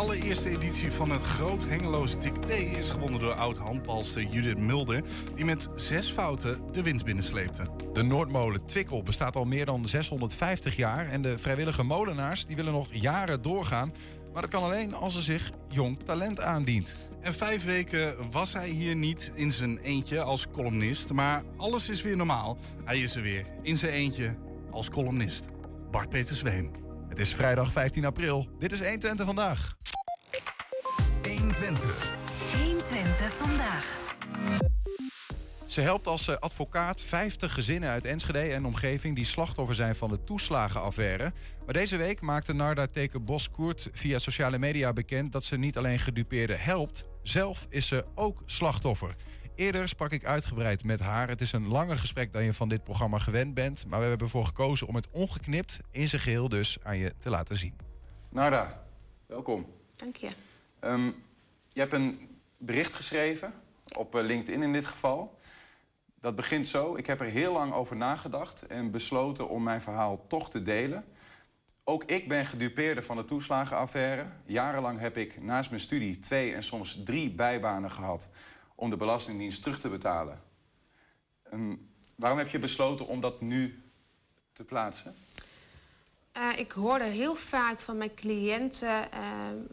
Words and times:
allereerste 0.00 0.50
editie 0.50 0.92
van 0.92 1.10
het 1.10 1.22
Groot 1.22 1.64
Hengeloos 1.66 2.18
Dicté 2.18 2.54
is 2.54 2.90
gewonnen 2.90 3.20
door 3.20 3.32
oud-handbalster 3.32 4.22
Judith 4.22 4.58
Mulder, 4.58 5.02
die 5.34 5.44
met 5.44 5.68
zes 5.74 6.10
fouten 6.10 6.72
de 6.72 6.82
winst 6.82 7.04
binnensleepte. 7.04 7.66
De 7.92 8.02
Noordmolen 8.02 8.66
Twikkel 8.66 9.02
bestaat 9.02 9.36
al 9.36 9.44
meer 9.44 9.64
dan 9.64 9.88
650 9.88 10.76
jaar 10.76 11.08
en 11.08 11.22
de 11.22 11.38
vrijwillige 11.38 11.82
molenaars 11.82 12.46
die 12.46 12.56
willen 12.56 12.72
nog 12.72 12.88
jaren 12.92 13.42
doorgaan, 13.42 13.92
maar 14.32 14.42
dat 14.42 14.50
kan 14.50 14.62
alleen 14.62 14.94
als 14.94 15.16
er 15.16 15.22
zich 15.22 15.50
jong 15.68 15.98
talent 16.04 16.40
aandient. 16.40 16.96
En 17.20 17.34
vijf 17.34 17.64
weken 17.64 18.30
was 18.30 18.52
hij 18.52 18.68
hier 18.68 18.96
niet 18.96 19.32
in 19.34 19.52
zijn 19.52 19.78
eentje 19.78 20.22
als 20.22 20.46
columnist, 20.52 21.12
maar 21.12 21.42
alles 21.56 21.88
is 21.88 22.02
weer 22.02 22.16
normaal. 22.16 22.58
Hij 22.84 23.00
is 23.00 23.16
er 23.16 23.22
weer 23.22 23.46
in 23.62 23.76
zijn 23.76 23.92
eentje 23.92 24.36
als 24.70 24.90
columnist. 24.90 25.44
Bart 25.90 26.08
Peter 26.08 26.36
Zweem. 26.36 26.70
Het 27.08 27.18
is 27.18 27.34
vrijdag 27.34 27.72
15 27.72 28.04
april. 28.04 28.48
Dit 28.58 28.72
is 28.72 28.80
120 28.80 29.26
vandaag. 29.26 29.76
120. 31.50 32.14
120 32.56 33.32
vandaag. 33.32 33.98
Ze 35.66 35.80
helpt 35.80 36.06
als 36.06 36.28
eh, 36.28 36.36
advocaat 36.36 37.00
50 37.00 37.52
gezinnen 37.54 37.90
uit 37.90 38.04
Enschede 38.04 38.38
en 38.38 38.64
omgeving 38.64 39.16
die 39.16 39.24
slachtoffer 39.24 39.74
zijn 39.74 39.94
van 39.96 40.10
de 40.10 40.24
toeslagenaffaire. 40.24 41.32
Maar 41.64 41.74
deze 41.74 41.96
week 41.96 42.20
maakte 42.20 42.52
Narda 42.52 42.86
Teken 42.86 43.24
Boskoert 43.24 43.88
via 43.92 44.18
sociale 44.18 44.58
media 44.58 44.92
bekend 44.92 45.32
dat 45.32 45.44
ze 45.44 45.56
niet 45.56 45.76
alleen 45.76 45.98
gedupeerden 45.98 46.60
helpt, 46.60 47.04
zelf 47.22 47.66
is 47.68 47.86
ze 47.86 48.04
ook 48.14 48.42
slachtoffer. 48.46 49.14
Eerder 49.54 49.88
sprak 49.88 50.10
ik 50.10 50.24
uitgebreid 50.24 50.84
met 50.84 51.00
haar. 51.00 51.28
Het 51.28 51.40
is 51.40 51.52
een 51.52 51.68
langer 51.68 51.98
gesprek 51.98 52.32
dan 52.32 52.44
je 52.44 52.54
van 52.54 52.68
dit 52.68 52.84
programma 52.84 53.18
gewend 53.18 53.54
bent. 53.54 53.86
Maar 53.86 54.00
we 54.00 54.06
hebben 54.06 54.26
ervoor 54.26 54.46
gekozen 54.46 54.86
om 54.86 54.94
het 54.94 55.08
ongeknipt 55.10 55.80
in 55.90 56.08
zijn 56.08 56.22
geheel 56.22 56.48
dus 56.48 56.78
aan 56.82 56.98
je 56.98 57.14
te 57.18 57.30
laten 57.30 57.56
zien. 57.56 57.74
Narda, 58.28 58.84
welkom. 59.26 59.66
Dank 59.96 60.16
je. 60.16 60.28
Um, 60.80 61.14
je 61.72 61.80
hebt 61.80 61.92
een 61.92 62.38
bericht 62.56 62.94
geschreven, 62.94 63.54
op 63.96 64.14
eh, 64.14 64.24
LinkedIn 64.24 64.62
in 64.62 64.72
dit 64.72 64.86
geval. 64.86 65.38
Dat 66.20 66.34
begint 66.34 66.66
zo. 66.66 66.96
Ik 66.96 67.06
heb 67.06 67.20
er 67.20 67.26
heel 67.26 67.52
lang 67.52 67.72
over 67.72 67.96
nagedacht 67.96 68.66
en 68.66 68.90
besloten 68.90 69.48
om 69.48 69.62
mijn 69.62 69.82
verhaal 69.82 70.26
toch 70.26 70.50
te 70.50 70.62
delen. 70.62 71.04
Ook 71.84 72.04
ik 72.04 72.28
ben 72.28 72.46
gedupeerde 72.46 73.02
van 73.02 73.16
de 73.16 73.24
toeslagenaffaire. 73.24 74.26
Jarenlang 74.44 74.98
heb 74.98 75.16
ik 75.16 75.42
naast 75.42 75.70
mijn 75.70 75.82
studie 75.82 76.18
twee 76.18 76.54
en 76.54 76.62
soms 76.62 77.02
drie 77.04 77.30
bijbanen 77.30 77.90
gehad 77.90 78.28
om 78.74 78.90
de 78.90 78.96
Belastingdienst 78.96 79.62
terug 79.62 79.80
te 79.80 79.88
betalen. 79.88 80.40
Um, 81.52 81.90
waarom 82.16 82.38
heb 82.38 82.48
je 82.48 82.58
besloten 82.58 83.06
om 83.06 83.20
dat 83.20 83.40
nu 83.40 83.82
te 84.52 84.64
plaatsen? 84.64 85.14
Uh, 86.36 86.58
ik 86.58 86.72
hoorde 86.72 87.04
heel 87.04 87.34
vaak 87.34 87.80
van 87.80 87.96
mijn 87.96 88.14
cliënten 88.14 89.08
uh, 89.14 89.20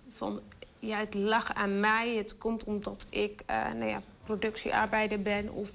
van 0.09 0.41
ja, 0.79 0.97
het 0.97 1.13
lag 1.13 1.53
aan 1.53 1.79
mij. 1.79 2.15
Het 2.15 2.37
komt 2.37 2.63
omdat 2.63 3.07
ik 3.09 3.43
uh, 3.49 3.71
nou 3.73 3.85
ja, 3.85 4.01
productiearbeider 4.23 5.21
ben 5.21 5.51
of 5.51 5.69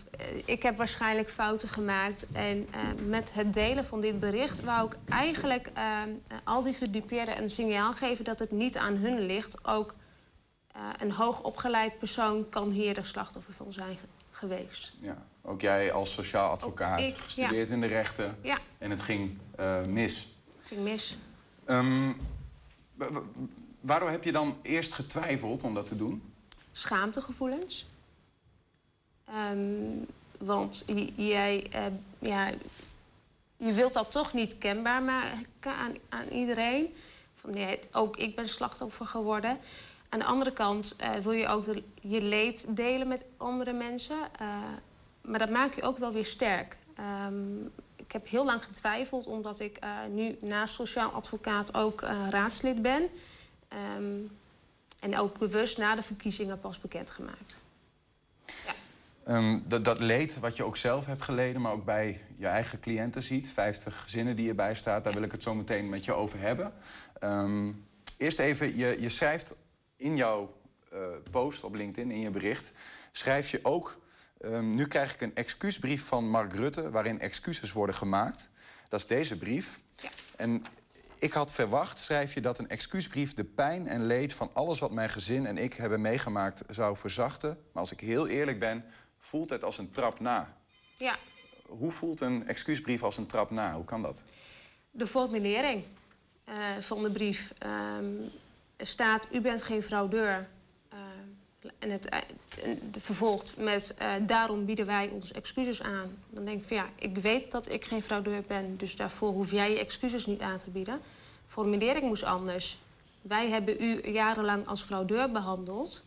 ik 0.44 0.62
heb 0.62 0.76
waarschijnlijk 0.76 1.30
fouten 1.30 1.68
gemaakt. 1.68 2.26
En 2.32 2.68
met 3.06 3.34
het 3.34 3.52
delen 3.52 3.84
van 3.84 4.00
dit 4.00 4.20
bericht 4.20 4.60
wou 4.60 4.86
ik 4.86 4.96
eigenlijk 5.08 5.70
al 6.44 6.62
die 6.62 6.72
gedupeerden 6.72 7.42
een 7.42 7.50
signaal 7.50 7.92
geven 7.92 8.24
dat 8.24 8.38
het 8.38 8.50
niet 8.50 8.76
aan 8.76 8.96
hun 8.96 9.26
ligt. 9.26 9.66
Ook 9.66 9.94
een 10.98 11.12
hoogopgeleid 11.12 11.98
persoon 11.98 12.48
kan 12.48 12.70
hier 12.70 12.94
de 12.94 13.04
slachtoffer 13.04 13.52
van 13.52 13.72
zijn 13.72 13.96
geweest. 14.30 14.92
Ja, 14.98 15.26
ook 15.42 15.60
jij 15.60 15.92
als 15.92 16.12
sociaal 16.12 16.50
advocaat, 16.50 17.00
ik, 17.00 17.16
gestudeerd 17.16 17.70
in 17.70 17.80
de 17.80 17.86
rechten. 17.86 18.38
Ja. 18.42 18.58
En 18.78 18.90
het 18.90 19.00
ging 19.00 19.38
mis. 19.88 20.36
Het 20.56 20.66
ging 20.66 20.82
mis. 20.82 21.16
Um, 21.66 22.20
waardoor 23.82 24.10
heb 24.10 24.24
je 24.24 24.32
dan 24.32 24.56
eerst 24.62 24.92
getwijfeld 24.92 25.62
om 25.62 25.74
dat 25.74 25.86
te 25.86 25.96
doen? 25.96 26.22
Schaamtegevoelens. 26.72 27.86
Um, 29.50 30.06
want 30.38 30.84
jij, 31.16 31.66
uh, 31.74 31.80
ja, 32.18 32.50
je 33.56 33.72
wilt 33.72 33.92
dat 33.92 34.12
toch 34.12 34.32
niet 34.32 34.58
kenbaar 34.58 35.02
maken 35.02 35.74
aan, 35.74 35.94
aan 36.08 36.28
iedereen. 36.28 36.94
Van, 37.34 37.50
nee, 37.50 37.78
ook 37.92 38.16
ik 38.16 38.36
ben 38.36 38.48
slachtoffer 38.48 39.06
geworden. 39.06 39.58
Aan 40.08 40.18
de 40.18 40.24
andere 40.24 40.52
kant 40.52 40.96
uh, 41.00 41.14
wil 41.14 41.32
je 41.32 41.48
ook 41.48 41.64
je 42.00 42.22
leed 42.22 42.66
delen 42.68 43.08
met 43.08 43.24
andere 43.36 43.72
mensen. 43.72 44.18
Uh, 44.40 44.48
maar 45.20 45.38
dat 45.38 45.50
maakt 45.50 45.74
je 45.74 45.82
ook 45.82 45.98
wel 45.98 46.12
weer 46.12 46.24
sterk. 46.24 46.76
Um, 47.26 47.72
ik 47.96 48.12
heb 48.12 48.28
heel 48.28 48.44
lang 48.44 48.64
getwijfeld, 48.64 49.26
omdat 49.26 49.60
ik 49.60 49.78
nu 50.10 50.38
naast 50.40 50.74
sociaal 50.74 51.10
advocaat 51.10 51.74
ook 51.74 52.00
raadslid 52.30 52.82
ben. 52.82 53.08
Um, 53.96 54.30
en 55.00 55.18
ook 55.18 55.38
bewust 55.38 55.78
na 55.78 55.94
de 55.94 56.02
verkiezingen 56.02 56.60
pas 56.60 56.78
bekendgemaakt. 56.80 57.58
Ja. 58.66 58.74
Um, 59.36 59.64
dat, 59.68 59.84
dat, 59.84 60.00
leed 60.00 60.38
wat 60.38 60.56
je 60.56 60.64
ook 60.64 60.76
zelf 60.76 61.06
hebt 61.06 61.22
geleden, 61.22 61.60
maar 61.60 61.72
ook 61.72 61.84
bij 61.84 62.24
je 62.36 62.46
eigen 62.46 62.80
cliënten 62.80 63.22
ziet, 63.22 63.48
50 63.48 64.02
gezinnen 64.02 64.36
die 64.36 64.48
erbij 64.48 64.74
staat, 64.74 65.04
daar 65.04 65.12
wil 65.12 65.22
ik 65.22 65.32
het 65.32 65.42
zo 65.42 65.54
meteen 65.54 65.88
met 65.88 66.04
je 66.04 66.12
over 66.12 66.38
hebben. 66.38 66.72
Um, 67.20 67.86
eerst 68.16 68.38
even, 68.38 68.76
je, 68.76 68.96
je 69.00 69.08
schrijft 69.08 69.54
in 69.96 70.16
jouw 70.16 70.56
uh, 70.92 70.98
post 71.30 71.64
op 71.64 71.74
LinkedIn, 71.74 72.10
in 72.10 72.20
je 72.20 72.30
bericht, 72.30 72.72
schrijf 73.12 73.50
je 73.50 73.60
ook... 73.62 74.00
Um, 74.44 74.70
nu 74.70 74.86
krijg 74.86 75.14
ik 75.14 75.20
een 75.20 75.34
excuusbrief 75.34 76.04
van 76.04 76.28
Mark 76.28 76.52
Rutte... 76.52 76.90
waarin 76.90 77.20
excuses 77.20 77.72
worden 77.72 77.94
gemaakt. 77.94 78.50
Dat 78.88 79.00
is 79.00 79.06
deze 79.06 79.38
brief. 79.38 79.80
Ja. 79.96 80.08
En 80.36 80.64
ik 81.22 81.32
had 81.32 81.52
verwacht, 81.52 81.98
schrijf 81.98 82.34
je, 82.34 82.40
dat 82.40 82.58
een 82.58 82.68
excuusbrief... 82.68 83.34
de 83.34 83.44
pijn 83.44 83.88
en 83.88 84.06
leed 84.06 84.32
van 84.34 84.50
alles 84.52 84.78
wat 84.78 84.90
mijn 84.90 85.08
gezin 85.08 85.46
en 85.46 85.58
ik 85.58 85.74
hebben 85.74 86.00
meegemaakt... 86.00 86.62
zou 86.68 86.96
verzachten. 86.96 87.48
Maar 87.48 87.82
als 87.82 87.92
ik 87.92 88.00
heel 88.00 88.28
eerlijk 88.28 88.58
ben, 88.58 88.84
voelt 89.18 89.50
het 89.50 89.64
als 89.64 89.78
een 89.78 89.90
trap 89.90 90.20
na. 90.20 90.56
Ja. 90.96 91.16
Hoe 91.66 91.90
voelt 91.90 92.20
een 92.20 92.48
excuusbrief 92.48 93.02
als 93.02 93.16
een 93.16 93.26
trap 93.26 93.50
na? 93.50 93.74
Hoe 93.74 93.84
kan 93.84 94.02
dat? 94.02 94.22
De 94.90 95.06
formulering 95.06 95.84
uh, 96.48 96.54
van 96.78 97.02
de 97.02 97.10
brief... 97.10 97.52
Um 97.66 98.30
staat: 98.86 99.26
U 99.32 99.40
bent 99.40 99.62
geen 99.62 99.82
fraudeur. 99.82 100.48
En 101.78 101.90
het, 101.90 102.06
uh, 102.12 102.18
het, 102.92 103.02
vervolgt 103.02 103.56
met: 103.56 103.94
uh, 104.00 104.12
Daarom 104.26 104.64
bieden 104.64 104.86
wij 104.86 105.08
ons 105.08 105.32
excuses 105.32 105.82
aan. 105.82 106.16
Dan 106.30 106.44
denk 106.44 106.58
ik 106.58 106.64
van 106.64 106.76
ja, 106.76 106.88
ik 106.98 107.18
weet 107.18 107.50
dat 107.50 107.70
ik 107.70 107.84
geen 107.84 108.02
fraudeur 108.02 108.42
ben, 108.46 108.76
dus 108.76 108.96
daarvoor 108.96 109.32
hoef 109.32 109.50
jij 109.50 109.70
je 109.70 109.78
excuses 109.78 110.26
niet 110.26 110.40
aan 110.40 110.58
te 110.58 110.70
bieden. 110.70 111.00
Formulering 111.46 112.04
moest 112.04 112.24
anders. 112.24 112.78
Wij 113.22 113.48
hebben 113.48 113.82
u 113.82 114.10
jarenlang 114.10 114.66
als 114.66 114.82
fraudeur 114.82 115.30
behandeld. 115.30 116.02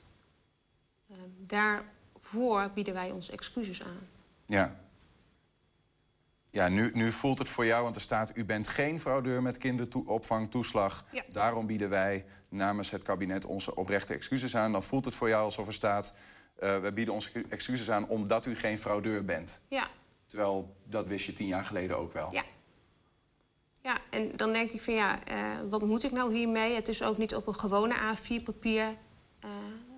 daarvoor 1.38 2.70
bieden 2.74 2.94
wij 2.94 3.12
ons 3.12 3.30
excuses 3.30 3.84
aan. 3.84 4.08
Ja. 4.46 4.76
Ja, 6.52 6.68
nu, 6.68 6.92
nu 6.94 7.12
voelt 7.12 7.38
het 7.38 7.50
voor 7.50 7.66
jou, 7.66 7.84
want 7.84 7.96
er 7.96 8.02
staat... 8.02 8.38
u 8.38 8.46
bent 8.46 8.68
geen 8.68 9.00
fraudeur 9.00 9.42
met 9.42 9.58
kinderopvangtoeslag. 9.58 11.06
Ja. 11.12 11.24
Daarom 11.32 11.66
bieden 11.66 11.90
wij 11.90 12.26
namens 12.56 12.92
het 12.92 13.02
kabinet 13.02 13.46
onze 13.46 13.76
oprechte 13.76 14.14
excuses 14.14 14.56
aan. 14.56 14.72
Dan 14.72 14.84
voelt 14.84 15.06
het 15.06 15.16
voor 15.16 15.30
jou 15.30 15.44
alsof 15.44 15.68
er 15.68 15.74
staat... 15.74 16.14
Uh, 16.64 16.78
we 16.78 16.92
bieden 16.94 17.14
onze 17.14 17.30
excuses 17.50 17.92
aan 17.92 18.08
omdat 18.08 18.46
u 18.46 18.56
geen 18.56 18.80
fraudeur 18.80 19.26
bent. 19.26 19.62
Ja. 19.68 19.88
Terwijl 20.26 20.76
dat 20.84 21.08
wist 21.08 21.26
je 21.26 21.34
tien 21.34 21.48
jaar 21.48 21.66
geleden 21.66 21.98
ook 21.98 22.14
wel. 22.14 22.34
Ja. 22.34 22.44
Ja, 23.82 23.98
en 24.10 24.32
dan 24.36 24.54
denk 24.54 24.72
ik 24.72 24.82
van 24.82 24.94
ja, 24.94 25.20
uh, 25.32 25.70
wat 25.70 25.82
moet 25.82 26.04
ik 26.04 26.12
nou 26.12 26.34
hiermee? 26.34 26.76
Het 26.76 26.88
is 26.88 27.04
ook 27.04 27.18
niet 27.18 27.36
op 27.36 27.48
een 27.48 27.56
gewone 27.56 27.96
A4-papier 27.96 28.86
uh, 28.86 29.50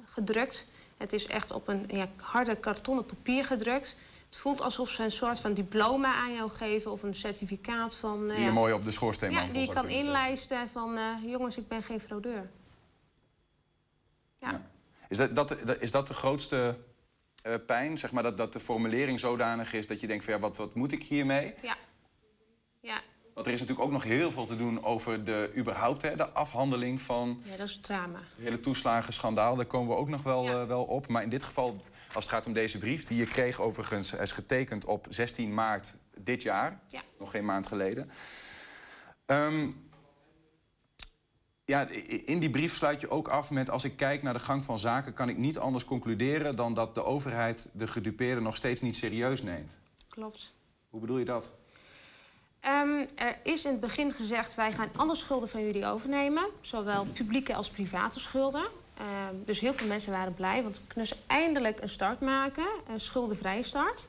gedrukt. 0.06 0.72
Het 0.98 1.14
is 1.14 1.28
echt 1.28 1.52
op 1.52 1.68
een 1.68 1.86
ja, 1.88 2.10
harde 2.16 2.56
kartonnen 2.56 3.06
papier 3.06 3.46
gedrukt... 3.46 3.98
Het 4.28 4.38
voelt 4.38 4.62
alsof 4.62 4.90
ze 4.90 5.04
een 5.04 5.12
soort 5.12 5.40
van 5.40 5.54
diploma 5.54 6.14
aan 6.16 6.34
jou 6.34 6.50
geven 6.50 6.92
of 6.92 7.04
een 7.04 7.16
certificaat 7.16 7.96
van. 7.96 8.30
Uh, 8.30 8.36
die 8.36 8.44
je 8.44 8.52
mooi 8.52 8.74
op 8.74 8.84
de 8.84 8.92
schoorsteenmantel 8.92 9.54
Ja, 9.54 9.60
die 9.60 9.68
je 9.68 9.74
kan 9.74 9.90
inlijsten 9.90 10.70
van 10.70 10.98
jongens, 11.26 11.58
ik 11.58 11.68
ben 11.68 11.84
geen 11.84 12.00
fraudeur. 12.00 12.50
Ja. 14.40 14.52
ja. 14.52 14.70
Is, 15.10 15.18
dat, 15.18 15.36
dat, 15.36 15.82
is 15.82 15.92
dat 15.92 16.08
de 16.08 16.14
grootste 16.14 16.78
uh, 17.48 17.54
pijn? 17.66 17.98
Zeg 17.98 18.12
maar 18.12 18.24
dat, 18.24 18.38
dat 18.38 18.54
de 18.54 18.60
formulering 18.60 19.20
zodanig 19.20 19.74
is 19.74 19.88
dat 19.88 20.00
je 20.00 20.08
denkt 20.08 20.26
van 20.26 20.34
ja, 20.34 20.40
wat, 20.40 20.58
wat 20.58 20.76
moet 20.76 20.92
ik 20.92 21.04
hiermee? 21.04 21.54
Ja. 21.62 21.76
Ja. 22.82 23.02
Want 23.34 23.50
er 23.50 23.54
is 23.54 23.60
natuurlijk 23.60 23.88
ook 23.88 23.94
nog 23.94 24.04
heel 24.04 24.32
veel 24.32 24.46
te 24.46 24.58
doen 24.58 24.84
over 24.84 25.24
de, 25.24 25.52
überhaupt, 25.56 26.02
hè, 26.02 26.16
de 26.16 26.32
afhandeling 26.32 27.02
van... 27.02 27.42
Ja, 27.44 27.56
dat 27.56 27.68
is 27.68 27.80
drama. 27.80 28.20
Het 28.20 28.44
hele 28.44 28.60
toeslagenschandaal, 28.60 29.56
daar 29.56 29.66
komen 29.66 29.90
we 29.90 29.96
ook 29.96 30.10
nog 30.10 30.24
wel, 30.24 30.44
ja. 30.44 30.68
wel 30.68 30.84
op. 30.84 31.08
Maar 31.08 31.24
in 31.24 31.30
dit 31.30 31.44
geval 31.44 31.82
als 32.14 32.26
het 32.26 32.34
gaat 32.34 32.46
om 32.46 32.54
deze 32.54 32.78
brief, 32.78 33.06
die 33.06 33.18
je 33.18 33.28
kreeg 33.28 33.60
overigens... 33.60 34.14
is 34.14 34.32
getekend 34.32 34.86
op 34.86 35.06
16 35.10 35.54
maart 35.54 35.98
dit 36.18 36.42
jaar. 36.42 36.80
Ja. 36.88 37.02
Nog 37.20 37.32
geen 37.32 37.46
maand 37.46 37.68
geleden. 37.68 38.10
Um, 39.26 39.87
ja, 41.68 41.88
in 42.26 42.40
die 42.40 42.50
brief 42.50 42.76
sluit 42.76 43.02
je 43.02 43.10
ook 43.10 43.28
af 43.28 43.52
met... 43.52 43.70
als 43.70 43.84
ik 43.84 43.98
kijk 43.98 44.24
naar 44.24 44.34
de 44.34 44.40
gang 44.40 44.64
van 44.64 44.80
zaken... 44.80 45.14
kan 45.14 45.30
ik 45.30 45.38
niet 45.38 45.58
anders 45.58 45.86
concluderen 45.86 46.56
dan 46.56 46.74
dat 46.74 46.96
de 46.96 47.04
overheid... 47.04 47.70
de 47.74 47.88
gedupeerden 47.88 48.44
nog 48.44 48.56
steeds 48.56 48.82
niet 48.82 48.96
serieus 48.96 49.44
neemt. 49.44 49.78
Klopt. 50.10 50.54
Hoe 50.90 51.00
bedoel 51.00 51.18
je 51.18 51.26
dat? 51.26 51.52
Ehm, 52.60 53.06
er 53.16 53.38
is 53.44 53.66
in 53.66 53.72
het 53.72 53.80
begin 53.80 54.14
gezegd, 54.14 54.56
wij 54.56 54.72
gaan 54.72 54.90
alle 54.96 55.16
schulden 55.16 55.50
van 55.50 55.66
jullie 55.66 55.86
overnemen. 55.86 56.50
Zowel 56.62 57.06
publieke 57.06 57.56
als 57.56 57.70
private 57.70 58.20
schulden. 58.20 58.66
Ehm, 58.98 59.36
dus 59.46 59.60
heel 59.60 59.74
veel 59.74 59.88
mensen 59.88 60.12
waren 60.12 60.34
blij, 60.34 60.64
want 60.64 60.78
we 60.78 60.88
kunnen 60.88 61.08
ze 61.08 61.16
eindelijk 61.28 61.82
een 61.82 61.90
start 61.90 62.20
maken. 62.20 62.68
Een 62.88 63.00
schuldenvrije 63.00 63.64
start. 63.64 64.08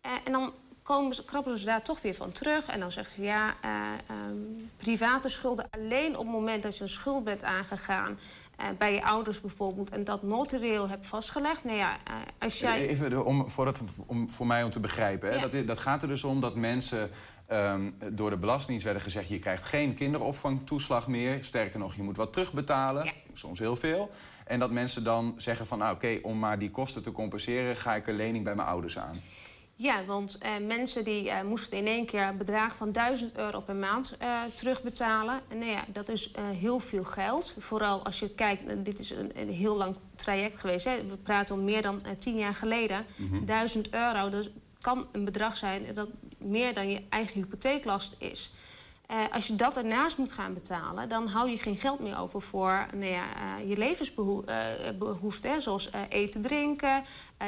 Eh, 0.00 0.12
en 0.24 0.32
dan 0.32 0.54
komen 0.84 1.24
krabbelen 1.24 1.58
ze 1.58 1.64
daar 1.64 1.82
toch 1.82 2.02
weer 2.02 2.14
van 2.14 2.32
terug. 2.32 2.66
En 2.66 2.80
dan 2.80 2.92
zeggen 2.92 3.14
ze, 3.14 3.22
ja, 3.22 3.54
eh, 3.60 3.70
ehm, 4.06 4.36
private 4.76 5.28
schulden 5.28 5.66
alleen 5.70 6.16
op 6.16 6.24
het 6.24 6.34
moment 6.34 6.62
dat 6.62 6.76
je 6.76 6.82
een 6.82 6.88
schuld 6.88 7.24
bent 7.24 7.42
aangegaan... 7.42 8.18
eh, 8.56 8.66
bij 8.78 8.94
je 8.94 9.04
ouders 9.04 9.40
bijvoorbeeld, 9.40 9.90
en 9.90 10.04
dat 10.04 10.22
notarieel 10.22 10.88
hebt 10.88 11.06
vastgelegd. 11.06 11.64
Nou 11.64 11.76
ja, 11.76 11.96
eh, 12.04 12.14
als 12.38 12.58
jij... 12.58 12.88
Even 12.88 13.24
om, 13.24 13.50
voor, 13.50 13.66
het, 13.66 13.80
om, 14.06 14.30
voor 14.30 14.46
mij 14.46 14.62
om 14.62 14.70
te 14.70 14.80
begrijpen. 14.80 15.28
Hè? 15.28 15.34
Ja. 15.34 15.48
Dat, 15.48 15.66
dat 15.66 15.78
gaat 15.78 16.02
er 16.02 16.08
dus 16.08 16.24
om 16.24 16.40
dat 16.40 16.54
mensen 16.54 17.10
ehm, 17.46 17.90
door 18.12 18.30
de 18.30 18.38
Belastingdienst 18.38 18.84
werden 18.84 19.02
gezegd... 19.02 19.28
je 19.28 19.38
krijgt 19.38 19.64
geen 19.64 19.94
kinderopvangtoeslag 19.94 21.08
meer. 21.08 21.44
Sterker 21.44 21.78
nog, 21.78 21.94
je 21.94 22.02
moet 22.02 22.16
wat 22.16 22.32
terugbetalen. 22.32 23.04
Ja. 23.04 23.12
Soms 23.32 23.58
heel 23.58 23.76
veel. 23.76 24.10
En 24.44 24.58
dat 24.58 24.70
mensen 24.70 25.04
dan 25.04 25.34
zeggen 25.36 25.66
van... 25.66 25.78
nou 25.78 25.94
oké, 25.94 26.18
om 26.22 26.38
maar 26.38 26.58
die 26.58 26.70
kosten 26.70 27.02
te 27.02 27.12
compenseren... 27.12 27.76
ga 27.76 27.94
ik 27.94 28.06
een 28.06 28.16
lening 28.16 28.44
bij 28.44 28.54
mijn 28.54 28.68
ouders 28.68 28.98
aan. 28.98 29.20
Ja, 29.76 30.04
want 30.04 30.38
eh, 30.38 30.50
mensen 30.66 31.04
die 31.04 31.30
eh, 31.30 31.42
moesten 31.42 31.78
in 31.78 31.86
één 31.86 32.06
keer 32.06 32.22
een 32.22 32.36
bedrag 32.36 32.76
van 32.76 32.92
1000 32.92 33.36
euro 33.36 33.60
per 33.60 33.74
maand 33.74 34.16
eh, 34.18 34.42
terugbetalen. 34.56 35.40
En 35.48 35.58
nou 35.58 35.70
ja, 35.70 35.84
dat 35.88 36.08
is 36.08 36.30
heel 36.38 36.78
veel 36.78 37.04
geld. 37.04 37.54
Vooral 37.58 38.04
als 38.04 38.18
je 38.18 38.28
kijkt, 38.28 38.84
dit 38.84 38.98
is 38.98 39.10
een, 39.10 39.30
een 39.34 39.48
heel 39.48 39.76
lang 39.76 39.96
traject 40.14 40.60
geweest. 40.60 40.84
Hè. 40.84 41.06
We 41.06 41.16
praten 41.16 41.54
om 41.54 41.64
meer 41.64 41.82
dan 41.82 42.02
tien 42.18 42.36
jaar 42.36 42.54
geleden. 42.54 43.06
1000 43.44 43.88
euro, 43.90 44.28
dat 44.28 44.50
kan 44.80 45.06
een 45.12 45.24
bedrag 45.24 45.56
zijn 45.56 45.94
dat 45.94 46.08
meer 46.38 46.74
dan 46.74 46.90
je 46.90 47.02
eigen 47.08 47.34
hypotheeklast 47.34 48.14
is. 48.18 48.50
Eh, 49.06 49.18
als 49.32 49.46
je 49.46 49.54
dat 49.54 49.76
ernaast 49.76 50.18
moet 50.18 50.32
gaan 50.32 50.54
betalen, 50.54 51.08
dan 51.08 51.26
hou 51.26 51.50
je 51.50 51.56
geen 51.56 51.76
geld 51.76 52.00
meer 52.00 52.18
over 52.18 52.40
voor 52.40 52.86
nou 52.92 53.10
ja, 53.10 53.24
eh, 53.36 53.68
je 53.68 53.76
levensbehoeften. 53.76 55.62
zoals 55.62 55.90
eh, 55.90 56.00
eten, 56.08 56.42
drinken, 56.42 57.02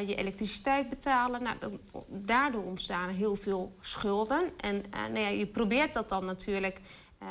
je 0.07 0.15
elektriciteit 0.15 0.89
betalen. 0.89 1.43
Nou, 1.43 1.57
daardoor 2.09 2.65
ontstaan 2.65 3.09
heel 3.09 3.37
veel 3.37 3.75
schulden. 3.81 4.51
En 4.57 4.85
nou 4.91 5.19
ja, 5.19 5.29
je 5.29 5.47
probeert 5.47 5.95
dat 5.95 6.09
dan 6.09 6.25
natuurlijk 6.25 6.81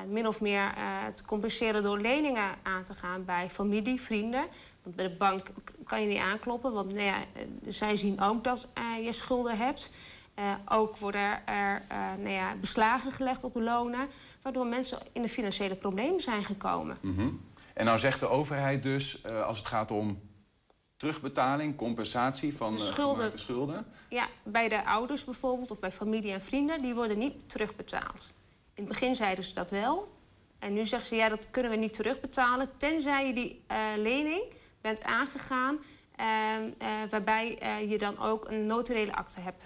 min 0.08 0.28
of 0.28 0.42
meer 0.42 0.74
te 1.16 1.24
compenseren 1.26 1.84
door 1.84 2.00
leningen 2.00 2.56
aan 2.64 2.84
te 2.84 2.94
gaan 2.94 3.26
bij 3.26 3.50
familie, 3.50 4.02
vrienden. 4.02 4.46
Want 4.84 4.96
bij 4.96 5.10
de 5.10 5.16
bank 5.16 5.42
kan 5.84 6.02
je 6.02 6.08
niet 6.08 6.18
aankloppen, 6.18 6.72
want 6.72 6.94
nou 6.94 7.06
ja, 7.06 7.18
zij 7.68 7.96
zien 7.96 8.22
ook 8.22 8.44
dat 8.44 8.68
je 9.04 9.14
schulden 9.14 9.58
hebt. 9.58 9.92
Eh, 10.36 10.54
ook 10.66 10.98
worden 10.98 11.48
er 11.48 11.82
eh, 11.88 11.98
nou 11.98 12.30
ja, 12.30 12.56
beslagen 12.56 13.12
gelegd 13.12 13.44
op 13.44 13.54
de 13.54 13.62
lonen, 13.62 14.08
waardoor 14.42 14.68
mensen 14.68 14.98
in 15.12 15.22
de 15.22 15.30
financiële 15.30 15.76
problemen 15.76 16.22
zijn 16.22 16.44
gekomen. 16.44 16.98
Mhm. 17.02 17.30
En 17.74 17.86
nou 17.86 18.00
zegt 18.00 18.20
de 18.20 18.28
overheid 18.28 18.84
dus, 18.84 19.22
eh, 19.22 19.46
als 19.46 19.58
het 19.58 19.68
gaat 19.68 19.92
om 19.92 20.20
terugbetaling, 20.98 21.76
compensatie 21.76 22.56
van 22.56 22.72
De 22.72 23.38
schulden. 23.38 23.86
Ja, 24.10 24.28
bij 24.44 24.70
de 24.70 24.86
ouders 24.86 25.24
bijvoorbeeld, 25.24 25.72
of 25.72 25.80
bij 25.80 25.92
familie 25.92 26.32
en 26.32 26.42
vrienden, 26.42 26.82
die 26.82 26.94
worden 26.96 27.18
niet 27.18 27.50
terugbetaald. 27.50 28.34
In 28.74 28.84
het 28.84 28.88
begin 28.88 29.16
zeiden 29.16 29.44
ze 29.44 29.54
dat 29.54 29.72
wel. 29.72 30.14
En 30.60 30.74
nu 30.74 30.86
zeggen 30.86 31.08
ze, 31.08 31.16
ja, 31.16 31.30
dat 31.30 31.52
kunnen 31.52 31.72
we 31.72 31.78
niet 31.78 31.94
terugbetalen... 31.94 32.70
tenzij 32.78 33.28
je 33.28 33.34
die 33.34 33.64
lening 33.98 34.44
bent 34.82 35.04
aangegaan... 35.04 35.78
ehm, 36.16 36.70
eh, 36.78 36.88
waarbij 37.10 37.58
je 37.88 37.98
dan 37.98 38.20
ook 38.20 38.52
een 38.52 38.66
notariële 38.66 39.16
akte 39.16 39.40
hebt. 39.40 39.64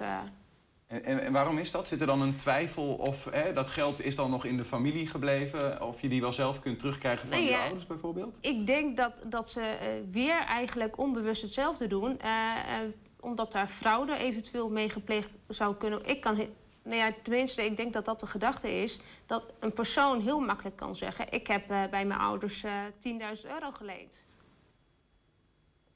En, 0.89 1.03
en, 1.03 1.19
en 1.21 1.31
waarom 1.31 1.57
is 1.57 1.71
dat? 1.71 1.87
Zit 1.87 2.01
er 2.01 2.07
dan 2.07 2.21
een 2.21 2.35
twijfel 2.35 2.93
of 2.93 3.25
hè, 3.31 3.53
dat 3.53 3.69
geld 3.69 4.05
is 4.05 4.15
dan 4.15 4.29
nog 4.29 4.45
in 4.45 4.57
de 4.57 4.65
familie 4.65 5.07
gebleven? 5.07 5.81
Of 5.81 6.01
je 6.01 6.09
die 6.09 6.21
wel 6.21 6.33
zelf 6.33 6.59
kunt 6.59 6.79
terugkrijgen 6.79 7.27
van 7.27 7.37
Nee, 7.37 7.45
je 7.45 7.51
ja. 7.51 7.63
ouders 7.63 7.87
bijvoorbeeld? 7.87 8.37
Ik 8.41 8.67
denk 8.67 8.97
dat, 8.97 9.21
dat 9.25 9.49
ze 9.49 9.61
eh, 9.61 9.87
weer 10.11 10.39
eigenlijk 10.45 10.97
onbewust 10.97 11.41
hetzelfde 11.41 11.87
doen... 11.87 12.19
eh, 12.19 12.29
eh, 12.29 12.89
omdat 13.19 13.51
daar 13.51 13.67
fraude 13.67 14.17
eventueel 14.17 14.69
mee 14.69 14.89
gepleegd 14.89 15.29
zou 15.47 15.75
kunnen... 15.75 16.05
Ik 16.05 16.21
kan... 16.21 16.37
Nou 16.83 16.97
ja, 16.97 17.11
tenminste, 17.23 17.65
ik 17.65 17.77
denk 17.77 17.93
dat 17.93 18.05
dat 18.05 18.19
de 18.19 18.27
gedachte 18.27 18.81
is... 18.81 18.99
dat 19.25 19.45
een 19.59 19.73
persoon 19.73 20.21
heel 20.21 20.39
makkelijk 20.39 20.75
kan 20.75 20.95
zeggen... 20.95 21.31
ik 21.31 21.47
heb 21.47 21.71
eh, 21.71 21.81
bij 21.89 22.05
mijn 22.05 22.19
ouders 22.19 22.63
eh 22.63 22.71
10.000 23.35 23.51
euro 23.51 23.71
geleend. 23.71 24.23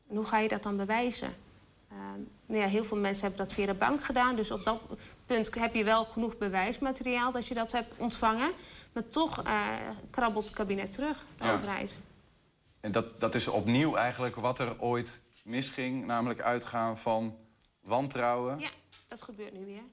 En 0.10 0.16
hoe 0.16 0.26
ga 0.26 0.40
je 0.40 0.48
dat 0.48 0.64
dan 0.64 0.78
bewijzen? 0.78 1.34
Eh, 1.94 2.00
nou 2.46 2.62
ja, 2.62 2.68
heel 2.68 2.84
veel 2.84 2.98
mensen 2.98 3.22
hebben 3.28 3.46
dat 3.46 3.54
via 3.54 3.66
de 3.66 3.74
bank 3.74 4.04
gedaan. 4.04 4.36
Dus 4.36 4.52
op 4.52 4.64
dat 4.64 4.82
punt 5.26 5.56
heb 5.56 5.74
je 5.74 5.84
wel 5.84 6.06
genoeg 6.06 6.38
bewijsmateriaal 6.38 7.32
dat 7.32 7.48
je 7.48 7.54
dat 7.54 7.72
hebt 7.72 7.98
ontvangen. 7.98 8.52
Maar 8.94 9.08
toch 9.10 9.44
eh, 9.44 9.68
krabbelt 10.10 10.46
het 10.46 10.54
kabinet 10.54 10.92
terug, 10.94 11.24
de 11.38 11.44
Ja. 11.44 11.54
overheid. 11.54 12.00
En 12.82 12.92
dat, 12.92 13.20
dat 13.20 13.36
is 13.36 13.48
opnieuw 13.48 13.96
eigenlijk 13.96 14.36
wat 14.36 14.60
er 14.60 14.82
ooit 14.82 15.22
misging. 15.44 16.06
Namelijk 16.06 16.42
uitgaan 16.42 16.98
van 16.98 17.38
wantrouwen. 17.80 18.60
Ja, 18.60 18.70
dat 19.08 19.22
gebeurt 19.22 19.54
nu 19.54 19.66
weer. 19.66 19.84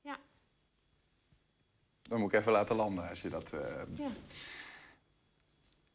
Ja, 0.00 0.16
Dan 2.02 2.20
moet 2.20 2.32
ik 2.32 2.38
even 2.40 2.52
laten 2.52 2.76
landen 2.76 3.08
als 3.08 3.22
je 3.22 3.28
dat... 3.28 3.52
eh, 3.52 3.60
ja. 3.94 4.08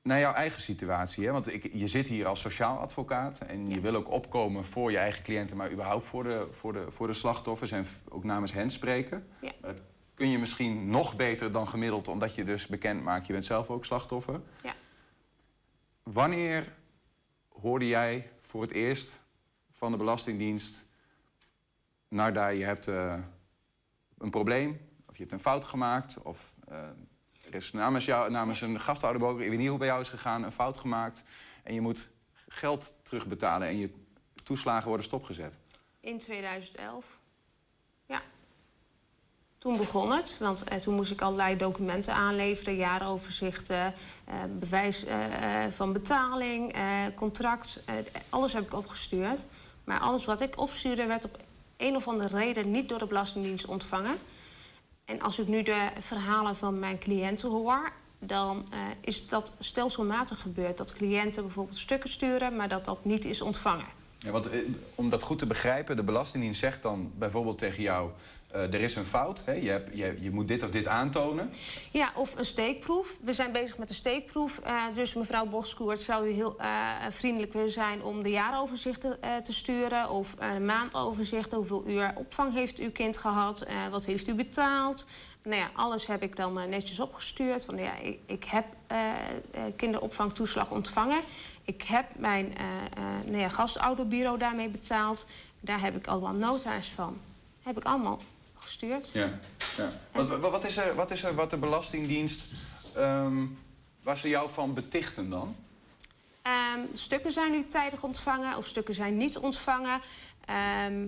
Naar 0.05 0.19
jouw 0.19 0.33
eigen 0.33 0.61
situatie, 0.61 1.25
hè? 1.25 1.31
want 1.31 1.53
ik, 1.53 1.73
je 1.73 1.87
zit 1.87 2.07
hier 2.07 2.27
als 2.27 2.41
sociaal 2.41 2.79
advocaat... 2.79 3.39
en 3.39 3.69
je 3.69 3.79
wil 3.79 3.95
ook 3.95 4.11
opkomen 4.11 4.65
voor 4.65 4.91
je 4.91 4.97
eigen 4.97 5.23
cliënten... 5.23 5.57
maar 5.57 5.71
überhaupt 5.71 6.05
voor 6.05 6.23
de, 6.23 6.47
voor 6.51 6.73
de, 6.73 6.91
voor 6.91 7.07
de 7.07 7.13
slachtoffers 7.13 7.71
en 7.71 7.85
ook 8.09 8.23
namens 8.23 8.53
hen 8.53 8.71
spreken. 8.71 9.27
Ja. 9.41 9.51
Dat 9.61 9.81
kun 10.13 10.29
je 10.29 10.39
misschien 10.39 10.89
nog 10.89 11.15
beter 11.15 11.51
dan 11.51 11.67
gemiddeld... 11.67 12.07
omdat 12.07 12.35
je 12.35 12.43
dus 12.43 12.67
bekend 12.67 13.03
maakt, 13.03 13.27
je 13.27 13.33
bent 13.33 13.45
zelf 13.45 13.69
ook 13.69 13.85
slachtoffer. 13.85 14.41
ja. 14.63 14.73
Wanneer 16.03 16.67
hoorde 17.49 17.87
jij 17.87 18.31
voor 18.41 18.61
het 18.61 18.71
eerst 18.71 19.23
van 19.71 19.91
de 19.91 19.97
Belastingdienst... 19.97 20.85
nou 22.07 22.31
daar, 22.31 22.53
je 22.53 22.65
hebt 22.65 22.87
eh, 22.87 23.19
een 24.17 24.29
probleem, 24.29 24.79
of 25.07 25.15
je 25.15 25.21
hebt 25.21 25.33
een 25.33 25.39
fout 25.39 25.65
gemaakt... 25.65 26.21
of 26.21 26.53
eh, 26.67 26.89
namens, 27.73 28.05
jou, 28.05 28.31
namens 28.31 28.61
een 28.61 28.79
gasthouderboker, 28.79 29.43
ik 29.43 29.49
weet 29.49 29.59
niet 29.59 29.69
hoe 29.69 29.77
bij 29.77 29.87
jou 29.87 30.01
is 30.01 30.09
gegaan... 30.09 30.43
een 30.43 30.51
fout 30.51 30.77
gemaakt 30.77 31.23
en 31.63 31.73
je 31.73 31.81
moet 31.81 32.09
geld 32.47 32.93
terugbetalen... 33.03 33.67
en 33.67 33.77
je 33.77 33.91
toeslagen 34.43 34.87
worden 34.87 35.05
stopgezet. 35.05 35.59
In 35.99 36.17
2011. 36.17 37.19
Ja. 38.05 38.21
Toen 39.57 39.77
begon 39.77 40.11
het, 40.11 40.37
want 40.39 40.63
eh, 40.63 40.77
toen 40.77 40.95
moest 40.95 41.11
ik 41.11 41.21
allerlei 41.21 41.57
documenten 41.57 42.13
aanleveren, 42.13 42.75
jaaroverzichten, 42.75 43.93
eh, 44.25 44.35
bewijs 44.59 45.05
eh, 45.05 45.65
eh, 45.65 45.71
van 45.71 45.93
betaling, 45.93 46.73
eh, 46.73 46.81
contract. 47.15 47.83
alles 48.29 48.53
heb 48.53 48.63
ik 48.63 48.73
opgestuurd. 48.73 49.45
Maar 49.83 49.99
alles 49.99 50.25
wat 50.25 50.41
ik 50.41 50.59
opstuurde 50.59 51.05
werd 51.05 51.25
op 51.25 51.39
een 51.77 51.95
of 51.95 52.07
andere 52.07 52.37
reden 52.37 52.71
niet 52.71 52.89
door 52.89 52.99
de 52.99 53.05
Belastingdienst 53.05 53.65
ontvangen. 53.65 54.17
En 55.05 55.21
als 55.21 55.39
ik 55.39 55.47
nu 55.47 55.63
de 55.63 55.89
verhalen 55.99 56.55
van 56.55 56.79
mijn 56.79 56.99
cliënten 56.99 57.49
hoor, 57.49 57.91
dan 58.19 58.65
eh, 58.71 58.79
is 59.01 59.27
dat 59.27 59.51
stelselmatig 59.59 60.41
gebeurd. 60.41 60.77
Dat 60.77 60.93
cliënten 60.93 61.43
bijvoorbeeld 61.43 61.77
stukken 61.77 62.09
sturen, 62.09 62.55
maar 62.55 62.69
dat 62.69 62.85
dat 62.85 63.05
niet 63.05 63.25
is 63.25 63.41
ontvangen. 63.41 63.85
Ja, 64.19 64.31
want 64.31 64.49
eh, 64.49 64.59
om 64.95 65.09
dat 65.09 65.23
goed 65.23 65.39
te 65.39 65.45
begrijpen, 65.45 65.95
de 65.95 66.03
Belastingdienst 66.03 66.59
zegt 66.59 66.81
dan 66.81 67.11
bijvoorbeeld 67.15 67.57
tegen 67.57 67.83
jou... 67.83 68.09
eh, 68.55 68.73
er 68.73 68.81
is 68.81 68.95
een 68.95 69.05
fout, 69.05 69.45
hè? 69.45 69.53
Je, 69.53 69.69
hebt, 69.69 69.89
je, 69.97 70.17
je 70.19 70.31
moet 70.31 70.47
dit 70.47 70.63
of 70.63 70.69
dit 70.69 70.87
aantonen. 70.87 71.51
Ja, 71.91 72.11
of 72.15 72.35
een 72.35 72.45
steekproef. 72.45 73.17
We 73.21 73.33
zijn 73.33 73.51
bezig 73.51 73.77
met 73.77 73.89
een 73.89 73.95
steekproef. 73.95 74.59
Eh, 74.59 74.83
dus 74.93 75.13
mevrouw 75.13 75.45
Boskoert, 75.45 75.99
zou 75.99 76.27
u 76.27 76.31
heel 76.31 76.55
eh, 76.57 76.69
vriendelijk 77.09 77.53
willen 77.53 77.71
zijn 77.71 78.03
om 78.03 78.23
de 78.23 78.29
jaaroverzichten 78.29 79.19
te 79.43 79.53
sturen? 79.53 80.09
Of 80.09 80.35
een 80.37 80.65
maandoverzichten? 80.65 81.57
Hoeveel 81.57 81.83
uur 81.87 82.13
opvang 82.15 82.53
heeft 82.53 82.79
uw 82.79 82.91
kind 82.91 83.17
gehad? 83.17 83.61
Eh, 83.61 83.75
wat 83.89 84.05
heeft 84.05 84.27
u 84.27 84.33
betaald? 84.33 85.05
Nou 85.43 85.57
ja, 85.57 85.69
alles 85.73 86.07
heb 86.07 86.23
ik 86.23 86.35
dan 86.35 86.69
netjes 86.69 86.99
opgestuurd. 86.99 87.65
Van, 87.65 87.77
ja, 87.77 87.93
ik, 88.25 88.43
heb 88.43 88.65
kinderopvangtoeslag 89.75 90.71
ontvangen. 90.71 91.21
Ik 91.63 91.81
heb 91.81 92.05
mijn 92.17 92.53
nou 93.25 93.37
ja, 93.37 93.49
gastouderbureau 93.49 94.37
daarmee 94.37 94.69
betaald. 94.69 95.27
Daar 95.59 95.81
heb 95.81 95.95
ik 95.95 96.07
allemaal 96.07 96.33
nota's 96.33 96.87
van. 96.87 97.17
Heb 97.63 97.77
ik 97.77 97.83
allemaal 97.83 98.19
Ja. 99.13 99.39
ja. 99.77 99.89
Wat, 100.11 100.27
wat, 100.27 100.51
wat 100.51 100.65
is 100.65 100.77
er, 100.77 100.95
wat 100.95 101.11
is 101.11 101.23
er 101.23 101.35
wat 101.35 101.49
de 101.49 101.57
Belastingdienst... 101.57 102.53
ehm, 102.95 103.45
waar 104.03 104.17
ze 104.17 104.29
jou 104.29 104.49
van 104.49 104.73
betichten 104.73 105.29
dan? 105.29 105.55
Ehm, 106.41 106.79
stukken 106.93 107.31
zijn 107.31 107.51
niet 107.51 107.71
tijdig 107.71 108.03
ontvangen 108.03 108.57
of 108.57 108.65
stukken 108.65 108.93
zijn 108.93 109.17
niet 109.17 109.37
ontvangen. 109.37 110.01
Ehm, 110.45 111.07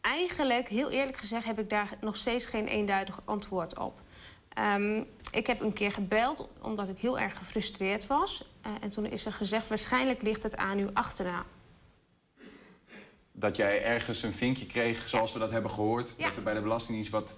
eigenlijk, 0.00 0.68
heel 0.68 0.90
eerlijk 0.90 1.16
gezegd, 1.16 1.44
heb 1.44 1.58
ik 1.58 1.70
daar 1.70 1.90
nog 2.00 2.16
steeds 2.16 2.46
geen 2.46 2.66
eenduidig 2.66 3.20
antwoord 3.24 3.78
op. 3.78 4.00
Ik 5.30 5.46
heb 5.46 5.60
een 5.60 5.72
keer 5.72 5.92
gebeld 5.92 6.48
omdat 6.60 6.88
ik 6.88 6.98
heel 6.98 7.18
erg 7.18 7.38
gefrustreerd 7.38 8.06
was. 8.06 8.44
Eh, 8.60 8.72
en 8.80 8.90
toen 8.90 9.06
is 9.06 9.26
er 9.26 9.32
gezegd, 9.32 9.68
waarschijnlijk 9.68 10.22
ligt 10.22 10.42
het 10.42 10.56
aan 10.56 10.78
uw 10.78 10.90
achternaam. 10.92 11.44
Dat 13.36 13.56
jij 13.56 13.82
ergens 13.84 14.22
een 14.22 14.32
vinkje 14.32 14.66
kreeg, 14.66 15.08
zoals 15.08 15.32
we 15.32 15.38
dat 15.38 15.50
hebben 15.50 15.70
gehoord... 15.70 16.14
Ja. 16.18 16.24
dat 16.28 16.36
er 16.36 16.42
bij 16.42 16.54
de 16.54 16.60
Belastingdienst 16.60 17.10
wat 17.10 17.36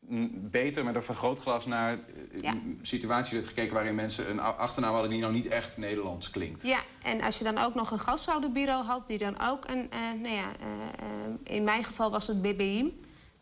mm, 0.00 0.30
beter 0.50 0.84
met 0.84 0.94
een 0.94 1.02
vergrootglas 1.02 1.66
naar 1.66 1.92
eh, 1.92 2.40
Ja. 2.40 2.50
een 2.50 2.78
situatie 2.82 3.34
werd 3.36 3.48
gekeken 3.48 3.74
waarin 3.74 3.94
mensen 3.94 4.30
een 4.30 4.40
achternaam 4.40 4.92
hadden 4.92 5.10
die 5.10 5.20
nou 5.20 5.32
niet 5.32 5.46
echt 5.46 5.76
Nederlands 5.76 6.30
klinkt. 6.30 6.62
Ja, 6.62 6.80
en 7.02 7.20
als 7.20 7.38
je 7.38 7.44
dan 7.44 7.58
ook 7.58 7.74
nog 7.74 7.90
een 7.90 7.98
gasthouderbureau 7.98 8.84
had, 8.84 9.06
die 9.06 9.18
dan 9.18 9.40
ook 9.40 9.68
een, 9.68 9.90
eh, 9.90 9.98
nou 10.22 10.34
ja, 10.34 10.52
eh, 10.60 11.54
in 11.56 11.64
mijn 11.64 11.84
geval 11.84 12.10
was 12.10 12.26
het 12.26 12.42
BBIM. 12.42 13.00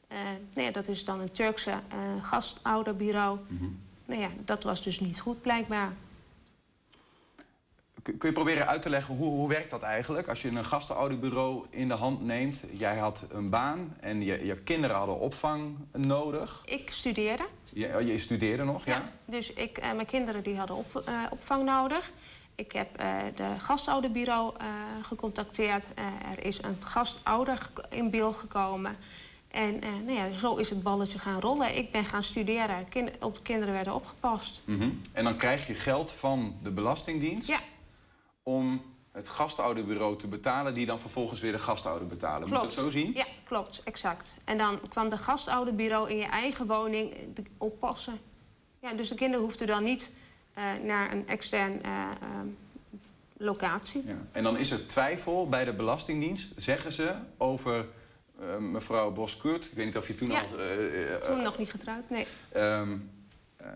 Eh, 0.08 0.18
nou 0.54 0.66
ja, 0.66 0.72
dat 0.72 0.88
is 0.88 1.04
dan 1.04 1.20
een 1.20 1.32
Turkse 1.32 1.72
gastouderbureau. 2.20 3.38
Nou 4.06 4.20
ja, 4.20 4.28
dat 4.44 4.62
was 4.62 4.82
dus 4.82 5.00
niet 5.00 5.20
goed 5.20 5.40
blijkbaar. 5.42 5.92
Kun 8.04 8.28
je 8.28 8.32
proberen 8.32 8.66
uit 8.66 8.82
te 8.82 8.90
leggen 8.90 9.16
hoe, 9.16 9.30
hoe 9.30 9.48
werkt 9.48 9.70
dat 9.70 9.82
eigenlijk? 9.82 10.28
Als 10.28 10.42
je 10.42 10.48
een 10.48 10.64
gastenouderbureau 10.64 11.66
in 11.70 11.88
de 11.88 11.94
hand 11.94 12.22
neemt, 12.22 12.64
jij 12.72 12.96
had 12.96 13.24
een 13.30 13.50
baan 13.50 13.96
en 14.00 14.22
je, 14.22 14.46
je 14.46 14.56
kinderen 14.56 14.96
hadden 14.96 15.18
opvang 15.18 15.76
nodig. 15.92 16.62
Ik 16.64 16.90
studeerde. 16.90 17.44
Je, 17.72 18.04
je 18.06 18.18
studeerde 18.18 18.64
nog, 18.64 18.84
ja? 18.84 19.10
Dus 19.24 19.52
ik, 19.52 19.78
eh, 19.78 19.92
mijn 19.92 20.06
kinderen 20.06 20.42
die 20.42 20.56
hadden 20.56 20.76
op, 20.76 21.02
eh, 21.06 21.14
opvang 21.30 21.64
nodig. 21.64 22.10
Ik 22.54 22.72
heb 22.72 22.96
eh, 22.96 23.16
de 23.34 23.48
gastouderbureau 23.58 24.54
gecontacteerd. 25.02 25.86
Er 26.36 26.44
is 26.44 26.62
een 26.62 26.76
gastouder 26.80 27.70
in 27.90 28.10
beeld 28.10 28.36
gekomen. 28.36 28.96
En 29.48 29.78
nou 29.78 30.12
ja, 30.12 30.38
zo 30.38 30.56
is 30.56 30.70
het 30.70 30.82
balletje 30.82 31.18
gaan 31.18 31.40
rollen. 31.40 31.76
Ik 31.76 31.90
ben 31.90 32.04
gaan 32.04 32.22
studeren. 32.22 32.88
Kin- 32.88 33.10
op 33.20 33.34
de 33.34 33.42
kinderen 33.42 33.74
werden 33.74 33.94
opgepast. 33.94 34.62
Mhm. 34.64 34.88
En 35.12 35.24
dan 35.24 35.36
krijg 35.36 35.66
je 35.66 35.74
geld 35.74 36.12
van 36.12 36.56
de 36.62 36.70
Belastingdienst 36.70 37.48
Ja, 37.48 37.58
om 38.44 38.82
het 39.12 39.28
gastouderbureau 39.28 40.16
te 40.16 40.26
betalen, 40.26 40.74
die 40.74 40.86
dan 40.86 41.00
vervolgens 41.00 41.40
weer 41.40 41.52
de 41.52 41.58
gastouder 41.58 42.08
betalen. 42.08 42.48
Moet 42.48 42.58
klopt. 42.58 42.74
je 42.74 42.76
dat 42.76 42.84
zo 42.84 42.98
zien? 42.98 43.12
Ja, 43.14 43.26
klopt, 43.44 43.80
exact. 43.84 44.34
En 44.44 44.58
dan 44.58 44.80
kwam 44.88 45.08
de 45.08 45.18
gastouderbureau 45.18 46.10
in 46.10 46.16
je 46.16 46.24
eigen 46.24 46.66
woning 46.66 47.14
oppassen. 47.58 48.20
Ja, 48.80 48.92
dus 48.92 49.08
de 49.08 49.14
kinderen 49.14 49.44
hoefden 49.44 49.66
dan 49.66 49.82
niet 49.82 50.12
eh, 50.54 50.64
naar 50.84 51.12
een 51.12 51.28
extern 51.28 51.82
eh, 51.82 51.90
ehm, 51.90 52.46
locatie. 53.36 54.06
Ja. 54.06 54.16
En 54.32 54.42
dan 54.42 54.56
is 54.56 54.70
er 54.70 54.86
twijfel 54.86 55.48
bij 55.48 55.64
de 55.64 55.72
Belastingdienst, 55.72 56.52
zeggen 56.56 56.92
ze, 56.92 57.14
over 57.36 57.86
eh, 58.40 58.56
mevrouw 58.56 59.12
Boskurt. 59.12 59.64
Ik 59.64 59.72
weet 59.72 59.86
niet 59.86 59.96
of 59.96 60.06
je 60.06 60.14
toen 60.14 60.30
Ja. 60.30 60.40
al... 60.40 60.46
Toen 61.24 61.42
nog 61.42 61.58
niet 61.58 61.70
getrouwd, 61.70 62.10
nee. 62.10 62.26
Ehm, 62.52 62.96
eh, 63.56 63.66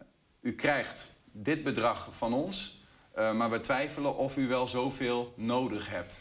u 0.41 0.53
krijgt 0.53 1.13
dit 1.33 1.63
bedrag 1.63 2.09
van 2.11 2.33
ons, 2.33 2.78
eh, 3.19 3.33
maar 3.33 3.51
we 3.51 3.61
twijfelen 3.61 4.17
of 4.17 4.37
u 4.37 4.49
wel 4.49 4.69
zoveel 4.69 5.33
nodig 5.37 5.91
hebt. 5.91 6.21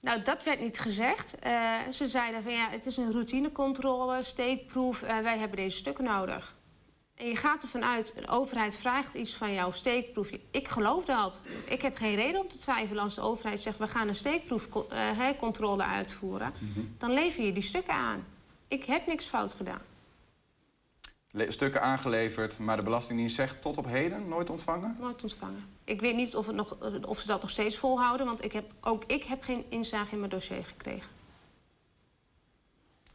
Nou, 0.00 0.22
dat 0.22 0.44
werd 0.44 0.60
niet 0.60 0.78
gezegd. 0.78 1.38
Eh, 1.38 1.74
ze 1.92 2.08
zeiden 2.08 2.42
van 2.42 2.52
ja, 2.52 2.68
het 2.70 2.86
is 2.86 2.96
een 2.96 3.12
routinecontrole, 3.12 4.22
steekproef. 4.22 5.02
eh, 5.02 5.18
wij 5.18 5.38
hebben 5.38 5.56
deze 5.56 5.76
stukken 5.76 6.04
nodig. 6.04 6.56
En 7.14 7.26
je 7.26 7.36
gaat 7.36 7.62
ervan 7.62 7.84
uit, 7.84 8.14
de 8.20 8.28
overheid 8.28 8.76
vraagt 8.76 9.14
iets 9.14 9.34
van 9.34 9.52
jou, 9.52 9.72
steekproef. 9.72 10.30
Ik 10.50 10.68
geloof 10.68 11.04
dat. 11.04 11.40
Ik 11.66 11.82
heb 11.82 11.96
geen 11.96 12.14
reden 12.14 12.40
om 12.40 12.48
te 12.48 12.58
twijfelen 12.58 13.02
als 13.02 13.14
de 13.14 13.20
overheid 13.20 13.60
zegt... 13.60 13.78
we 13.78 13.86
gaan 13.86 14.08
een 14.08 14.14
steekproefcontrole 14.14 15.84
uitvoeren. 15.84 16.52
Dan 16.98 17.12
lever 17.12 17.44
je 17.44 17.52
die 17.52 17.62
stukken 17.62 17.94
aan. 17.94 18.24
Ik 18.68 18.84
heb 18.84 19.06
niks 19.06 19.24
fout 19.24 19.52
gedaan. 19.52 19.89
Stukken 21.34 21.82
aangeleverd, 21.82 22.58
maar 22.58 22.76
de 22.76 22.82
Belastingdienst 22.82 23.34
zegt 23.36 23.62
tot 23.62 23.76
op 23.76 23.86
heden 23.86 24.28
nooit 24.28 24.50
ontvangen? 24.50 24.96
Nooit 25.00 25.22
ontvangen. 25.22 25.64
Ik 25.84 26.00
weet 26.00 26.14
niet 26.16 26.36
of, 26.36 26.46
het 26.46 26.56
nog, 26.56 26.76
of 27.06 27.20
ze 27.20 27.26
dat 27.26 27.40
nog 27.40 27.50
steeds 27.50 27.76
volhouden... 27.76 28.26
want 28.26 28.44
ik 28.44 28.52
heb, 28.52 28.72
ook 28.80 29.04
ik 29.06 29.24
heb 29.24 29.42
geen 29.42 29.64
inzage 29.68 30.10
in 30.12 30.18
mijn 30.18 30.30
dossier 30.30 30.64
gekregen. 30.64 31.10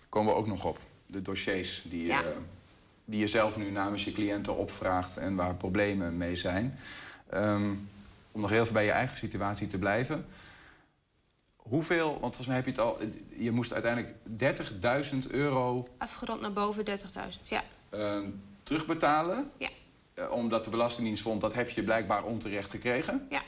Komen 0.09 0.33
we 0.33 0.39
ook 0.39 0.47
nog 0.47 0.65
op. 0.65 0.79
De 1.05 1.21
dossiers 1.21 1.81
die, 1.85 2.05
Ja. 2.05 2.21
eh, 2.23 2.27
die 3.05 3.19
je 3.19 3.27
zelf 3.27 3.57
nu 3.57 3.71
namens 3.71 4.03
je 4.05 4.11
cliënten 4.11 4.57
opvraagt 4.57 5.17
en 5.17 5.35
waar 5.35 5.55
problemen 5.55 6.17
mee 6.17 6.35
zijn. 6.35 6.79
Ehm, 7.29 7.71
om 8.31 8.41
nog 8.41 8.49
heel 8.49 8.61
even 8.61 8.73
bij 8.73 8.85
je 8.85 8.91
eigen 8.91 9.17
situatie 9.17 9.67
te 9.67 9.77
blijven. 9.77 10.25
Hoeveel, 11.55 12.07
want 12.09 12.35
volgens 12.35 12.47
mij 12.47 12.55
heb 12.55 12.65
je 12.65 12.71
het 12.71 12.79
al, 12.79 12.97
je 13.29 13.51
moest 13.51 13.73
uiteindelijk 13.73 14.15
30.000 14.23 15.31
euro 15.31 15.87
Afgerond 15.97 16.41
naar 16.41 16.53
boven 16.53 16.85
30.000, 16.85 17.47
ja. 17.47 17.63
Eh, 17.97 18.19
terugbetalen. 18.63 19.51
Ja. 19.57 19.69
Eh, 20.13 20.31
omdat 20.31 20.63
de 20.63 20.69
Belastingdienst 20.69 21.23
vond 21.23 21.41
dat 21.41 21.53
heb 21.53 21.69
je 21.69 21.83
blijkbaar 21.83 22.23
onterecht 22.23 22.69
gekregen. 22.69 23.27
Ja. 23.29 23.41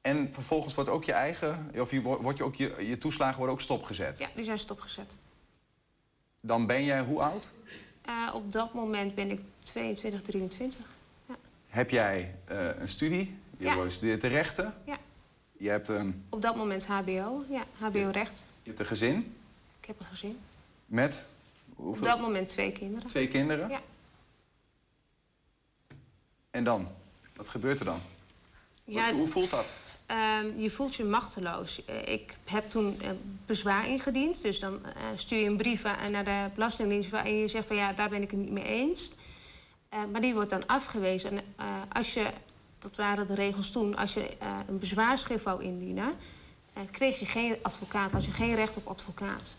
En 0.00 0.28
vervolgens 0.32 0.74
wordt 0.74 0.90
ook 0.90 1.04
je 1.04 1.12
eigen, 1.12 1.70
of 1.78 1.90
je, 1.90 2.00
wordt 2.02 2.38
je, 2.38 2.44
ook 2.44 2.54
je, 2.54 2.74
je 2.86 2.98
toeslagen 2.98 3.36
worden 3.36 3.54
ook 3.54 3.60
stopgezet. 3.60 4.18
Ja, 4.18 4.28
die 4.34 4.44
zijn 4.44 4.58
stopgezet. 4.58 5.14
Dan 6.40 6.66
ben 6.66 6.84
jij 6.84 7.00
hoe 7.00 7.20
oud? 7.20 7.52
Eh, 8.02 8.30
op 8.34 8.52
dat 8.52 8.74
moment 8.74 9.14
ben 9.14 9.30
ik 9.30 9.40
22, 9.58 10.22
23. 10.22 10.80
Heb 11.68 11.90
jij 11.90 12.34
eh, 12.44 12.68
een 12.78 12.88
studie? 12.88 13.38
Je 13.58 13.64
Ja. 13.64 13.88
studeert 13.88 14.20
de 14.20 14.26
rechten. 14.28 14.74
Ja. 14.86 14.98
Je 15.52 15.68
hebt, 15.70 15.88
een, 15.88 16.24
Op 16.28 16.42
dat 16.42 16.56
moment 16.56 16.86
HBO. 16.86 17.44
Ja, 17.50 17.64
HBO-recht. 17.78 18.44
je 18.62 18.68
hebt 18.68 18.78
een 18.80 18.86
gezin 18.86 19.36
Ik 19.80 19.86
heb 19.86 20.00
een 20.00 20.06
gezin. 20.06 20.38
met 20.86 21.28
Op 21.74 22.02
dat 22.02 22.20
moment 22.20 22.48
twee 22.48 22.72
kinderen. 22.72 23.08
twee 23.08 23.28
kinderen. 23.28 23.68
Ja. 23.68 23.80
En 26.50 26.64
dan? 26.64 26.88
Wat 27.36 27.48
gebeurt 27.48 27.78
er 27.78 27.84
dan? 27.84 28.00
Ja, 28.84 29.10
hoe, 29.10 29.18
hoe 29.18 29.28
voelt 29.28 29.50
dat? 29.50 29.74
ehm, 30.06 30.60
je 30.60 30.70
voelt 30.70 30.94
je 30.94 31.04
machteloos. 31.04 31.84
Eh, 31.84 32.12
ik 32.12 32.36
heb 32.44 32.70
toen 32.70 33.00
eh, 33.00 33.08
bezwaar 33.46 33.88
ingediend. 33.88 34.42
Dus 34.42 34.60
dan 34.60 34.84
eh, 34.84 34.92
stuur 35.14 35.38
je 35.38 35.46
een 35.46 35.56
brief 35.56 35.82
naar 36.10 36.24
de 36.24 36.50
Belastingdienst... 36.54 37.10
waarin 37.10 37.36
je 37.36 37.48
zegt 37.48 37.66
van 37.66 37.76
ja, 37.76 37.92
daar 37.92 38.08
ben 38.08 38.22
ik 38.22 38.30
het 38.30 38.40
niet 38.40 38.50
mee 38.50 38.64
eens. 38.64 39.12
Maar 40.12 40.20
die 40.20 40.34
wordt 40.34 40.50
dan 40.50 40.66
afgewezen. 40.66 41.30
En 41.30 41.44
als 41.92 42.14
je, 42.14 42.26
dat 42.78 42.96
waren 42.96 43.26
de 43.26 43.34
regels 43.34 43.70
toen... 43.70 43.96
als 43.96 44.14
je 44.14 44.36
een 44.68 44.78
bezwaarschrift 44.78 45.44
wou 45.44 45.62
indienen... 45.62 46.12
kreeg 46.90 47.18
je 47.18 47.24
geen 47.24 47.56
advocaat, 47.62 48.12
had 48.12 48.24
je 48.24 48.32
geen 48.32 48.54
recht 48.54 48.76
op 48.76 48.86
advocaat. 48.86 49.54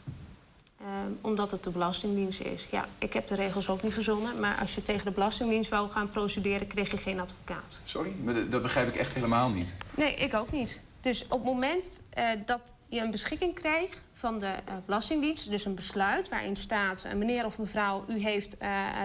Ehm, 0.86 1.12
omdat 1.22 1.52
het 1.52 1.64
de 1.64 1.70
Belastingdienst 1.70 2.40
is. 2.42 2.68
Ja, 2.72 2.86
ik 2.98 3.14
heb 3.14 3.28
de 3.28 3.36
regels 3.36 3.70
ook 3.70 3.82
niet 3.84 3.94
verzonnen. 3.94 4.40
Maar 4.40 4.58
als 4.60 4.76
je 4.76 4.82
tegen 4.84 5.06
de 5.06 5.12
Belastingdienst 5.12 5.70
wou 5.70 5.90
gaan 5.90 6.10
procederen... 6.10 6.68
kreeg 6.68 6.92
je 6.92 6.98
geen 6.98 7.20
advocaat. 7.20 7.80
Sorry, 7.84 8.12
maar 8.24 8.50
dat- 8.50 8.62
begrijp 8.62 8.88
ik 8.88 8.96
echt 8.96 9.14
helemaal 9.14 9.50
niet. 9.50 9.76
Nee, 9.96 10.16
ik 10.16 10.34
ook 10.34 10.52
niet. 10.52 10.82
Dus 11.02 11.24
op 11.24 11.30
het 11.30 11.44
moment 11.44 11.90
eh, 12.10 12.30
dat 12.46 12.74
je 12.88 13.00
een 13.00 13.12
beschikking 13.12 13.54
krijgt 13.56 14.02
van 14.14 14.40
de 14.40 14.46
eh, 14.46 14.74
Belastingdienst... 14.86 15.50
dus 15.50 15.66
een 15.66 15.76
besluit 15.76 16.30
waarin 16.30 16.56
staat... 16.56 17.04
eh, 17.04 17.14
meneer 17.14 17.46
of 17.46 17.58
mevrouw, 17.58 18.06
u 18.08 18.20
heeft 18.20 18.58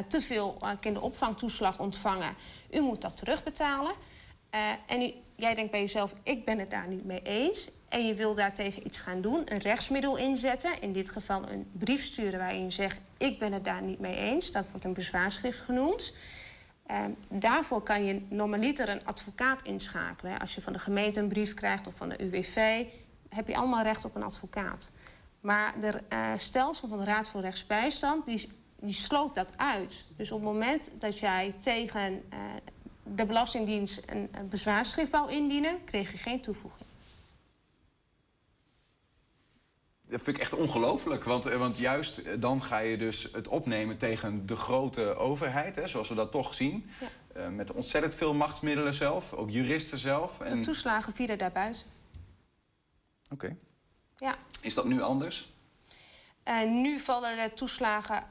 te 0.08 0.20
veel 0.20 0.58
kinderopvangtoeslag 0.80 1.78
ontvangen... 1.78 2.34
u 2.70 2.80
moet 2.80 3.00
dat 3.00 3.16
terugbetalen. 3.16 3.92
En 4.86 5.02
u, 5.02 5.12
jij 5.40 5.54
denkt 5.54 5.70
bij 5.70 5.80
jezelf, 5.80 6.14
ik 6.22 6.44
ben 6.44 6.58
het 6.58 6.70
daar 6.70 6.88
niet 6.88 7.04
mee 7.04 7.22
eens... 7.22 7.70
en 7.88 8.06
je 8.06 8.14
wil 8.14 8.34
daartegen 8.34 8.86
iets 8.86 9.00
gaan 9.00 9.20
doen, 9.20 9.42
een 9.44 9.58
rechtsmiddel 9.58 10.16
inzetten... 10.16 10.80
in 10.80 10.92
dit 10.92 11.10
geval 11.10 11.48
een 11.48 11.70
brief 11.72 12.04
sturen 12.04 12.38
waarin 12.38 12.64
je 12.64 12.70
zegt... 12.70 12.98
ik 13.18 13.38
ben 13.38 13.52
het 13.52 13.64
daar 13.64 13.82
niet 13.82 13.98
mee 13.98 14.16
eens, 14.16 14.52
dat 14.52 14.66
wordt 14.70 14.84
een 14.84 14.92
bezwaarschrift 14.92 15.60
genoemd... 15.60 16.12
Ehm, 16.90 17.10
daarvoor 17.28 17.82
kan 17.82 18.04
je 18.04 18.22
normaliter 18.28 18.88
een 18.88 19.04
advocaat 19.04 19.62
inschakelen. 19.62 20.38
Als 20.38 20.54
je 20.54 20.60
van 20.60 20.72
de 20.72 20.78
gemeente 20.78 21.20
een 21.20 21.28
brief 21.28 21.54
krijgt 21.54 21.86
of 21.86 21.94
van 21.94 22.08
de 22.08 22.22
UWV, 22.22 22.84
heb 23.28 23.48
je 23.48 23.56
allemaal 23.56 23.82
recht 23.82 24.04
op 24.04 24.14
een 24.14 24.22
advocaat. 24.22 24.90
Maar 25.40 25.80
de 25.80 26.00
eh, 26.08 26.32
stelsel 26.36 26.88
van 26.88 26.98
de 26.98 27.04
Raad 27.04 27.28
voor 27.28 27.40
Rechtsbijstand 27.40 28.26
die, 28.26 28.48
die 28.80 28.92
sloot 28.92 29.34
dat 29.34 29.58
uit. 29.58 30.04
Dus 30.16 30.30
op 30.30 30.40
het 30.40 30.52
moment 30.52 30.90
dat 30.98 31.18
jij 31.18 31.52
tegen 31.62 32.22
eh, 32.28 32.38
de 33.14 33.26
Belastingdienst 33.26 34.02
een, 34.06 34.28
een 34.32 34.48
bezwaarschrift 34.48 35.10
wou 35.10 35.32
indienen, 35.32 35.84
kreeg 35.84 36.10
je 36.10 36.18
geen 36.18 36.40
toevoeging. 36.40 36.88
Dat 40.10 40.22
vind 40.22 40.36
ik 40.36 40.42
echt 40.42 40.54
ongelooflijk. 40.54 41.24
Want, 41.24 41.46
eh, 41.46 41.58
want 41.58 41.78
juist 41.78 42.18
eh, 42.18 42.34
dan 42.38 42.62
ga 42.62 42.78
je 42.78 42.96
dus 42.96 43.28
het 43.32 43.48
opnemen 43.48 43.96
tegen 43.96 44.46
de 44.46 44.56
grote 44.56 45.16
overheid, 45.16 45.76
hè, 45.76 45.88
zoals 45.88 46.08
we 46.08 46.14
dat 46.14 46.30
toch 46.30 46.54
zien. 46.54 46.90
Ja. 47.00 47.06
Eh, 47.34 47.48
met 47.48 47.72
ontzettend 47.72 48.14
veel 48.14 48.34
machtsmiddelen 48.34 48.94
zelf, 48.94 49.32
ook 49.32 49.50
juristen 49.50 49.98
zelf. 49.98 50.36
De 50.36 50.44
En... 50.44 50.62
toeslagen 50.62 51.12
vielen 51.12 51.38
daarbuiten. 51.38 51.86
Oké. 53.30 53.56
Ja. 54.16 54.34
Is 54.60 54.74
dat 54.74 54.84
nu 54.84 55.02
anders? 55.02 55.52
En 56.42 56.80
nu 56.80 56.98
vallen 57.00 57.36
de 57.36 57.54
toeslagen 57.54 58.24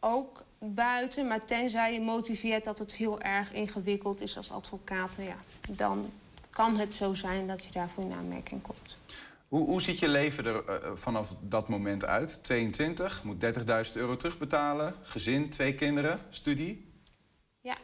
ook 0.00 0.44
buiten. 0.62 1.26
Maar 1.26 1.44
tenzij 1.44 1.92
je 1.92 2.00
motiveert 2.00 2.64
dat 2.64 2.78
het 2.78 2.94
heel 2.94 3.20
erg 3.20 3.52
ingewikkeld 3.52 4.20
is 4.20 4.36
als 4.36 4.50
advocaat... 4.50 5.16
nou 5.16 5.28
ja, 5.28 5.36
dan 5.76 6.10
kan 6.50 6.78
het 6.78 6.92
zo 6.92 7.14
zijn 7.14 7.46
dat 7.46 7.64
je 7.64 7.70
daarvoor 7.72 8.04
in 8.04 8.12
aanmerking 8.12 8.62
komt. 8.62 8.96
Hoe, 9.48 9.66
hoe 9.66 9.82
ziet 9.82 9.98
je 9.98 10.08
leven 10.08 10.46
er 10.46 10.64
eh, 10.64 10.90
vanaf 10.94 11.34
dat 11.40 11.68
moment 11.68 12.04
uit? 12.04 12.44
22, 12.44 13.22
moet 13.24 13.44
30.000 13.88 13.92
euro 13.94 14.16
terugbetalen, 14.16 14.94
gezin, 15.02 15.50
twee 15.50 15.74
kinderen, 15.74 16.20
studie. 16.28 16.92
Ja, 17.60 17.76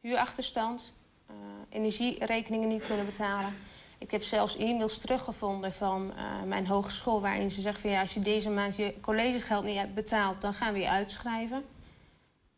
huurachterstand, 0.00 0.92
eh, 1.26 1.34
energierekeningen 1.68 2.68
niet 2.68 2.86
kunnen 2.86 3.06
betalen. 3.06 3.54
Ik 3.98 4.10
heb 4.10 4.22
zelfs 4.22 4.56
e-mails 4.56 4.98
teruggevonden 4.98 5.72
van 5.72 6.12
eh, 6.16 6.42
mijn 6.46 6.66
hogeschool... 6.66 7.20
waarin 7.20 7.50
ze 7.50 7.60
zeggen 7.60 7.80
van 7.80 7.90
ja, 7.90 8.00
als 8.00 8.14
je 8.14 8.20
deze 8.20 8.50
maand 8.50 8.76
je 8.76 8.94
collegegeld 9.00 9.64
niet 9.64 9.78
hebt 9.78 9.94
betaald... 9.94 10.40
dan 10.40 10.54
gaan 10.54 10.72
we 10.72 10.78
je 10.78 10.90
uitschrijven. 10.90 11.64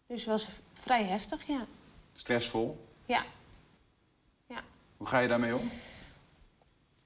Dus 0.08 0.20
het 0.20 0.30
was 0.30 0.48
vrij 0.72 1.04
heftig, 1.04 1.46
ja. 1.46 1.66
Stressvol? 2.14 2.86
Ja. 3.06 3.24
ja. 4.46 4.60
Hoe 4.96 5.06
ga 5.06 5.18
je 5.18 5.28
daarmee 5.28 5.56
om? 5.56 5.70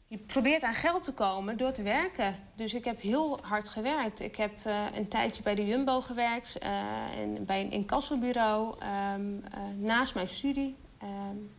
Je 0.07 0.19
probeert 0.19 0.63
aan 0.63 0.75
geld 0.75 1.03
te 1.03 1.13
komen 1.13 1.57
door 1.57 1.73
te 1.73 1.83
werken. 1.83 2.37
Dus 2.55 2.75
ik 2.75 2.85
heb 2.85 3.01
heel 3.01 3.39
hard 3.43 3.69
gewerkt. 3.69 4.21
Ik 4.21 4.37
heb 4.37 4.53
uh, 4.67 4.87
een 4.95 5.09
tijdje 5.09 5.43
bij 5.43 5.55
de 5.55 5.67
Jumbo 5.67 6.01
gewerkt, 6.01 6.57
uh, 6.63 7.19
en 7.19 7.45
bij 7.45 7.61
een 7.61 7.71
incassobureau, 7.71 8.75
um, 9.15 9.37
uh, 9.37 9.43
naast 9.77 10.15
mijn 10.15 10.29
studie. 10.29 10.77
Um, 11.03 11.51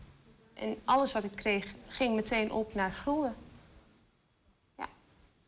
en 0.53 0.77
alles 0.85 1.11
wat 1.11 1.23
ik 1.23 1.35
kreeg 1.35 1.73
ging 1.87 2.15
meteen 2.15 2.51
op 2.51 2.73
naar 2.73 2.93
schulden. 2.93 3.35
Ja. 4.77 4.87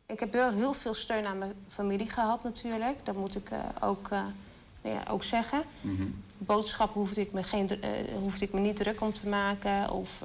Ik 0.06 0.20
heb 0.20 0.32
wel 0.32 0.52
heel 0.52 0.74
veel 0.74 0.94
steun 0.94 1.26
aan 1.26 1.38
mijn 1.38 1.54
familie 1.68 2.10
gehad 2.10 2.44
natuurlijk. 2.44 3.06
Dat 3.06 3.16
moet 3.16 3.36
ik 3.36 3.50
ook, 3.82 4.10
ja, 4.94 5.04
ook 5.10 5.24
zeggen. 5.24 5.64
Mhm. 5.82 6.04
Boodschappen 6.38 7.00
hoefde 7.00 7.22
ik, 7.22 7.32
me 7.32 7.44
geen, 7.44 7.70
hoefde 8.20 8.46
ik 8.46 8.54
me 8.54 8.60
niet 8.60 8.76
druk 8.76 9.02
om 9.02 9.14
te 9.14 9.28
maken. 9.28 9.92
Of 9.92 10.24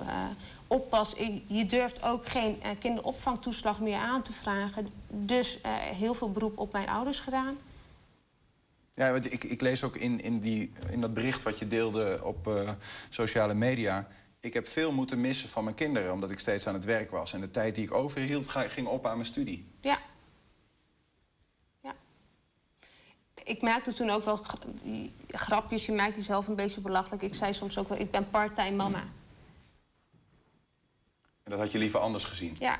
oppas. 0.71 1.15
Je 1.47 1.67
durft 1.67 2.03
ook 2.03 2.27
geen 2.27 2.57
uh, 2.63 2.69
kinderopvangtoeslag 2.79 3.81
meer 3.81 3.99
aan 3.99 4.23
te 4.23 4.33
vragen. 4.33 4.89
Dus 5.09 5.59
uh, 5.67 5.73
heel 5.73 6.15
veel 6.15 6.31
beroep 6.31 6.59
op 6.59 6.73
mijn 6.73 6.89
ouders 6.89 7.21
gedaan. 7.21 7.57
Ja, 8.93 9.11
want 9.11 9.33
ik, 9.33 9.45
ik 9.45 9.61
lees 9.61 9.85
ook 9.85 9.97
in, 9.97 10.21
in, 10.21 10.41
die, 10.41 10.73
in 10.91 11.01
dat 11.01 11.15
bericht 11.15 11.43
wat 11.43 11.59
je 11.59 11.67
deelde 11.67 12.21
op 12.23 12.47
uh, 12.47 12.71
sociale 13.09 13.55
media. 13.55 14.09
Ik 14.41 14.55
heb 14.55 14.69
veel 14.69 14.93
moeten 14.93 15.21
missen 15.21 15.49
van 15.49 15.65
mijn 15.65 15.77
kinderen, 15.77 16.13
omdat 16.13 16.31
ik 16.31 16.39
steeds 16.39 16.67
aan 16.67 16.75
het 16.75 16.85
werk 16.85 17.11
was. 17.11 17.33
En 17.33 17.41
de 17.41 17.51
tijd 17.51 17.75
die 17.75 17.85
ik 17.85 17.93
overhield, 17.93 18.49
ging 18.49 18.87
op 18.87 19.07
aan 19.07 19.17
mijn 19.17 19.29
studie. 19.29 19.67
Ja. 19.81 19.99
Ik 23.51 23.63
maakte 23.63 23.93
toen 23.93 24.11
ook 24.11 24.25
wel 24.25 24.41
grapjes. 25.29 25.87
Je 25.87 25.93
maakt 25.93 26.17
jezelf 26.17 26.47
een 26.47 26.55
beetje 26.55 26.81
belachelijk. 26.81 27.23
Ik 27.23 27.35
zei 27.35 27.53
soms 27.53 27.79
ook 27.79 27.89
wel, 27.89 27.99
ik 27.99 28.11
ben 28.11 28.31
part-time 28.31 28.77
mama. 28.77 29.03
En 31.43 31.51
dat 31.51 31.59
had 31.59 31.73
je 31.73 31.79
liever 31.79 32.01
anders 32.01 32.25
gezien? 32.25 32.57
Ja. 32.59 32.79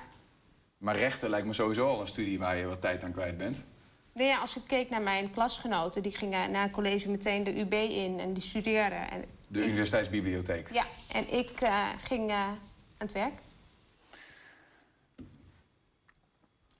Maar 0.79 0.97
rechten 0.97 1.31
lijkt 1.31 1.47
me 1.47 1.53
sowieso 1.53 1.89
al 1.89 2.01
een 2.01 2.07
studie 2.07 2.39
waar 2.39 2.57
je 2.57 2.67
wat 2.67 2.81
tijd 2.81 3.05
aan 3.05 3.13
kwijt 3.13 3.39
bent. 3.39 3.65
Nee, 4.13 4.27
ja, 4.27 4.39
als 4.39 4.57
ik 4.57 4.63
keek 4.67 4.91
naar 4.91 5.03
mijn 5.03 5.31
klasgenoten, 5.31 6.03
die 6.03 6.17
gingen 6.17 6.51
na 6.51 6.63
het 6.63 6.73
college 6.73 7.11
meteen 7.11 7.45
de 7.45 7.61
UB 7.61 7.73
in 7.73 8.21
en 8.21 8.33
die 8.33 8.43
studeerden. 8.43 9.11
En 9.11 9.25
de 9.47 9.59
ik, 9.59 9.67
universiteitsbibliotheek? 9.67 10.73
Ja, 10.73 10.87
en 11.09 11.33
ik 11.33 11.61
uh, 11.61 11.89
ging 11.99 12.31
uh, 12.31 12.37
aan 12.37 12.59
het 12.99 13.13
werk. 13.13 13.33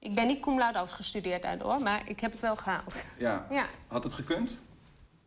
Ik 0.01 0.15
ben 0.15 0.27
niet 0.27 0.41
cum 0.41 0.59
laude 0.59 0.79
afgestudeerd 0.79 1.43
daardoor, 1.43 1.81
maar 1.81 2.09
ik 2.09 2.21
heb 2.21 2.31
het 2.31 2.41
wel 2.41 2.57
gehaald. 2.57 3.05
Ja. 3.19 3.47
ja. 3.51 3.67
Had 3.87 4.05
het 4.05 4.13
gekund? 4.13 4.61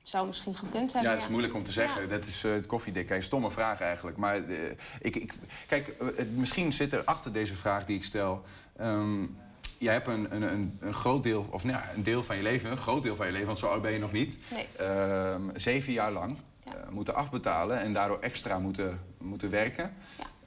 Zou 0.04 0.28
misschien 0.28 0.56
gekund 0.56 0.94
hebben. 0.94 1.12
Ja, 1.12 1.16
het 1.16 1.26
is 1.26 1.30
moeilijk 1.30 1.54
om 1.54 1.64
te 1.64 1.72
zeggen. 1.72 2.02
Ja. 2.02 2.08
Dat 2.08 2.26
is 2.26 2.44
uh, 2.44 2.54
het 2.54 2.66
koffiedik. 2.66 3.10
Een 3.10 3.24
stomme 3.24 3.52
vraag 3.52 3.82
eigenlijk. 3.82 4.18
Maar 4.18 4.40
uh, 4.40 4.58
ik, 5.00 5.16
ik, 5.16 5.34
kijk, 5.68 5.94
uh, 6.02 6.26
misschien 6.36 6.74
zit 6.74 6.94
er 6.94 7.04
achter 7.04 7.34
deze 7.34 7.56
vraag 7.56 7.86
die 7.86 7.98
ik 7.98 8.04
stel. 8.04 8.44
Um, 8.82 9.38
jij 9.78 9.94
hebt 9.94 10.08
een, 10.08 10.36
een, 10.36 10.78
een, 10.80 10.94
groot 10.94 11.24
deel, 11.24 11.48
of 11.52 11.64
nou, 11.64 11.84
een 11.96 12.04
deel 12.04 12.24
van 12.24 12.36
je 12.36 12.44
leven, 12.44 12.72
een 12.72 12.78
groot 12.78 13.04
deel 13.04 13.16
van 13.16 13.26
je 13.26 13.32
leven, 13.32 13.48
want 13.48 13.58
zo 13.58 13.68
oud 13.68 13.82
ben 13.82 13.92
je 13.92 14.00
nog 14.00 14.12
niet. 14.12 14.40
Nee. 14.52 14.90
Um, 15.32 15.52
zeven 15.56 15.94
jaar 15.94 16.12
lang 16.12 16.38
ja. 16.66 16.86
moeten 16.90 17.16
afbetalen 17.16 17.80
en 17.80 17.94
daardoor 17.94 18.20
extra 18.20 18.60
moeten, 18.60 19.02
moeten 19.18 19.50
werken. 19.50 19.94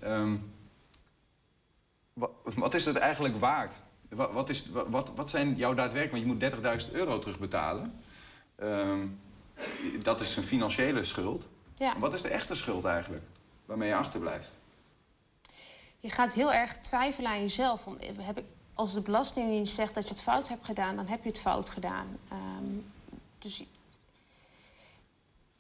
Ja. 0.01 0.19
Um, 0.19 0.53
wat, 2.13 2.31
wat, 2.43 2.75
is 2.75 2.85
het 2.85 2.97
eigenlijk 2.97 3.41
waard? 3.41 3.81
Wat, 4.09 4.33
wat, 4.33 4.49
is, 4.49 4.71
wat, 4.71 5.13
wat 5.15 5.31
zijn 5.31 5.57
jouw 5.57 5.75
daadwerkelijk? 5.75 6.27
Want 6.27 6.41
je 6.41 6.49
moet 6.49 6.85
30.000 6.87 6.93
euro 6.93 7.19
terugbetalen. 7.19 8.01
Um, 8.63 9.21
dat 10.03 10.21
is 10.21 10.37
een 10.37 10.43
financiële 10.43 11.05
schuld. 11.05 11.49
Ja. 11.75 11.99
Wat 11.99 12.15
is 12.15 12.23
de 12.23 12.29
echte 12.29 12.55
schuld 12.55 12.85
eigenlijk? 12.85 13.25
Waarmee 13.65 13.89
je 13.89 13.95
achterblijft? 13.95 14.59
Je 16.01 16.11
gaat 16.11 16.33
heel 16.33 16.53
erg 16.53 16.77
twijfelen 16.77 17.31
aan 17.31 17.41
jezelf. 17.41 17.85
Heb 18.21 18.39
ik, 18.39 18.45
als 18.75 18.93
de 18.93 19.01
Belastingdienst 19.01 19.75
zegt 19.75 19.95
dat 19.95 20.09
je 20.09 20.15
het 20.15 20.23
fout 20.23 20.49
hebt 20.49 20.65
gedaan, 20.65 20.97
dan 20.97 21.07
heb 21.07 21.23
je 21.23 21.29
het 21.29 21.41
fout 21.41 21.71
gedaan. 21.71 22.19
Um, 22.33 22.93
dus 23.39 23.65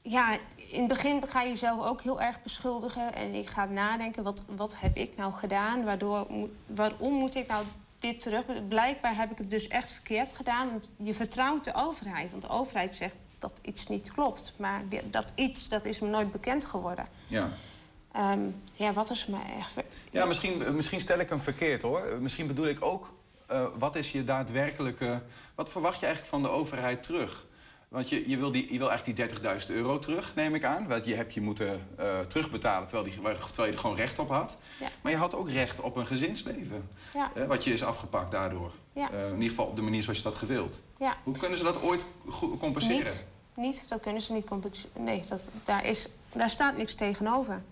ja, 0.03 0.39
in 0.57 0.79
het 0.79 0.89
begin 0.89 1.27
ga 1.27 1.43
je 1.43 1.49
jezelf 1.49 1.87
ook 1.87 2.01
heel 2.01 2.21
erg 2.21 2.43
beschuldigen. 2.43 3.15
En 3.15 3.35
je 3.35 3.47
gaat 3.47 3.71
nadenken, 3.71 4.23
wat, 4.23 4.43
wat 4.57 4.81
heb 4.81 4.97
ik 4.97 5.17
nou 5.17 5.33
gedaan? 5.33 5.85
Waardoor, 5.85 6.27
waarom 6.67 7.13
moet 7.13 7.35
ik 7.35 7.47
nou 7.47 7.65
dit 7.99 8.21
terug? 8.21 8.45
Blijkbaar 8.69 9.17
heb 9.17 9.31
ik 9.31 9.39
het 9.39 9.51
dus 9.51 9.69
echt 9.69 9.91
verkeerd 9.91 10.33
gedaan. 10.33 10.71
Want 10.71 10.91
je 10.97 11.15
vertrouwt 11.15 11.65
de 11.65 11.75
overheid. 11.75 12.31
Want 12.31 12.43
de 12.43 12.49
overheid 12.49 12.95
zegt 12.95 13.17
dat 13.39 13.53
iets 13.63 13.87
niet 13.87 14.13
klopt. 14.13 14.53
Maar 14.57 14.83
dat 15.05 15.33
iets, 15.35 15.69
dat 15.69 15.85
is 15.85 16.01
me 16.01 16.09
nooit 16.09 16.33
bekend 16.33 16.65
geworden. 16.65 17.09
Ja. 17.27 17.51
Um, 18.17 18.63
ja, 18.75 18.93
wat 18.93 19.11
is 19.11 19.27
me 19.27 19.39
echt... 19.59 19.75
Ja, 20.11 20.25
misschien, 20.25 20.75
misschien 20.77 21.01
stel 21.01 21.19
ik 21.19 21.29
hem 21.29 21.41
verkeerd, 21.41 21.83
hoor. 21.83 22.19
Misschien 22.21 22.47
bedoel 22.47 22.67
ik 22.67 22.85
ook... 22.85 23.15
Uh, 23.51 23.67
wat 23.79 23.97
is 23.97 24.13
je 24.13 24.25
daadwerkelijke... 24.25 25.23
Wat 25.55 25.71
verwacht 25.71 26.01
je 26.01 26.07
eigenlijk 26.07 26.35
van 26.35 26.43
de 26.43 26.49
overheid 26.49 27.03
terug? 27.03 27.45
Want 27.89 28.09
je, 28.09 28.29
je, 28.29 28.37
wil, 28.37 28.53
die, 28.53 28.73
je 28.73 28.79
wil 28.79 28.91
eigenlijk 28.91 29.31
die 29.31 29.41
30.000 29.61 29.67
euro 29.67 29.99
terug, 29.99 30.35
neem 30.35 30.55
ik 30.55 30.65
aan. 30.65 30.89
Want 30.89 31.05
je 31.05 31.15
hebt 31.15 31.35
je 31.35 31.41
moeten 31.41 31.89
uh, 32.01 32.21
terugbetalen 32.21 32.89
terwijl, 32.89 33.09
die, 33.11 33.23
terwijl 33.23 33.69
je 33.69 33.73
er 33.73 33.79
gewoon 33.79 33.97
recht 33.97 34.19
op 34.19 34.29
had. 34.29 34.59
Ja. 34.81 34.89
Maar 35.01 35.13
je 35.13 35.19
had 35.19 35.35
ook 35.35 35.51
recht 35.51 35.81
op 35.81 35.97
een 35.97 36.07
gezinsleven. 36.07 36.89
Ja. 37.15 37.31
Uh, 37.37 37.47
wat 37.47 37.65
je 37.65 37.73
is 37.73 37.85
afgepakt 37.85 38.31
daardoor. 38.31 38.73
Ja. 38.93 39.13
Uh, 39.13 39.27
in 39.27 39.35
ieder 39.35 39.49
geval 39.49 39.67
op 39.67 39.77
de 39.77 39.83
manier 39.83 40.03
zoals 40.03 40.19
je 40.19 40.25
dat 40.25 40.35
gewild. 40.35 40.81
Hoe 41.23 41.39
kunnen 41.39 41.59
ze 41.59 41.65
dat 41.65 41.83
ooit 41.83 42.07
compenseren? 42.59 43.13
Niet, 43.13 43.25
niet 43.55 43.89
dat 43.89 44.01
kunnen 44.01 44.23
ze 44.23 44.33
niet 44.33 44.47
compenseren. 44.47 45.05
Nee, 45.05 45.25
dat, 45.29 45.51
daar, 45.65 45.85
is, 45.85 46.09
daar 46.33 46.51
staat 46.51 46.77
niks 46.77 46.95
tegenover. 46.95 47.63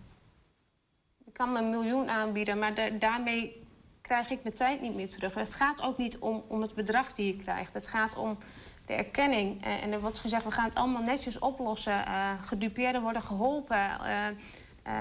Ik 1.27 1.33
kan 1.33 1.53
me 1.53 1.59
een 1.59 1.71
miljoen 1.71 2.09
aanbieden, 2.09 2.59
maar 2.59 2.75
da 2.75 2.91
daarmee 2.91 3.63
krijg 4.01 4.31
ik 4.31 4.43
mijn 4.43 4.55
tijd 4.55 4.81
niet 4.81 4.95
meer 4.95 5.09
terug. 5.09 5.35
Het 5.35 5.55
gaat 5.55 5.83
ook 5.83 5.99
niet 5.99 6.19
om, 6.19 6.45
om 6.47 6.63
het 6.63 6.75
bedrag 6.75 7.13
die 7.13 7.27
je 7.27 7.37
krijgt. 7.37 7.75
Het 7.75 7.89
gaat 7.89 8.17
om 8.17 8.39
de 8.87 8.93
erkenning. 8.93 9.67
Uh, 9.67 9.83
en 9.83 9.93
er 9.93 10.01
wordt 10.01 10.19
gezegd, 10.19 10.45
we 10.45 10.51
gaan 10.51 10.65
het 10.65 10.75
allemaal 10.75 11.03
netjes 11.03 11.39
oplossen. 11.39 12.05
Uh, 12.09 12.31
gedupeerden 12.43 13.03
worden 13.03 13.23
geholpen. 13.23 13.77
Uh, 13.77 14.93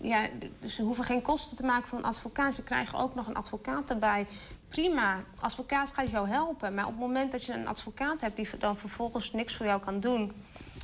ja, 0.00 0.26
dus 0.60 0.74
ze 0.74 0.82
hoeven 0.82 1.04
geen 1.04 1.22
kosten 1.22 1.56
te 1.56 1.64
maken 1.64 1.88
voor 1.88 1.98
een 1.98 2.04
advocaat. 2.04 2.54
Ze 2.54 2.62
krijgen 2.62 2.98
ook 2.98 3.14
nog 3.14 3.26
een 3.26 3.34
advocaat 3.34 3.90
erbij. 3.90 4.26
Prima, 4.68 5.16
advocaat 5.40 5.92
gaat 5.92 6.10
jou 6.10 6.28
helpen. 6.28 6.74
Maar 6.74 6.84
op 6.84 6.90
het 6.90 7.00
moment 7.00 7.32
dat 7.32 7.44
je 7.44 7.52
een 7.52 7.68
advocaat 7.68 8.20
hebt... 8.20 8.36
die 8.36 8.48
dan 8.58 8.76
vervolgens 8.76 9.32
niks 9.32 9.56
voor 9.56 9.66
jou 9.66 9.80
kan 9.80 10.00
doen... 10.00 10.32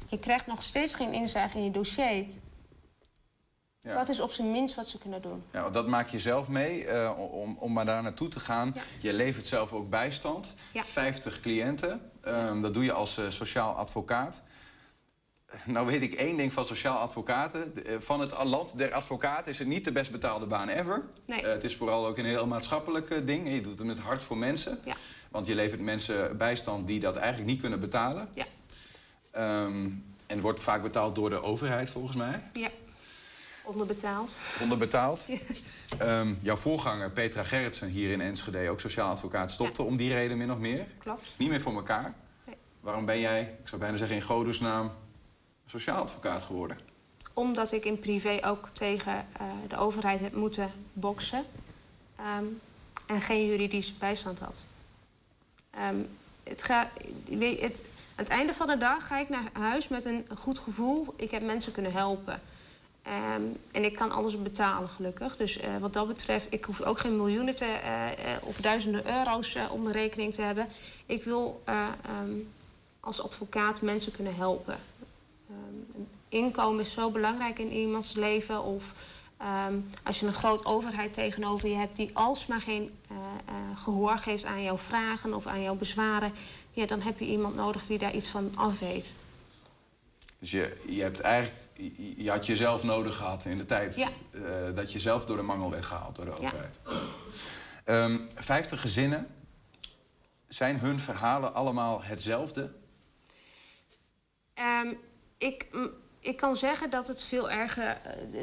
je 0.06 0.18
krijgt 0.18 0.46
nog 0.46 0.62
steeds 0.62 0.94
geen 0.94 1.12
inzage 1.12 1.56
in 1.56 1.64
je 1.64 1.70
dossier... 1.70 2.26
Ja. 3.84 3.94
Dat 3.94 4.08
is 4.08 4.20
op 4.20 4.30
zijn 4.30 4.50
minst 4.50 4.74
wat 4.74 4.88
ze 4.88 4.98
kunnen 4.98 5.22
doen. 5.22 5.44
Ja, 5.52 5.70
dat 5.70 5.86
maak 5.86 6.08
je 6.08 6.18
zelf 6.18 6.48
mee 6.48 6.86
uh, 6.86 7.12
om, 7.32 7.56
om 7.58 7.72
maar 7.72 7.84
daar 7.84 8.02
naartoe 8.02 8.28
te 8.28 8.40
gaan. 8.40 8.72
Ja. 8.74 8.82
Je 9.00 9.12
levert 9.12 9.46
zelf 9.46 9.72
ook 9.72 9.90
bijstand. 9.90 10.54
Ja. 10.72 10.84
50 10.84 11.40
cliënten. 11.40 12.10
Um, 12.26 12.60
dat 12.60 12.74
doe 12.74 12.84
je 12.84 12.92
als 12.92 13.18
uh, 13.18 13.28
sociaal 13.28 13.74
advocaat. 13.74 14.42
Nou 15.64 15.86
weet 15.86 16.02
ik 16.02 16.14
één 16.14 16.36
ding 16.36 16.52
van 16.52 16.66
sociaal 16.66 16.98
advocaten. 16.98 17.72
Van 17.98 18.20
het 18.20 18.44
land 18.44 18.78
der 18.78 18.92
advocaten 18.92 19.52
is 19.52 19.58
het 19.58 19.68
niet 19.68 19.84
de 19.84 19.92
best 19.92 20.10
betaalde 20.10 20.46
baan 20.46 20.68
ever. 20.68 21.08
Nee. 21.26 21.42
Uh, 21.42 21.48
het 21.48 21.64
is 21.64 21.76
vooral 21.76 22.06
ook 22.06 22.18
een 22.18 22.24
heel 22.24 22.46
maatschappelijk 22.46 23.26
ding. 23.26 23.48
Je 23.52 23.60
doet 23.60 23.78
het 23.78 23.86
met 23.86 23.98
hart 23.98 24.22
voor 24.22 24.36
mensen. 24.36 24.78
Ja. 24.84 24.96
Want 25.30 25.46
je 25.46 25.54
levert 25.54 25.80
mensen 25.80 26.36
bijstand 26.36 26.86
die 26.86 27.00
dat 27.00 27.16
eigenlijk 27.16 27.50
niet 27.50 27.60
kunnen 27.60 27.80
betalen. 27.80 28.28
Ja. 28.32 28.46
Um, 29.64 30.14
en 30.26 30.40
wordt 30.40 30.60
vaak 30.60 30.82
betaald 30.82 31.14
door 31.14 31.30
de 31.30 31.42
overheid 31.42 31.90
volgens 31.90 32.16
mij. 32.16 32.42
Ja. 32.52 32.70
Onderbetaald. 33.64 34.32
Onderbetaald. 34.60 35.26
Ja. 35.98 36.20
Um, 36.20 36.38
jouw 36.42 36.56
voorganger 36.56 37.10
Petra 37.10 37.42
Gerritsen 37.42 37.88
hier 37.88 38.10
in 38.10 38.20
Enschede, 38.20 38.68
ook 38.70 38.80
sociaal 38.80 39.10
advocaat, 39.10 39.50
stopte 39.50 39.82
ja. 39.82 39.88
om 39.88 39.96
die 39.96 40.12
reden 40.12 40.38
min 40.38 40.52
of 40.52 40.58
meer. 40.58 40.86
Klopt. 40.98 41.28
Niet 41.36 41.48
meer 41.48 41.60
voor 41.60 41.74
elkaar. 41.74 42.14
Nee. 42.46 42.56
Waarom 42.80 43.04
ben 43.04 43.20
jij, 43.20 43.56
ik 43.62 43.68
zou 43.68 43.80
bijna 43.80 43.96
zeggen 43.96 44.16
in 44.16 44.22
godesnaam, 44.22 44.90
sociaal 45.66 46.02
advocaat 46.02 46.42
geworden? 46.42 46.78
Omdat 47.32 47.72
ik 47.72 47.84
in 47.84 47.98
privé 47.98 48.38
ook 48.46 48.68
tegen 48.68 49.26
uh, 49.40 49.46
de 49.68 49.76
overheid 49.76 50.20
heb 50.20 50.32
moeten 50.32 50.70
boksen. 50.92 51.44
Um, 52.38 52.60
en 53.06 53.20
geen 53.20 53.46
juridische 53.46 53.94
bijstand 53.98 54.38
had. 54.38 54.64
Um, 55.90 56.08
het 56.42 56.62
gaat, 56.62 56.88
het, 57.30 57.80
aan 58.16 58.24
het 58.24 58.28
einde 58.28 58.52
van 58.52 58.66
de 58.66 58.76
dag 58.76 59.06
ga 59.06 59.18
ik 59.18 59.28
naar 59.28 59.50
huis 59.52 59.88
met 59.88 60.04
een 60.04 60.26
goed 60.36 60.58
gevoel. 60.58 61.14
Ik 61.16 61.30
heb 61.30 61.42
mensen 61.42 61.72
kunnen 61.72 61.92
helpen. 61.92 62.40
Um, 63.06 63.56
en 63.72 63.84
ik 63.84 63.94
kan 63.94 64.10
alles 64.10 64.42
betalen, 64.42 64.88
gelukkig. 64.88 65.36
Dus 65.36 65.58
uh, 65.58 65.64
wat 65.80 65.92
dat 65.92 66.06
betreft, 66.06 66.46
ik 66.50 66.64
hoef 66.64 66.82
ook 66.82 66.98
geen 66.98 67.16
miljoenen 67.16 67.54
te, 67.54 67.64
uh, 67.64 68.06
uh, 68.06 68.36
of 68.40 68.56
duizenden 68.56 69.18
euro's 69.18 69.56
op 69.70 69.82
mijn 69.82 69.94
rekening 69.94 70.34
te 70.34 70.42
hebben. 70.42 70.68
Ik 71.06 71.24
wil 71.24 71.62
um, 72.20 72.52
als 73.00 73.22
advocaat 73.22 73.80
mensen 73.80 74.12
kunnen 74.12 74.36
helpen. 74.36 74.76
Um, 75.50 76.08
inkomen 76.28 76.80
is 76.80 76.92
zo 76.92 77.10
belangrijk 77.10 77.58
in 77.58 77.72
iemands 77.72 78.14
leven. 78.14 78.62
Of 78.62 78.92
als 80.02 80.20
je 80.20 80.26
een 80.26 80.32
groot 80.32 80.64
overheid 80.64 81.12
tegenover 81.12 81.68
je 81.68 81.74
hebt 81.74 81.96
die 81.96 82.10
alsmaar 82.12 82.60
geen 82.60 82.90
gehoor 83.74 84.18
geeft 84.18 84.44
aan 84.44 84.62
jouw 84.62 84.78
vragen 84.78 85.34
of 85.34 85.46
aan 85.46 85.62
jouw 85.62 85.74
bezwaren, 85.74 86.32
ja, 86.72 86.86
dan 86.86 87.00
heb 87.00 87.18
je 87.18 87.26
iemand 87.26 87.54
nodig 87.54 87.86
die 87.86 87.98
daar 87.98 88.14
iets 88.14 88.28
van 88.28 88.52
af 88.54 88.78
weet. 88.78 89.14
Dus 90.44 90.52
je, 90.52 90.82
je 90.86 91.02
hebt 91.02 91.20
eigenlijk, 91.20 91.56
je, 92.16 92.30
had 92.30 92.46
jezelf 92.46 92.82
nodig 92.82 93.16
gehad 93.16 93.44
in 93.44 93.56
de 93.56 93.64
tijd 93.64 93.96
Ja. 93.96 94.08
eh, 94.30 94.40
dat 94.74 94.92
je 94.92 95.00
zelf 95.00 95.26
door 95.26 95.36
de 95.36 95.42
mangel 95.42 95.70
werd 95.70 95.84
gehaald 95.84 96.16
door 96.16 96.24
de 96.24 96.30
overheid. 96.30 96.78
Ehm 97.84 98.18
50 98.34 98.80
gezinnen, 98.80 99.26
zijn 100.48 100.78
hun 100.78 101.00
verhalen 101.00 101.54
allemaal 101.54 102.02
hetzelfde? 102.02 102.72
Ehm, 104.54 104.92
ik, 105.38 105.68
ik 106.20 106.36
kan 106.36 106.56
zeggen 106.56 106.90
dat 106.90 107.06
het 107.08 107.22
veel 107.22 107.50
erger... 107.50 107.96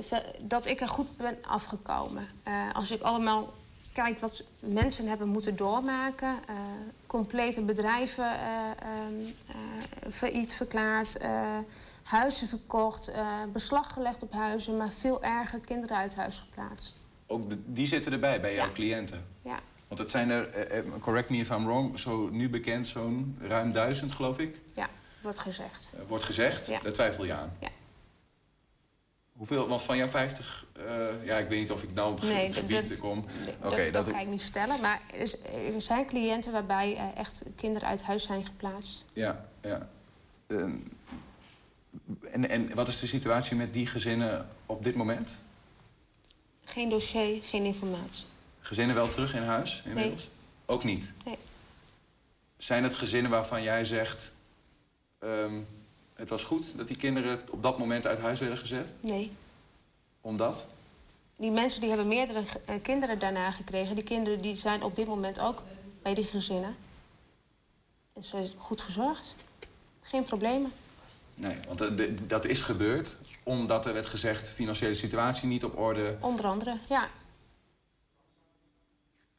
eh, 0.10 0.18
dat 0.42 0.66
ik 0.66 0.82
er 0.82 0.88
goed 0.88 1.18
ben 1.18 1.38
afgekomen. 1.42 2.28
Eh, 2.44 2.74
als 2.74 2.92
ik 2.92 3.02
allemaal 3.02 3.54
kijk 3.94 4.20
wat 4.20 4.44
mensen 4.60 5.08
hebben 5.08 5.28
moeten 5.28 5.56
doormaken... 5.56 6.36
eh, 6.48 6.56
complete 7.08 7.62
bedrijven 7.62 8.26
eh, 8.40 8.40
ehm, 8.80 9.16
eh, 9.48 10.12
failliet 10.12 10.54
verklaard... 10.54 11.18
huizen 12.04 12.48
verkocht, 12.48 13.12
beslag 13.52 13.94
gelegd 13.94 14.24
op 14.24 14.32
huizen... 14.32 14.78
maar 14.78 14.90
veel 14.90 15.24
erger 15.24 15.60
kinderen 15.60 15.98
uit 15.98 16.16
huis 16.16 16.38
geplaatst. 16.40 17.00
Ook 17.28 17.50
de- 17.50 17.62
die 17.66 17.88
zitten 17.88 18.12
erbij 18.12 18.42
bij 18.42 18.54
jouw 18.56 18.66
Ja. 18.66 18.72
cliënten? 18.74 19.26
Ja, 19.42 19.60
Want 19.88 20.00
het 20.00 20.10
zijn 20.10 20.30
er, 20.30 20.50
correct 21.00 21.30
me 21.30 21.38
if 21.38 21.50
I'm 21.50 21.64
wrong, 21.66 22.00
zo 22.00 22.30
nu 22.30 22.50
bekend 22.50 22.88
zo'n 22.88 23.38
ruim 23.42 23.72
duizend, 23.72 24.12
geloof 24.12 24.40
ik, 24.40 24.62
ja 24.76 24.88
wordt 25.22 25.40
gezegd. 25.40 25.90
wordt 26.08 26.24
gezegd. 26.24 26.68
Ja. 26.68 26.80
Daar 26.84 26.92
twijfel 26.92 27.26
je 27.26 27.34
aan. 27.34 27.54
Ja. 27.60 27.68
Hoeveel, 29.42 29.68
want 29.68 29.82
van 29.82 29.98
jouw 29.98 30.08
50, 30.08 30.66
eh, 30.74 31.26
ja, 31.26 31.38
ik 31.38 31.48
weet 31.48 31.60
niet 31.60 31.72
of 31.72 31.84
ik 31.84 31.94
nou 31.94 32.12
op 32.12 32.22
Nee, 32.22 32.54
gebied 32.54 32.90
dat- 32.90 32.98
kom. 32.98 33.26
Oké, 33.62 33.76
dat, 33.84 33.94
dat, 33.94 34.06
dat 34.06 34.14
ga 34.14 34.20
ik 34.20 34.28
niet 34.28 34.42
vertellen. 34.42 34.82
Maar 34.82 35.02
er, 35.14 35.82
zijn 35.82 36.06
cliënten 36.06 36.52
waarbij 36.52 36.96
eh, 36.96 37.04
echt 37.20 37.42
kinderen 37.56 37.88
uit 37.88 38.02
huis 38.04 38.24
zijn 38.24 38.46
geplaatst. 38.46 39.06
Ja, 39.14 39.46
ja. 39.62 39.90
Ehm, 40.48 40.76
en, 42.32 42.50
en 42.50 42.76
wat 42.76 42.88
is 42.88 43.00
de 43.00 43.08
situatie 43.08 43.56
met 43.56 43.74
die 43.74 43.88
gezinnen 43.88 44.50
op 44.66 44.84
dit 44.84 44.96
moment? 44.96 45.40
Geen 46.64 46.90
dossier, 46.90 47.42
geen 47.44 47.64
informatie. 47.66 48.26
Gezinnen 48.60 48.96
wel 48.96 49.10
terug 49.10 49.34
in 49.36 49.44
huis 49.44 49.82
inmiddels? 49.86 50.30
Ook 50.66 50.84
niet? 50.84 51.12
Nee. 51.26 51.38
Zijn 52.58 52.84
het 52.84 52.96
gezinnen 52.96 53.32
waarvan 53.32 53.64
jij 53.64 53.86
zegt... 53.86 54.32
ehm, 55.20 55.54
het 56.22 56.30
was 56.30 56.44
goed 56.44 56.78
dat 56.78 56.88
die 56.88 56.98
kinderen 56.98 57.40
op 57.50 57.64
dat 57.64 57.78
moment 57.78 58.08
uit 58.08 58.20
huis 58.20 58.40
werden 58.40 58.58
gezet? 58.58 58.94
Nee. 59.00 59.32
Omdat? 60.22 60.66
Die 61.36 61.52
mensen 61.52 61.80
die 61.80 61.90
hebben 61.90 62.08
meerdere 62.08 62.44
eh, 62.66 62.76
kinderen 62.82 63.20
daarna 63.20 63.52
gekregen. 63.52 63.96
Die 63.96 64.04
kinderen 64.04 64.42
die 64.42 64.56
zijn 64.56 64.84
op 64.84 64.96
dit 64.96 65.08
moment 65.08 65.40
ook 65.40 65.64
bij 66.02 66.14
die 66.14 66.24
gezinnen. 66.24 66.76
En 68.14 68.24
ze 68.24 68.38
is 68.38 68.54
goed 68.58 68.82
verzorgd. 68.82 69.36
Geen 70.02 70.24
problemen. 70.24 70.72
Nee, 71.36 71.56
want 71.68 71.80
de- 71.80 72.28
dat 72.28 72.46
is 72.46 72.62
gebeurd 72.62 73.18
omdat 73.44 73.86
er 73.86 73.94
werd 73.94 74.06
gezegd... 74.06 74.48
financiële 74.50 74.96
situatie 74.96 75.48
niet 75.48 75.64
op 75.64 75.78
orde... 75.80 76.18
Onder 76.20 76.46
andere, 76.46 76.78
ja. 76.90 77.10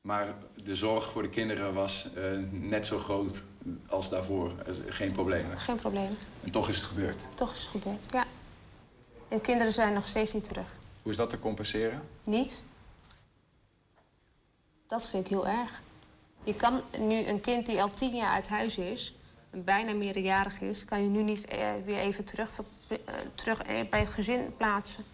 maar 0.01 0.35
de 0.64 0.75
zorg 0.75 1.11
voor 1.12 1.23
de 1.23 1.29
kinderen 1.29 1.75
was 1.75 2.07
eh, 2.14 2.38
net 2.51 2.87
zo 2.87 2.99
groot 2.99 3.42
als 3.88 4.09
daarvoor. 4.09 4.53
Eh, 4.66 4.75
geen 4.88 5.12
problemen. 5.12 5.59
Geen 5.59 5.77
problemen. 5.77 6.16
En 6.44 6.51
toch 6.51 6.68
is 6.68 6.77
het 6.77 6.85
gebeurd. 6.85 7.22
Toch 7.35 7.53
is 7.53 7.59
het 7.59 7.68
gebeurd, 7.68 8.07
ja. 8.11 8.25
En 9.29 9.40
kinderen 9.40 9.72
zijn 9.72 9.92
nog 9.92 10.07
steeds 10.07 10.33
niet 10.33 10.44
terug. 10.44 10.79
Hoe 11.03 11.11
is 11.11 11.16
dat 11.16 11.31
te 11.31 11.38
compenseren? 11.38 12.03
Niet. 12.25 12.62
Dat 14.87 15.09
vind 15.09 15.25
ik 15.25 15.31
heel 15.31 15.46
erg. 15.46 15.81
Je 16.44 16.55
kan 16.55 16.81
nu 16.98 17.27
een 17.27 17.40
kind 17.40 17.66
die 17.66 17.83
al 17.83 17.90
tien 17.90 18.14
jaar 18.14 18.33
uit 18.33 18.48
huis 18.48 18.79
is... 18.79 19.14
en 19.51 19.64
bijna 19.64 19.92
meerderjarig 19.92 20.61
is... 20.61 20.85
kan 20.85 21.03
je 21.03 21.09
nu 21.09 21.22
niet 21.22 21.46
eh, 21.46 21.70
weer 21.85 21.98
even 21.98 22.25
terug, 22.25 22.51
eh, 22.88 22.96
terug 23.35 23.62
eh, 23.62 23.88
bij 23.90 24.01
het 24.01 24.11
gezin 24.11 24.57
plaatsen. 24.57 25.05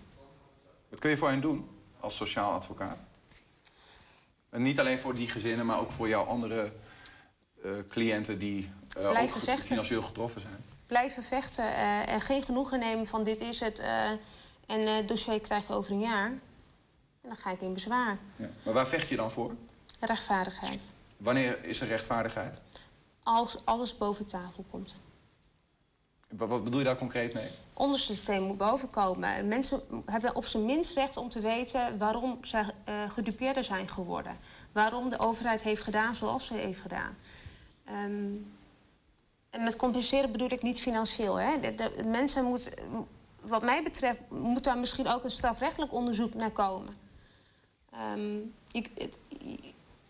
Wat 0.88 1.00
kun 1.00 1.10
je 1.10 1.16
voor 1.16 1.28
hen 1.28 1.40
doen 1.40 1.68
als 2.00 2.16
sociaal 2.16 2.52
advocaat? 2.52 3.04
En 4.50 4.62
niet 4.62 4.80
alleen 4.80 4.98
voor 4.98 5.14
die 5.14 5.28
gezinnen, 5.28 5.66
maar 5.66 5.80
ook 5.80 5.90
voor 5.90 6.08
jouw 6.08 6.24
andere 6.24 6.72
cliënten 7.88 8.38
die 8.38 8.70
eh, 8.96 9.08
ook 9.08 9.58
financieel 9.58 10.02
getroffen 10.02 10.40
zijn. 10.40 10.64
Blijven 10.86 11.22
vechten 11.22 11.64
eh, 11.64 12.08
en 12.08 12.20
geen 12.20 12.42
genoegen 12.42 12.78
nemen 12.78 13.06
van 13.06 13.24
dit 13.24 13.40
is 13.40 13.60
het... 13.60 13.78
eh, 13.78 14.10
en 14.66 14.80
eh, 14.80 14.96
het 14.96 15.08
dossier 15.08 15.40
krijg 15.40 15.66
je 15.66 15.72
over 15.72 15.92
een 15.92 16.00
jaar. 16.00 16.26
En 16.26 16.40
dan 17.22 17.36
ga 17.36 17.50
ik 17.50 17.60
in 17.60 17.72
bezwaar. 17.72 18.18
Ja. 18.36 18.48
Maar 18.62 18.74
waar 18.74 18.86
vecht 18.86 19.08
je 19.08 19.16
dan 19.16 19.30
voor? 19.30 19.54
Rechtvaardigheid. 20.00 20.90
Wanneer 21.16 21.64
is 21.64 21.80
er 21.80 21.86
rechtvaardigheid? 21.88 22.60
Als 23.22 23.64
alles 23.64 23.98
boven 23.98 24.26
tafel 24.26 24.64
komt. 24.70 24.96
Wat, 26.28 26.48
wat 26.48 26.64
bedoel 26.64 26.78
je 26.78 26.84
daar 26.84 26.96
concreet 26.96 27.34
mee? 27.34 27.50
onderste 27.74 28.16
steen 28.16 28.42
moet 28.42 28.58
bovenkomen. 28.58 29.48
Mensen 29.48 29.80
hebben 30.04 30.34
op 30.34 30.44
zijn 30.44 30.64
minst 30.64 30.94
recht 30.94 31.16
om 31.16 31.28
te 31.28 31.40
weten 31.40 31.98
waarom 31.98 32.38
zij 32.42 32.64
eh, 32.84 32.94
gedupeerder 33.10 33.64
zijn 33.64 33.88
geworden. 33.88 34.36
Waarom 34.72 35.10
de 35.10 35.18
overheid 35.18 35.62
heeft 35.62 35.82
gedaan 35.82 36.14
zoals 36.14 36.46
ze 36.46 36.54
heeft 36.54 36.80
gedaan. 36.80 37.16
Ehm, 37.88 38.34
en 39.50 39.62
met 39.62 39.76
compenseren 39.76 40.32
bedoel 40.32 40.52
ik 40.52 40.62
niet 40.62 40.80
financieel. 40.80 41.36
Hè. 41.36 41.60
De, 41.60 42.02
mensen 42.06 42.44
moeten, 42.44 42.72
wat 43.40 43.62
mij 43.62 43.82
betreft, 43.82 44.20
moet 44.28 44.64
daar 44.64 44.78
misschien 44.78 45.08
ook 45.08 45.24
een 45.24 45.30
strafrechtelijk 45.30 45.92
onderzoek 45.92 46.34
naar 46.34 46.50
komen. 46.50 46.94
Ehm, 47.92 48.38
ik, 48.70 48.90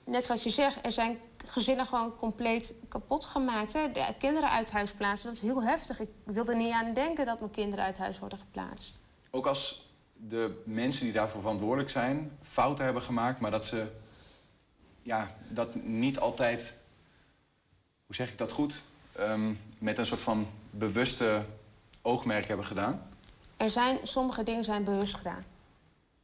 net 0.05 0.27
wat 0.27 0.43
je 0.43 0.51
zegt, 0.51 0.79
er 0.83 0.93
zijn 0.93 1.19
gezinnen 1.45 1.87
gewoon 1.87 2.15
compleet 2.15 2.75
kapot 2.89 3.25
gemaakt. 3.25 3.73
Hè. 3.73 3.91
De 3.91 4.15
kinderen 4.19 4.51
uit 4.51 4.71
huis 4.71 4.93
plaatsen, 4.93 5.27
dat 5.29 5.37
is 5.37 5.43
heel 5.43 5.63
heftig. 5.63 6.01
Ik 6.01 6.11
wil 6.25 6.47
er 6.47 6.57
niet 6.57 6.73
aan 6.73 6.95
denken 6.95 7.27
dat 7.27 7.41
mijn 7.41 7.53
kinderen 7.53 7.85
uit 7.85 7.99
huis 7.99 8.19
worden 8.19 8.39
geplaatst. 8.39 8.99
Ook 9.31 9.47
als 9.47 9.91
de 10.15 10.63
mensen 10.65 11.05
die 11.05 11.13
daarvoor 11.13 11.41
verantwoordelijk 11.41 11.91
zijn 11.91 12.39
fouten 12.43 12.85
hebben 12.85 13.03
gemaakt, 13.03 13.41
maar 13.41 13.51
dat 13.51 13.65
ze 13.65 13.87
ja, 15.03 15.35
dat 15.49 15.75
niet 15.75 16.21
altijd, 16.21 16.81
hoe 18.09 18.17
zeg 18.17 18.31
ik 18.31 18.39
dat 18.39 18.53
goed, 18.53 18.81
Ehm, 19.13 19.53
met 19.79 19.99
een 19.99 20.07
soort 20.07 20.21
van 20.21 20.47
bewuste 20.71 21.45
oogmerk 22.03 22.49
hebben 22.49 22.67
gedaan. 22.67 23.03
Er 23.57 23.71
zijn, 23.71 23.99
sommige 24.03 24.43
dingen 24.43 24.65
zijn 24.65 24.85
bewust 24.85 25.15
gedaan. 25.15 25.45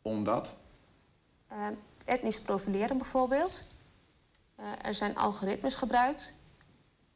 Omdat, 0.03 0.57
Eh, 1.49 1.67
etnisch 2.05 2.41
profileren 2.41 2.97
bijvoorbeeld. 2.97 3.63
Eh, 4.57 4.65
er 4.83 4.95
zijn 4.95 5.17
algoritmes 5.17 5.75
gebruikt. 5.75 6.35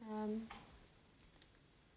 Ehm, 0.00 0.31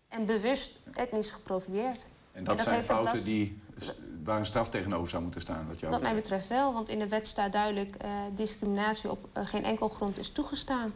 en 0.08 0.26
bewust 0.26 0.80
etnisch 0.94 1.32
geprofileerd. 1.32 2.10
en 2.32 2.44
dat, 2.44 2.58
dat 2.58 2.66
zijn 2.68 2.84
fouten 2.84 3.14
last- 3.14 3.26
die, 3.26 3.60
waar 4.24 4.40
een 4.40 4.46
straf 4.46 4.70
tegenover 4.70 5.10
zou 5.10 5.24
moeten 5.24 5.42
staan. 5.42 5.68
Wat 5.68 5.80
jou 5.80 5.92
Wat 5.92 6.02
mij 6.02 6.16
betreft. 6.16 6.48
wel, 6.48 6.74
want 6.74 6.90
in 6.90 7.00
de 7.00 7.08
wet 7.08 7.28
staat 7.28 7.52
duidelijk... 7.52 7.96
eh, 7.96 8.10
discriminatie 8.34 9.12
op 9.12 9.30
eh, 9.34 9.46
geen 9.46 9.64
enkel 9.64 9.88
grond 9.88 10.18
is 10.18 10.30
toegestaan. 10.30 10.94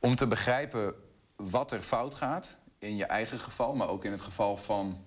Om 0.00 0.16
te 0.16 0.26
begrijpen 0.26 0.94
wat 1.36 1.72
er 1.72 1.80
fout 1.80 2.14
gaat, 2.14 2.56
in 2.78 2.96
je 2.96 3.04
eigen 3.04 3.38
geval, 3.38 3.74
maar 3.74 3.88
ook 3.88 4.04
in 4.04 4.12
het 4.12 4.20
geval 4.20 4.56
van 4.56 5.04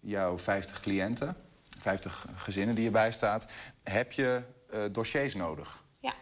jouw 0.00 0.38
50 0.38 0.80
cliënten, 0.80 1.36
50 1.78 2.26
gezinnen 2.34 2.74
die 2.74 2.86
erbij 2.86 3.12
staat, 3.12 3.52
heb 3.82 4.12
je 4.12 4.42
eh, 4.70 4.80
dossiers 4.92 5.34
nodig. 5.34 5.84
Ja. 6.00 6.12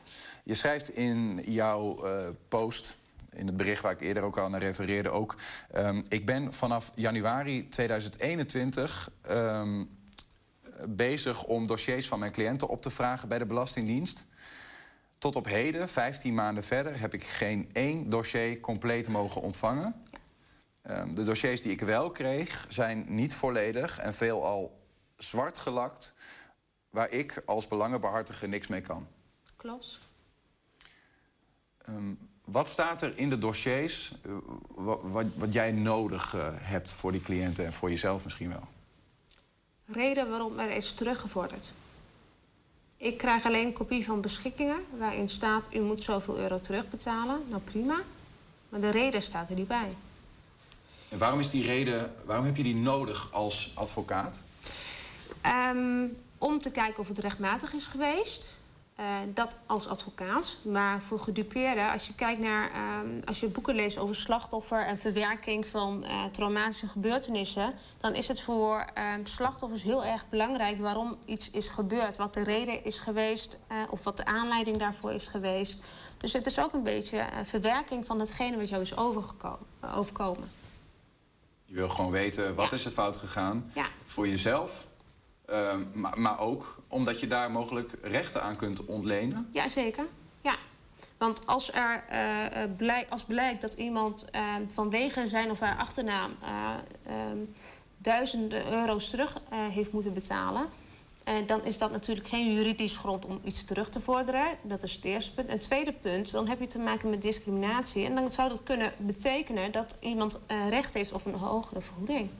Je 0.45 0.55
schrijft 0.55 0.91
in 0.91 1.43
jouw 1.45 2.05
eh, 2.05 2.29
post, 2.49 2.97
in 3.33 3.47
het 3.47 3.57
bericht 3.57 3.83
waar 3.83 3.93
ik 3.93 4.01
eerder 4.01 4.23
ook 4.23 4.39
al 4.39 4.49
naar 4.49 4.61
refereerde, 4.61 5.11
ook... 5.11 5.37
ehm, 5.71 6.03
ik 6.09 6.27
ben 6.27 6.53
vanaf 6.53 6.91
januari 6.95 7.69
2021 7.69 9.11
ehm, 9.23 9.85
bezig 10.89 11.45
om 11.45 11.67
dossiers 11.67 12.09
van 12.09 12.19
mijn 12.19 12.33
cliënten 12.33 12.69
op 12.69 12.83
te 12.83 12.91
vragen 12.91 13.29
bij 13.29 13.39
de 13.39 13.47
Belastingdienst. 13.47 14.27
Tot 15.21 15.37
op 15.37 15.45
heden, 15.47 15.89
15 15.89 16.35
maanden 16.35 16.65
verder, 16.65 17.01
heb 17.01 17.15
ik 17.15 17.25
geen 17.25 17.71
één 17.73 18.11
dossier 18.11 18.61
compleet 18.61 19.09
mogen 19.09 19.41
ontvangen. 19.41 20.03
Ehm, 20.83 21.15
de 21.15 21.25
dossiers 21.25 21.63
die 21.63 21.73
ik 21.73 21.81
wel 21.81 22.11
kreeg 22.11 22.67
zijn 22.69 23.05
niet 23.09 23.35
volledig 23.35 23.99
en 23.99 24.15
veelal 24.15 24.81
zwart 25.17 25.59
gelakt... 25.59 26.15
waar 26.91 27.11
ik 27.11 27.43
als 27.47 27.69
belangenbehartiger 27.69 28.49
niks 28.49 28.67
mee 28.67 28.81
kan. 28.81 29.07
Klopt. 29.57 29.99
Ehm, 31.79 32.13
wat 32.45 32.69
staat 32.69 33.03
er 33.03 33.19
in 33.19 33.29
de 33.31 33.39
dossiers 33.39 34.13
eh, 34.25 34.33
wa- 34.69 35.01
wat, 35.01 35.27
wat 35.35 35.53
jij 35.53 35.73
nodig 35.73 36.35
eh, 36.35 36.49
hebt 36.57 36.91
voor 36.91 37.13
die 37.13 37.23
cliënten 37.23 37.65
en 37.67 37.73
voor 37.73 37.91
jezelf 37.91 38.25
misschien 38.25 38.49
wel? 38.49 38.69
Reden 39.87 40.29
waarom 40.31 40.59
er 40.59 40.71
is 40.71 40.95
teruggevorderd. 40.95 41.71
Ik 43.01 43.19
krijg 43.19 43.45
alleen 43.45 43.67
een 43.67 43.73
kopie 43.73 44.05
van 44.05 44.21
beschikkingen 44.21 44.85
waarin 44.99 45.29
staat... 45.29 45.69
u 45.75 45.81
moet 45.81 46.05
zoveel 46.05 46.39
euro 46.39 46.61
terugbetalen. 46.61 47.43
Nou 47.49 47.63
prima. 47.63 48.01
Maar 48.69 48.81
de 48.81 48.91
reden 48.91 49.23
staat 49.23 49.49
er 49.49 49.55
niet 49.55 49.69
bij. 49.69 49.89
En 51.09 51.19
waarom 51.19 51.41
is 51.41 51.51
die 51.51 51.63
reden, 51.63 52.13
waarom 52.25 52.45
heb 52.45 52.57
je 52.57 52.63
die 52.63 52.75
nodig 52.75 53.33
als 53.33 53.73
advocaat? 53.75 54.41
Ehm, 55.41 56.07
om 56.39 56.59
te 56.59 56.71
kijken 56.71 56.99
of 56.99 57.09
het 57.09 57.19
rechtmatig 57.19 57.73
is 57.73 57.87
geweest. 57.87 58.59
Eh, 59.01 59.07
dat 59.35 59.57
als 59.67 59.87
advocaat. 59.89 60.57
Maar 60.63 61.01
voor 61.01 61.21
gedupeerden, 61.21 61.91
als 61.93 62.07
je 62.07 62.15
kijkt 62.15 62.41
naar. 62.41 62.71
ehm, 62.71 63.09
als 63.25 63.41
je 63.41 63.49
boeken 63.49 63.75
leest 63.75 63.99
over 63.99 64.15
slachtoffer 64.15 64.87
en 64.87 64.99
verwerking 64.99 65.67
van 65.67 66.05
eh, 66.05 66.25
traumatische 66.25 66.89
gebeurtenissen. 66.89 67.75
dan 68.01 68.15
is 68.15 68.29
het 68.29 68.41
voor 68.41 68.87
ehm, 68.95 69.25
slachtoffers 69.25 69.83
heel 69.83 70.05
erg 70.05 70.29
belangrijk 70.29 70.81
waarom 70.81 71.17
iets 71.25 71.51
is 71.51 71.69
gebeurd. 71.69 72.17
Wat 72.17 72.35
de 72.35 72.45
reden 72.45 72.85
is 72.85 72.99
geweest 72.99 73.59
eh, 73.67 73.77
of 73.91 74.05
wat 74.05 74.17
de 74.17 74.25
aanleiding 74.25 74.77
daarvoor 74.77 75.13
is 75.13 75.27
geweest. 75.27 75.85
Dus 76.19 76.33
het 76.33 76.47
is 76.47 76.59
ook 76.59 76.73
een 76.73 76.83
beetje 76.83 77.25
verwerking 77.43 78.07
van 78.07 78.19
hetgene 78.21 78.57
wat 78.57 78.69
jou 78.69 78.83
is 78.83 78.97
overkomen. 78.97 80.51
Je 81.65 81.75
wil 81.75 81.89
gewoon 81.89 82.11
weten 82.11 82.55
wat 82.55 82.71
Ja. 82.71 82.77
is 82.77 82.85
er 82.85 82.91
fout 82.91 83.17
gegaan 83.17 83.71
Ja. 83.75 83.87
voor 84.05 84.29
jezelf. 84.29 84.87
Ehm, 85.51 85.83
maar, 86.17 86.41
ook 86.41 86.83
omdat 86.89 87.21
je 87.21 87.27
daar 87.27 87.51
mogelijk 87.51 87.93
rechten 88.03 88.43
aan 88.43 88.57
kunt 88.57 88.85
ontlenen. 88.85 89.49
Ja, 89.53 89.69
zeker. 89.69 90.07
Ja. 90.41 90.57
Want 91.19 91.47
als 91.47 91.73
er 91.73 92.05
eh, 92.09 92.63
eh, 92.63 92.71
blijk, 92.77 93.07
als 93.09 93.25
blijkt 93.25 93.61
dat 93.61 93.75
iemand 93.75 94.25
eh, 94.31 94.55
vanwege 94.69 95.29
zijn 95.29 95.51
of 95.51 95.61
haar 95.61 95.77
achternaam 95.77 96.31
eh, 96.43 96.75
ehm, 97.03 97.39
duizenden 97.99 98.73
euro's 98.73 99.11
terug 99.11 99.37
heeft 99.51 99.93
moeten 99.93 100.15
betalen. 100.15 100.67
dan 101.47 101.65
is 101.65 101.79
dat 101.79 101.91
natuurlijk 101.91 102.29
geen 102.29 102.55
juridisch 102.55 102.97
grond 102.97 103.27
om 103.27 103.41
iets 103.45 103.65
terug 103.65 103.89
te 103.89 104.01
vorderen. 104.01 104.45
Dat 104.63 104.83
is 104.83 104.93
het 104.93 105.05
eerste 105.05 105.35
punt. 105.35 105.49
En 105.49 105.55
het 105.55 105.63
tweede 105.63 105.93
punt, 105.93 106.31
dan 106.31 106.49
heb 106.49 106.61
je 106.61 106.67
te 106.67 106.79
maken 106.79 107.11
met 107.11 107.23
discriminatie. 107.23 108.05
En 108.05 108.15
dan 108.15 108.33
zou 108.33 108.49
dat 108.49 108.63
kunnen 108.63 108.93
betekenen 108.97 109.73
dat 109.73 109.97
iemand 110.01 110.39
recht 110.69 110.95
heeft 110.95 111.13
op 111.13 111.27
een 111.27 111.35
hogere 111.35 111.81
vergoeding. 111.81 112.31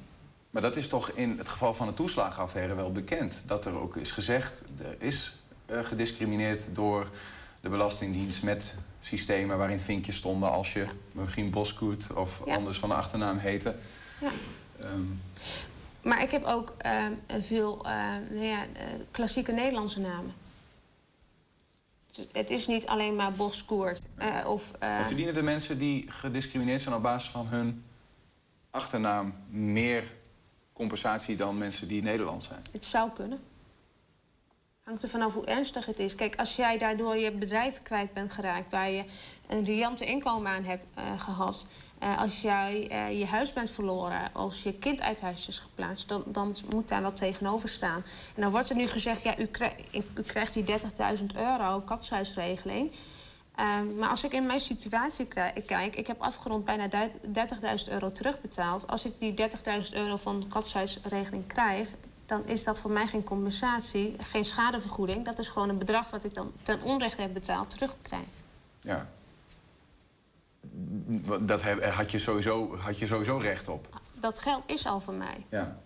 Maar 0.51 0.63
dat 0.63 0.77
is 0.77 0.89
toch 0.89 1.09
in 1.11 1.39
het 1.39 1.49
geval 1.49 1.75
van 1.75 1.87
de 1.87 1.95
toeslagenaffaire 1.95 2.75
wel 2.75 2.93
bekend. 2.93 3.43
Dat 3.47 3.65
er 3.65 3.81
ook 3.81 3.97
is 3.97 4.11
gezegd, 4.11 4.63
er 4.79 4.97
is 4.99 5.37
eh, 5.67 5.85
gediscrimineerd 5.85 6.75
door 6.75 7.11
de 7.61 7.69
Belastingdienst... 7.69 8.43
met 8.43 8.75
systemen 9.01 9.59
waarin 9.59 9.81
vinkjes 9.81 10.17
stonden 10.17 10.51
als 10.51 10.73
je 10.73 10.87
misschien 11.13 11.51
Boskoet 11.51 12.13
of 12.13 12.43
Ja. 12.47 12.55
anders 12.55 12.79
van 12.79 12.89
de 12.89 12.95
achternaam 12.95 13.39
heette. 13.39 13.75
Ja. 14.21 14.31
Ehm, 14.81 15.03
Maar 16.03 16.23
ik 16.23 16.31
heb 16.31 16.45
ook 16.45 16.75
eh, 16.79 17.05
veel 17.39 17.85
eh, 17.85 17.93
nou 18.31 18.45
ja, 18.45 18.63
eh, 18.63 18.85
klassieke 19.11 19.53
Nederlandse 19.53 20.01
namen. 20.01 20.33
Het- 22.33 22.51
is 22.51 22.67
niet 22.67 22.87
alleen 22.87 23.17
maar 23.17 23.33
Boskoert. 23.33 24.01
eh 24.17 24.47
of, 24.49 24.71
verdienen 25.05 25.35
de 25.35 25.43
mensen 25.43 25.79
die 25.79 26.11
gediscrimineerd 26.11 26.81
zijn 26.81 26.95
op 26.95 27.03
basis 27.03 27.31
van 27.31 27.47
hun 27.47 27.85
achternaam... 28.71 29.35
meer 29.49 30.13
compensatie 30.81 31.37
dan 31.37 31.59
mensen 31.59 31.89
die 31.89 32.03
Nederlands 32.03 32.47
zijn? 32.47 32.63
het 32.73 32.85
zou 32.85 33.11
kunnen. 33.11 33.41
Hangt 34.85 35.03
er 35.03 35.09
vanaf 35.09 35.35
hoe 35.35 35.45
ernstig 35.45 35.87
het 35.87 35.99
is. 35.99 36.15
Kijk, 36.15 36.37
als 36.37 36.57
jij 36.57 36.79
daardoor 36.79 37.17
je 37.17 37.31
bedrijf 37.31 37.83
kwijt 37.83 38.13
bent 38.13 38.33
geraakt... 38.33 38.71
waar 38.71 38.91
je 38.91 39.05
een 39.49 39.65
riante 39.65 40.05
inkomen 40.07 40.51
aan 40.51 40.65
hebt 40.65 40.85
eh, 40.95 41.21
gehad... 41.21 41.67
eh, 41.99 42.19
als 42.19 42.41
jij 42.41 42.89
eh, 42.89 43.19
je 43.19 43.27
huis 43.27 43.53
bent 43.53 43.71
verloren... 43.71 44.33
als 44.33 44.63
je 44.63 44.75
kind 44.75 45.01
uit 45.01 45.21
huis 45.21 45.49
is 45.49 45.59
geplaatst... 45.59 46.09
Dan, 46.09 46.23
dan 46.27 46.57
moet 46.71 46.89
daar 46.89 47.03
wat 47.03 47.17
tegenover 47.17 47.69
staan. 47.69 48.05
En 48.35 48.43
dan 48.43 48.51
wordt 48.51 48.71
er 48.71 48.77
nu 48.77 48.87
gezegd... 48.87 49.23
ja, 49.23 49.39
u, 49.39 49.47
krij- 49.47 49.85
u 50.17 50.23
krijgt 50.23 50.55
die 50.55 50.65
30.000 51.19 51.25
euro 51.37 51.81
katshuisregeling... 51.81 52.93
Ehm, 53.61 53.99
maar 53.99 54.09
als 54.09 54.25
ik 54.25 54.33
in 54.33 54.47
mijn 54.47 54.61
situatie 54.61 55.27
kijk, 55.67 55.97
ik 55.97 56.07
heb 56.07 56.21
afgerond 56.21 56.65
bijna 56.65 56.87
du- 56.87 57.11
30.000 57.33 57.89
euro 57.89 58.13
terugbetaald. 58.13 58.87
Als 58.87 59.05
ik 59.05 59.13
die 59.19 59.35
30.000 59.35 59.95
euro 59.95 60.17
van 60.17 60.41
de 60.41 60.47
katshuisregeling 60.49 61.47
krijg, 61.47 61.89
dan 62.27 62.47
is 62.47 62.65
dat 62.65 62.79
voor 62.79 62.91
mij 62.91 63.07
geen 63.07 63.25
compensatie, 63.25 64.17
geen 64.19 64.45
schadevergoeding. 64.45 65.25
Dat 65.25 65.39
is 65.39 65.49
gewoon 65.49 65.69
een 65.69 65.79
bedrag 65.79 66.11
wat 66.11 66.25
ik 66.25 66.35
dan 66.35 66.53
ten 66.63 66.83
onrechte 66.83 67.21
heb 67.21 67.33
betaald 67.33 67.71
terugkrijg. 67.71 68.23
Ja. 68.81 69.09
Dat 71.41 71.63
heb- 71.63 71.85
had 71.85 72.11
je, 72.11 72.19
sowieso, 72.19 72.77
had 72.77 72.99
je 72.99 73.07
sowieso 73.07 73.37
recht 73.37 73.69
op. 73.69 74.01
Dat 74.21 74.39
geld 74.39 74.71
is 74.71 74.87
al 74.87 75.01
van 75.01 75.17
mij. 75.17 75.47
Ja, 75.49 75.77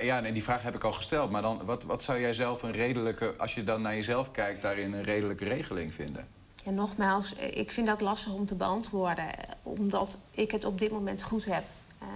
ja 0.00 0.20
nee, 0.20 0.32
die 0.32 0.42
vraag 0.42 0.62
heb 0.62 0.74
ik 0.74 0.84
al 0.84 0.92
gesteld. 0.92 1.30
Maar 1.30 1.42
dan, 1.42 1.64
wat, 1.64 1.84
wat 1.84 2.02
zou 2.02 2.20
jij 2.20 2.34
zelf 2.34 2.62
een 2.62 2.72
redelijke, 2.72 3.34
als 3.36 3.54
je 3.54 3.62
dan 3.62 3.82
naar 3.82 3.94
jezelf 3.94 4.30
kijkt, 4.30 4.62
daarin 4.62 4.92
een 4.92 5.02
redelijke 5.02 5.44
regeling 5.44 5.94
vinden? 5.94 6.36
En 6.68 6.74
nogmaals, 6.74 7.34
eh, 7.36 7.56
ik 7.56 7.70
vind 7.70 7.86
dat 7.86 8.00
lastig 8.00 8.32
om 8.32 8.46
te 8.46 8.54
beantwoorden, 8.54 9.36
eh, 9.38 9.54
omdat 9.62 10.18
ik 10.30 10.50
het 10.50 10.64
op 10.64 10.78
dit 10.78 10.90
moment 10.90 11.22
goed 11.22 11.44
heb. 11.44 11.64
Ehm, 11.98 12.10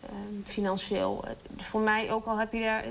ehm, 0.00 0.42
financieel. 0.44 1.24
Eh, 1.24 1.32
Voor 1.56 1.80
mij, 1.80 2.12
ook 2.12 2.24
al 2.24 2.38
heb 2.38 2.52
je 2.52 2.60
daar. 2.60 2.84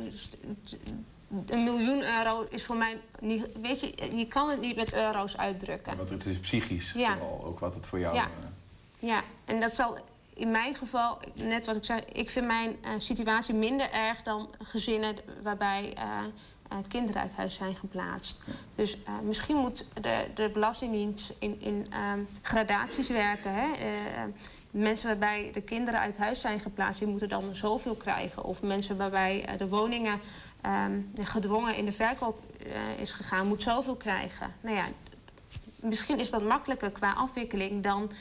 Een 1.46 1.64
miljoen 1.64 2.04
euro 2.18 2.46
is 2.50 2.66
voor 2.66 2.76
mij 2.76 3.02
niet. 3.20 3.62
Weet 3.62 3.80
je, 3.80 4.18
je 4.18 4.28
kan 4.28 4.50
het 4.50 4.62
niet 4.62 4.76
met 4.76 4.94
euro's 4.94 5.38
uitdrukken. 5.38 5.98
Want 5.98 6.10
het 6.10 6.26
is 6.26 6.40
psychisch 6.40 6.92
Ja. 6.92 7.18
vooral, 7.18 7.44
ook 7.46 7.60
wat 7.60 7.74
het 7.76 7.86
voor 7.88 8.00
jou... 8.00 8.16
Ja. 8.16 8.28
Ja, 9.00 9.24
en 9.46 9.60
dat 9.60 9.74
zal 9.74 9.98
in 10.34 10.52
mijn 10.52 10.76
geval, 10.76 11.18
net 11.34 11.66
wat 11.66 11.76
ik 11.76 11.84
zei, 11.84 12.02
ik 12.12 12.30
vind 12.30 12.46
mijn 12.46 12.78
situatie 12.98 13.54
minder 13.54 13.92
erg 13.92 14.22
dan 14.22 14.50
gezinnen 14.62 15.16
waarbij 15.44 15.94
kinderen 16.88 17.22
uit 17.22 17.36
huis 17.36 17.54
zijn 17.54 17.76
geplaatst. 17.76 18.44
Dus 18.76 19.04
eh, 19.04 19.14
misschien 19.24 19.56
moet 19.56 19.86
de, 20.02 20.26
de 20.34 20.50
Belastingdienst 20.50 21.34
in, 21.40 21.62
in 21.62 21.88
ehm, 21.90 22.20
gradaties 22.42 23.08
werken. 23.08 23.54
Hè? 23.54 23.72
Eh, 23.72 24.24
mensen 24.72 25.08
waarbij 25.08 25.50
de 25.54 25.62
kinderen 25.62 26.00
uit 26.00 26.18
huis 26.18 26.42
zijn 26.42 26.60
geplaatst, 26.60 27.00
die 27.00 27.10
moeten 27.10 27.30
dan 27.30 27.56
zoveel 27.56 27.96
krijgen. 27.96 28.44
Of 28.44 28.62
mensen 28.62 28.98
waarbij 28.98 29.46
eh, 29.46 29.58
de 29.58 29.68
woningen 29.68 30.20
ehm, 30.62 31.02
gedwongen 31.22 31.76
in 31.76 31.86
de 31.86 31.92
verkoop 31.92 32.40
eh, 32.60 33.02
is 33.02 33.12
gegaan, 33.12 33.48
moet 33.48 33.64
zoveel 33.64 33.96
krijgen. 33.96 34.54
Nou 34.62 34.76
ja, 34.76 34.86
misschien 35.82 36.20
is 36.20 36.30
dat 36.30 36.44
makkelijker 36.44 36.92
qua 36.92 37.14
afwikkeling 37.14 37.84
dan 37.84 38.12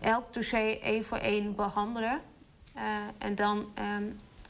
elk 0.00 0.34
dossier 0.34 0.80
één 0.80 1.04
voor 1.04 1.18
één 1.18 1.54
behandelen. 1.54 2.20
Eh, 2.74 2.82
en 3.18 3.34
dan 3.34 3.68
ehm, 3.74 4.04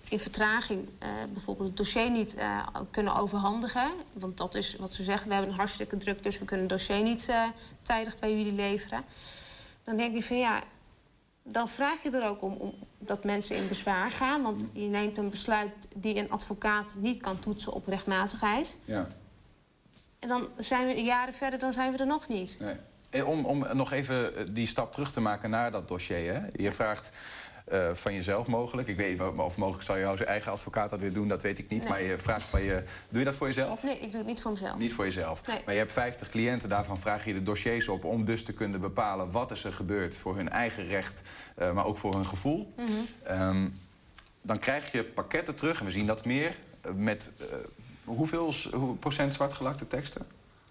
in 0.08 0.18
vertraging 0.18 0.88
eh, 0.98 1.08
bijvoorbeeld 1.32 1.68
het 1.68 1.76
dossier 1.76 2.10
niet 2.10 2.34
eh, 2.34 2.66
kunnen 2.90 3.16
overhandigen. 3.16 3.90
Want 4.12 4.36
dat 4.36 4.54
is 4.54 4.76
wat 4.78 4.90
ze 4.90 5.02
zeggen, 5.02 5.28
we 5.28 5.34
hebben 5.34 5.52
een 5.52 5.58
hartstikke 5.58 5.96
druk... 5.96 6.22
dus 6.22 6.38
we 6.38 6.44
kunnen 6.44 6.68
het 6.68 6.78
dossier 6.78 7.02
niet 7.02 7.28
eh, 7.28 7.42
tijdig 7.82 8.18
bij 8.18 8.36
jullie 8.36 8.52
leveren. 8.52 9.04
Dan 9.84 9.96
denk 9.96 10.16
ik 10.16 10.24
van 10.24 10.38
ja, 10.38 10.62
dan 11.42 11.68
vraag 11.68 12.02
je 12.02 12.10
er 12.10 12.28
ook 12.28 12.42
om, 12.42 12.56
om 12.56 12.74
dat 12.98 13.24
mensen 13.24 13.56
in 13.56 13.68
bezwaar 13.68 14.10
gaan. 14.10 14.42
Want 14.42 14.64
je 14.72 14.88
neemt 14.88 15.18
een 15.18 15.30
besluit 15.30 15.70
die 15.94 16.16
een 16.16 16.30
advocaat 16.30 16.92
niet 16.96 17.22
kan 17.22 17.38
toetsen 17.38 17.72
op 17.72 17.86
rechtmatigheid. 17.86 18.78
ja, 18.84 19.08
En 20.18 20.28
dan 20.28 20.48
zijn 20.58 20.86
we 20.86 21.02
jaren 21.02 21.34
verder, 21.34 21.58
dan 21.58 21.72
zijn 21.72 21.92
we 21.92 21.98
er 21.98 22.06
nog 22.06 22.28
niet. 22.28 22.58
nee. 22.60 22.76
Om, 23.26 23.44
om 23.44 23.66
nog 23.72 23.92
even 23.92 24.54
die 24.54 24.66
stap 24.66 24.92
terug 24.92 25.12
te 25.12 25.20
maken 25.20 25.50
naar 25.50 25.70
dat 25.70 25.88
dossier. 25.88 26.34
Hè? 26.34 26.40
Je 26.52 26.72
vraagt 26.72 27.12
eh, 27.64 27.90
van 27.94 28.14
jezelf 28.14 28.46
mogelijk. 28.46 28.88
Ik 28.88 28.96
weet 28.96 29.10
niet 29.10 29.20
of- 29.36 29.56
mogelijk 29.56 29.84
zou 29.84 29.98
jouw 29.98 30.16
eigen 30.16 30.52
advocaat 30.52 30.90
dat 30.90 31.00
weer 31.00 31.12
doen, 31.12 31.28
dat 31.28 31.42
weet 31.42 31.58
ik 31.58 31.68
niet. 31.68 31.80
Nee. 31.80 31.88
Maar 31.88 32.02
je 32.02 32.18
vraagt 32.18 32.42
van 32.42 32.62
je. 32.62 32.82
Doe 33.08 33.18
je 33.18 33.24
dat 33.24 33.34
voor 33.34 33.46
jezelf? 33.46 33.82
Nee, 33.82 33.98
ik 33.98 34.08
doe 34.10 34.18
het 34.18 34.26
niet 34.26 34.42
voor 34.42 34.50
mezelf. 34.50 34.78
Niet 34.78 34.92
voor 34.92 35.04
jezelf. 35.04 35.46
Nee. 35.46 35.62
Maar 35.64 35.74
je 35.74 35.80
hebt 35.80 35.92
50 35.92 36.28
cliënten, 36.28 36.68
daarvan 36.68 36.98
vraag 36.98 37.24
je 37.24 37.32
de 37.32 37.42
dossiers 37.42 37.88
op 37.88 38.04
om 38.04 38.24
dus 38.24 38.44
te 38.44 38.52
kunnen 38.52 38.80
bepalen 38.80 39.30
wat 39.30 39.50
is 39.50 39.64
er 39.64 39.72
gebeurd 39.72 40.16
voor 40.18 40.36
hun 40.36 40.48
eigen 40.48 40.86
recht, 40.86 41.22
eh, 41.56 41.72
maar 41.72 41.84
ook 41.84 41.98
voor 41.98 42.14
hun 42.14 42.26
gevoel. 42.26 42.72
Mhm. 42.76 42.88
Ehm, 43.22 43.68
dan 44.42 44.58
krijg 44.58 44.92
je 44.92 45.04
pakketten 45.04 45.54
terug, 45.54 45.78
en 45.78 45.84
we 45.84 45.90
zien 45.90 46.06
dat 46.06 46.24
meer, 46.24 46.54
eh, 46.80 46.92
met 46.92 47.30
hoeveel 48.04 48.52
procent 49.00 49.34
zwartgelakte 49.34 49.86
teksten? 49.86 50.26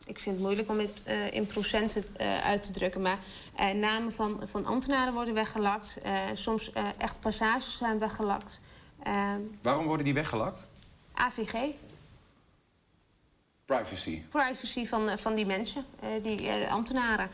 Ik 0.05 0.19
vind 0.19 0.35
het 0.35 0.43
moeilijk 0.43 0.69
om 0.69 0.79
het 0.79 1.01
eh, 1.03 1.31
in 1.31 1.45
procent 1.47 1.93
het, 1.93 2.11
eh, 2.11 2.45
uit 2.45 2.63
te 2.63 2.71
drukken. 2.71 3.01
Maar 3.01 3.19
eh, 3.55 3.71
namen 3.71 4.13
van, 4.13 4.41
van 4.43 4.65
ambtenaren 4.65 5.13
worden 5.13 5.33
weggelakt. 5.33 5.97
Soms 6.33 6.71
echt 6.97 7.19
passages 7.19 7.77
zijn 7.77 7.99
weggelakt. 7.99 8.61
Eh, 9.03 9.33
Waarom 9.61 9.85
worden 9.85 10.05
die 10.05 10.13
weggelakt? 10.13 10.67
AVG, 11.13 11.53
Privacy. 13.65 14.21
privacy 14.29 14.85
van, 14.85 15.17
van 15.17 15.35
die 15.35 15.45
mensen, 15.45 15.85
die 16.21 16.65
ambtenaren. 16.65 17.29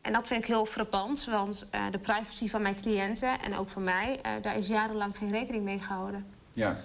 En 0.00 0.12
dat 0.12 0.26
vind 0.26 0.40
ik 0.42 0.46
heel 0.48 0.64
frappant, 0.66 1.24
want 1.24 1.66
de 1.90 1.98
privacy 1.98 2.48
van 2.48 2.62
mijn 2.62 2.80
cliënten 2.80 3.40
en 3.40 3.56
ook 3.56 3.68
van 3.68 3.82
mij, 3.82 4.20
daar 4.42 4.56
is 4.56 4.66
jarenlang 4.66 5.16
geen 5.16 5.30
rekening 5.30 5.64
mee 5.64 5.80
gehouden. 5.80 6.26
Ja. 6.52 6.80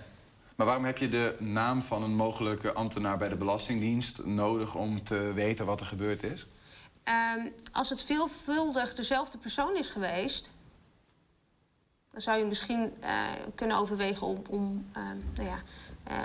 Maar 0.60 0.68
waarom 0.68 0.86
heb 0.86 0.98
je 0.98 1.10
de 1.10 1.36
naam 1.40 1.82
van 1.82 2.04
een 2.04 2.16
mogelijke 2.16 2.74
ambtenaar 2.74 3.18
bij 3.18 3.30
de 3.30 3.36
Belastingdienst 3.36 4.26
nodig 4.26 4.76
om 4.76 5.04
te 5.04 5.32
weten 5.34 5.66
wat 5.66 5.80
er 5.80 5.86
gebeurd 5.86 6.24
is? 6.24 6.46
Ehm, 7.04 7.48
als 7.72 7.90
het 7.90 8.04
veelvuldig 8.04 8.96
dezelfde 8.96 9.38
persoon 9.38 9.76
is 9.76 9.90
geweest, 9.90 10.50
dan 12.12 12.22
zou 12.22 12.38
je 12.38 12.46
misschien 12.46 12.94
eh, 13.00 13.12
kunnen 13.56 13.78
overwegen 13.78 14.28
om, 14.28 14.42
om, 14.48 14.86
ehm, 14.94 15.18
nou 15.36 15.50
ja, 15.50 15.62
eh, 16.04 16.18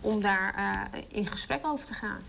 om 0.00 0.20
daar 0.20 0.54
eh, 0.54 1.02
in 1.08 1.26
gesprek 1.26 1.66
over 1.66 1.86
te 1.86 1.94
gaan. 1.94 2.20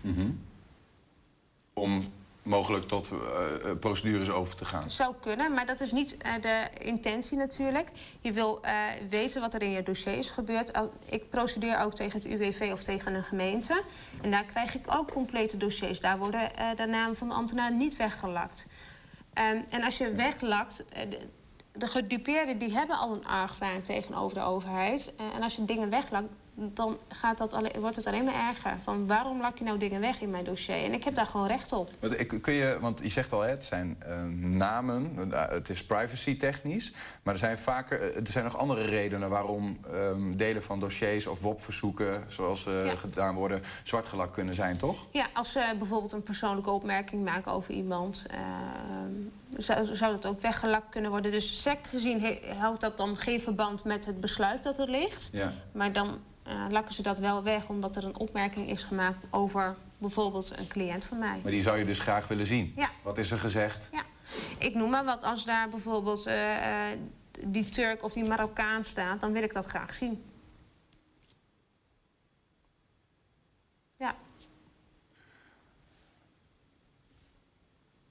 Om 1.72 2.12
mogelijk 2.44 2.88
tot 2.88 3.12
uh, 3.12 3.70
procedures 3.80 4.30
over 4.30 4.56
te 4.56 4.64
gaan. 4.64 4.90
Zou 4.90 5.14
kunnen, 5.20 5.52
maar 5.52 5.66
dat 5.66 5.80
is 5.80 5.92
niet 5.92 6.16
uh, 6.26 6.32
de 6.40 6.68
intentie 6.78 7.36
natuurlijk. 7.36 7.90
Je 8.20 8.32
wil 8.32 8.60
weten 9.08 9.40
wat 9.40 9.54
er 9.54 9.62
in 9.62 9.70
je 9.70 9.82
dossier 9.82 10.18
is 10.18 10.30
gebeurd. 10.30 10.70
Ik 11.04 11.28
procedeer 11.30 11.78
ook 11.78 11.94
tegen 11.94 12.20
het 12.20 12.28
UWV 12.30 12.70
of 12.72 12.82
tegen 12.82 13.14
een 13.14 13.24
gemeente. 13.24 13.82
En 14.22 14.30
daar 14.30 14.44
krijg 14.44 14.74
ik 14.74 14.86
ook 14.88 15.12
complete 15.12 15.56
dossiers. 15.56 16.00
Daar 16.00 16.18
worden 16.18 16.50
de 16.76 16.86
namen 16.86 17.16
van 17.16 17.28
de 17.28 17.34
ambtenaar 17.34 17.72
niet 17.72 17.96
weggelakt. 17.96 18.66
Um, 19.52 19.64
en 19.68 19.82
als 19.82 19.98
je 19.98 20.12
weglakt... 20.12 20.84
De, 21.08 21.18
de 21.72 21.86
gedupeerden 21.86 22.58
die 22.58 22.72
hebben 22.72 22.98
al 22.98 23.12
een 23.12 23.26
argwaan 23.26 23.82
tegenover 23.82 24.36
de 24.36 24.42
overheid. 24.42 25.14
en 25.34 25.42
als 25.42 25.56
je 25.56 25.64
dingen 25.64 25.90
weglakt, 25.90 26.28
dan 26.54 26.98
gaat 27.08 27.38
dat 27.38 27.52
alleen, 27.52 27.72
wordt 27.80 27.96
het 27.96 28.06
alleen 28.06 28.24
maar 28.24 28.48
erger. 28.48 28.76
Van 28.82 29.06
waarom 29.06 29.40
lak 29.40 29.58
je 29.58 29.64
nou 29.64 29.78
dingen 29.78 30.00
weg 30.00 30.20
in 30.20 30.30
mijn 30.30 30.44
dossier? 30.44 30.84
En 30.84 30.92
ik 30.92 31.04
heb 31.04 31.14
daar 31.14 31.26
gewoon 31.26 31.46
recht 31.46 31.72
op. 31.72 31.90
Kun 32.40 32.52
je, 32.52 32.78
want 32.80 33.00
je 33.02 33.08
zegt 33.08 33.32
al, 33.32 33.40
het 33.40 33.64
zijn 33.64 34.02
uh, 34.06 34.22
namen, 34.40 35.32
eh, 35.32 35.48
het 35.48 35.68
is 35.68 35.84
privacy 35.84 36.36
technisch. 36.36 36.92
Maar 37.22 37.34
er 37.34 37.40
zijn, 37.40 37.58
vaker, 37.58 38.00
eh, 38.00 38.16
er 38.16 38.26
zijn 38.26 38.44
nog 38.44 38.56
andere 38.56 38.84
redenen 38.84 39.30
waarom 39.30 39.78
um, 39.92 40.36
delen 40.36 40.62
van 40.62 40.80
dossiers 40.80 41.26
of 41.26 41.40
WOP-verzoeken, 41.40 42.24
zoals 42.26 42.64
ja. 42.64 42.90
gedaan 42.90 43.34
worden, 43.34 43.62
zwartgelakt 43.82 44.32
kunnen 44.32 44.54
zijn, 44.54 44.76
toch? 44.76 45.06
Ja, 45.10 45.26
als 45.32 45.52
ze 45.52 45.74
bijvoorbeeld 45.78 46.12
een 46.12 46.22
persoonlijke 46.22 46.70
opmerking 46.70 47.24
maken 47.24 47.52
over 47.52 47.74
iemand, 47.74 48.26
zou, 49.56 49.94
zou 49.94 50.12
dat 50.12 50.26
ook 50.26 50.40
weggelakt 50.40 50.88
kunnen 50.90 51.10
worden. 51.10 51.30
Dus 51.30 51.62
sec 51.62 51.78
gezien 51.86 52.38
houdt 52.58 52.80
dat 52.80 52.96
dan 52.96 53.16
geen 53.16 53.40
verband 53.40 53.84
met 53.84 54.06
het 54.06 54.20
besluit 54.20 54.62
dat 54.62 54.78
er 54.78 54.90
ligt. 54.90 55.28
Ja. 55.32 55.52
Maar 55.72 55.92
dan 55.92 56.18
uh, 56.48 56.64
lakken 56.68 56.94
ze 56.94 57.02
dat 57.02 57.18
wel 57.18 57.42
weg 57.42 57.68
omdat 57.68 57.96
er 57.96 58.04
een 58.04 58.18
opmerking 58.18 58.68
is 58.68 58.84
gemaakt 58.84 59.24
over 59.30 59.76
bijvoorbeeld 59.98 60.58
een 60.58 60.68
cliënt 60.68 61.04
van 61.04 61.18
mij. 61.18 61.40
Maar 61.42 61.52
die 61.52 61.62
zou 61.62 61.78
je 61.78 61.84
dus 61.84 61.98
graag 61.98 62.28
willen 62.28 62.46
zien? 62.46 62.72
Ja. 62.76 62.90
Wat 63.02 63.18
is 63.18 63.30
er 63.30 63.38
gezegd? 63.38 63.88
Ja, 63.92 64.02
ik 64.58 64.74
noem 64.74 64.90
maar 64.90 65.04
wat. 65.04 65.22
Als 65.22 65.44
daar 65.44 65.68
bijvoorbeeld 65.68 66.26
uh, 66.26 66.34
uh, 66.34 66.98
die 67.46 67.68
Turk 67.68 68.02
of 68.02 68.12
die 68.12 68.24
Marokkaan 68.24 68.84
staat, 68.84 69.20
dan 69.20 69.32
wil 69.32 69.42
ik 69.42 69.52
dat 69.52 69.66
graag 69.66 69.94
zien. 69.94 70.24
Ja. 73.96 74.14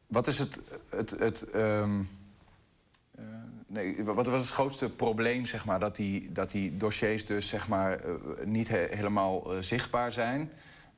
Wat 0.08 0.28
is 0.28 0.39
het... 0.39 0.80
het, 0.89 1.10
het 1.10 1.56
um 1.56 2.22
Nee, 3.74 4.04
wat 4.04 4.28
was 4.28 4.42
het 4.42 4.50
grootste 4.50 4.90
probleem, 4.90 5.46
zeg 5.46 5.66
maar, 5.66 5.80
dat 5.80 5.96
die, 5.96 6.32
dat 6.32 6.52
die 6.52 6.78
dossiers 6.78 7.26
dus 7.26 7.48
zeg 7.48 7.68
maar, 7.68 8.06
uh, 8.06 8.14
niet 8.46 8.68
he 8.68 8.88
helemaal 8.90 9.56
uh, 9.56 9.62
zichtbaar 9.62 10.12
zijn? 10.12 10.52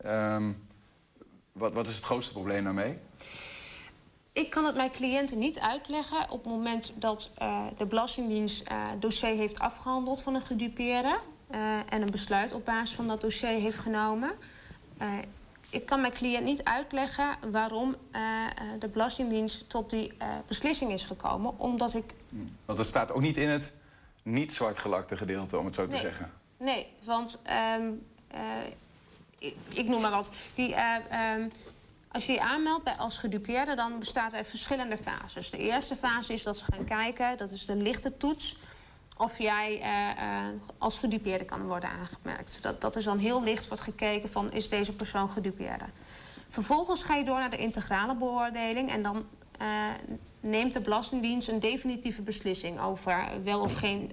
Um, 0.05 0.67
wat, 1.51 1.73
wat 1.73 1.87
is 1.87 1.95
het 1.95 2.03
grootste 2.03 2.33
probleem 2.33 2.63
daarmee? 2.63 2.97
Ik 4.31 4.49
kan 4.49 4.65
het 4.65 4.75
mijn 4.75 4.91
cliënten 4.91 5.37
niet 5.37 5.59
uitleggen 5.59 6.29
op 6.29 6.43
het 6.43 6.53
moment 6.53 6.93
dat 6.95 7.29
uh, 7.41 7.65
de 7.77 7.85
Belastingdienst 7.85 8.63
dossier 8.99 9.35
heeft 9.35 9.59
afgehandeld 9.59 10.21
van 10.21 10.35
een 10.35 10.41
gedupeerde 10.41 11.19
en 11.89 12.01
een 12.01 12.11
besluit 12.11 12.53
op 12.53 12.65
basis 12.65 12.95
van 12.95 13.07
dat 13.07 13.21
dossier 13.21 13.59
heeft 13.59 13.77
genomen 13.77 14.31
ik 15.69 15.85
kan 15.85 16.01
mijn 16.01 16.13
cliënt 16.13 16.43
niet 16.43 16.63
uitleggen 16.63 17.37
waarom 17.51 17.95
uh, 18.11 18.21
de 18.79 18.87
Belastingdienst 18.87 19.69
tot 19.69 19.89
die 19.89 20.13
uh, 20.21 20.27
beslissing 20.47 20.91
is 20.91 21.03
gekomen. 21.03 21.59
Omdat 21.59 21.93
ik. 21.93 22.13
Want 22.65 22.77
het 22.77 22.87
staat 22.87 23.11
ook 23.11 23.21
niet 23.21 23.37
in 23.37 23.49
het 23.49 23.73
niet 24.21 24.53
zwartgelakte 24.53 25.17
gedeelte, 25.17 25.57
om 25.57 25.65
het 25.65 25.75
zo 25.75 25.81
nee. 25.81 25.89
te 25.89 25.97
zeggen. 25.97 26.31
Nee, 26.57 26.87
want 27.03 27.39
um, 27.77 28.05
uh, 28.33 28.39
ik, 29.37 29.55
ik, 29.73 29.87
noem 29.87 30.01
maar 30.01 30.11
wat. 30.11 30.31
Die, 30.55 30.75
um, 31.37 31.51
als 32.11 32.25
je 32.25 32.33
je 32.33 32.41
aanmeldt 32.41 32.83
bij 32.83 32.93
als 32.93 33.17
gedupeerde, 33.17 33.75
dan 33.75 33.99
bestaat 33.99 34.33
er 34.33 34.45
verschillende 34.45 34.97
fases. 34.97 35.49
De 35.49 35.57
eerste 35.57 35.95
fase 35.95 36.33
is 36.33 36.43
dat 36.43 36.57
ze 36.57 36.65
gaan 36.73 36.85
kijken, 36.85 37.37
dat 37.37 37.51
is 37.51 37.65
de 37.65 37.75
lichte 37.75 38.17
toets 38.17 38.55
of 39.17 39.37
jij 39.37 39.79
uh, 39.79 40.23
uh, 40.23 40.69
als 40.77 40.99
gedupeerde 40.99 41.45
kan 41.45 41.61
worden 41.61 41.89
aangemerkt. 41.89 42.61
Dat, 42.61 42.81
dat 42.81 42.95
is 42.95 43.03
dan 43.03 43.17
heel 43.17 43.43
licht 43.43 43.67
wordt 43.67 43.83
gekeken 43.83 44.29
van 44.29 44.51
is 44.51 44.69
deze 44.69 44.93
persoon 44.93 45.29
gedupeerde. 45.29 45.85
Vervolgens 46.49 47.03
ga 47.03 47.15
je 47.15 47.23
door 47.23 47.39
naar 47.39 47.49
de 47.49 47.57
integrale 47.57 48.15
beoordeling 48.15 48.89
en 48.89 49.01
dan 49.01 49.25
uh, 49.61 49.67
neemt 50.39 50.73
de 50.73 50.79
Belastingdienst 50.79 51.47
een 51.47 51.59
definitieve 51.59 52.21
beslissing 52.21 52.79
over 52.79 53.27
wel 53.43 53.61
of 53.61 53.73
geen 53.73 54.11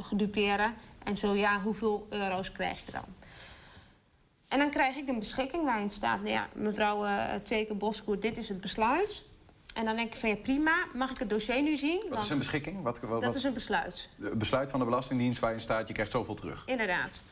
gedupeerde. 0.00 0.70
En 1.04 1.16
zo 1.16 1.34
ja, 1.34 1.60
hoeveel 1.60 2.06
euro's 2.10 2.52
krijg 2.52 2.86
je 2.86 2.92
dan? 2.92 3.04
En 4.52 4.58
dan 4.58 4.70
krijg 4.70 4.96
ik 4.96 5.08
een 5.08 5.18
beschikking 5.18 5.64
waarin 5.64 5.90
staat, 5.90 6.18
nou 6.18 6.30
ja, 6.30 6.48
mevrouw 6.52 7.04
uh, 7.04 7.34
Teken 7.34 7.78
Boskoer, 7.78 8.20
dit 8.20 8.38
is 8.38 8.48
het 8.48 8.60
besluit. 8.60 9.24
En 9.72 9.84
dan 9.84 9.96
denk 9.96 10.12
ik 10.12 10.20
van 10.20 10.28
ja, 10.28 10.36
prima, 10.36 10.86
mag 10.94 11.10
ik 11.10 11.18
het 11.18 11.30
dossier 11.30 11.62
nu 11.62 11.76
zien? 11.76 12.04
Wat 12.08 12.22
is 12.22 12.30
een 12.30 12.38
beschikking? 12.38 12.82
Wat, 12.82 13.00
wat, 13.00 13.22
dat 13.22 13.34
is 13.34 13.44
een 13.44 13.52
besluit. 13.52 14.08
Een 14.20 14.38
besluit 14.38 14.70
van 14.70 14.78
de 14.78 14.84
Belastingdienst 14.84 15.40
waarin 15.40 15.60
staat 15.60 15.88
je 15.88 15.94
krijgt 15.94 16.12
zoveel 16.12 16.34
terug? 16.34 16.62
Inderdaad. 16.66 17.22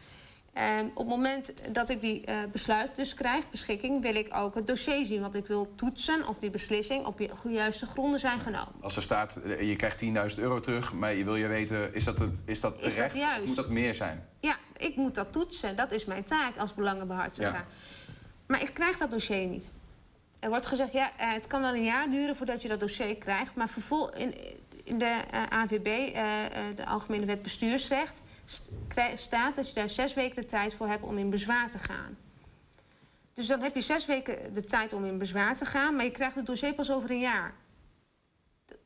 En 0.52 0.86
op 0.86 0.96
het 0.96 1.06
moment 1.06 1.52
dat 1.74 1.88
ik 1.88 2.00
die 2.00 2.28
uh, 2.28 2.36
besluit 2.52 2.96
dus 2.96 3.14
krijg, 3.14 3.50
beschikking, 3.50 4.02
wil 4.02 4.14
ik 4.14 4.28
ook 4.34 4.54
het 4.54 4.66
dossier 4.66 5.04
zien. 5.04 5.20
Want 5.20 5.34
ik 5.34 5.46
wil 5.46 5.74
toetsen 5.74 6.28
of 6.28 6.38
die 6.38 6.50
beslissing 6.50 7.06
op 7.06 7.18
de 7.18 7.30
juiste 7.48 7.86
gronden 7.86 8.20
zijn 8.20 8.40
genomen. 8.40 8.74
Als 8.80 8.96
er 8.96 9.02
staat, 9.02 9.36
eh, 9.36 9.68
je 9.68 9.76
krijgt 9.76 9.98
10.000 9.98 10.40
euro 10.40 10.60
terug, 10.60 10.92
maar 10.92 11.14
je 11.14 11.24
wil 11.24 11.36
je 11.36 11.46
weten, 11.46 11.94
is 11.94 12.04
dat, 12.04 12.18
het, 12.18 12.42
is 12.44 12.60
dat 12.60 12.82
terecht? 12.82 13.14
Is 13.14 13.20
dat 13.20 13.40
of 13.40 13.46
moet 13.46 13.56
dat 13.56 13.68
meer 13.68 13.94
zijn? 13.94 14.26
Ja, 14.40 14.56
ik 14.76 14.96
moet 14.96 15.14
dat 15.14 15.32
toetsen. 15.32 15.76
Dat 15.76 15.92
is 15.92 16.04
mijn 16.04 16.24
taak 16.24 16.56
als 16.56 16.74
belangenbehartiger. 16.74 17.52
Ja. 17.52 17.66
Maar 18.46 18.62
ik 18.62 18.74
krijg 18.74 18.96
dat 18.96 19.10
dossier 19.10 19.46
niet. 19.46 19.70
Er 20.40 20.48
wordt 20.48 20.66
gezegd, 20.66 20.92
ja, 20.92 21.10
eh, 21.16 21.32
het 21.32 21.46
kan 21.46 21.60
wel 21.60 21.74
een 21.74 21.84
jaar 21.84 22.10
duren 22.10 22.36
voordat 22.36 22.62
je 22.62 22.68
dat 22.68 22.80
dossier 22.80 23.16
krijgt. 23.16 23.54
Maar 23.54 23.68
vervol 23.68 24.14
in, 24.14 24.34
in 24.84 24.98
de 24.98 25.16
uh, 25.34 25.42
AVB, 25.48 25.86
uh, 25.86 26.22
de 26.76 26.86
Algemene 26.86 27.26
Wet 27.26 27.42
Bestuursrecht, 27.42 28.22
st 28.44 28.70
staat 29.14 29.56
dat 29.56 29.68
je 29.68 29.74
daar 29.74 29.90
zes 29.90 30.14
weken 30.14 30.36
de 30.36 30.44
tijd 30.44 30.74
voor 30.74 30.88
hebt 30.88 31.04
om 31.04 31.18
in 31.18 31.30
bezwaar 31.30 31.70
te 31.70 31.78
gaan. 31.78 32.16
Dus 33.32 33.46
dan 33.46 33.62
heb 33.62 33.74
je 33.74 33.80
zes 33.80 34.06
weken 34.06 34.54
de 34.54 34.64
tijd 34.64 34.92
om 34.92 35.04
in 35.04 35.18
bezwaar 35.18 35.56
te 35.56 35.64
gaan, 35.64 35.96
maar 35.96 36.04
je 36.04 36.10
krijgt 36.10 36.36
het 36.36 36.46
dossier 36.46 36.74
pas 36.74 36.90
over 36.90 37.10
een 37.10 37.20
jaar. 37.20 37.54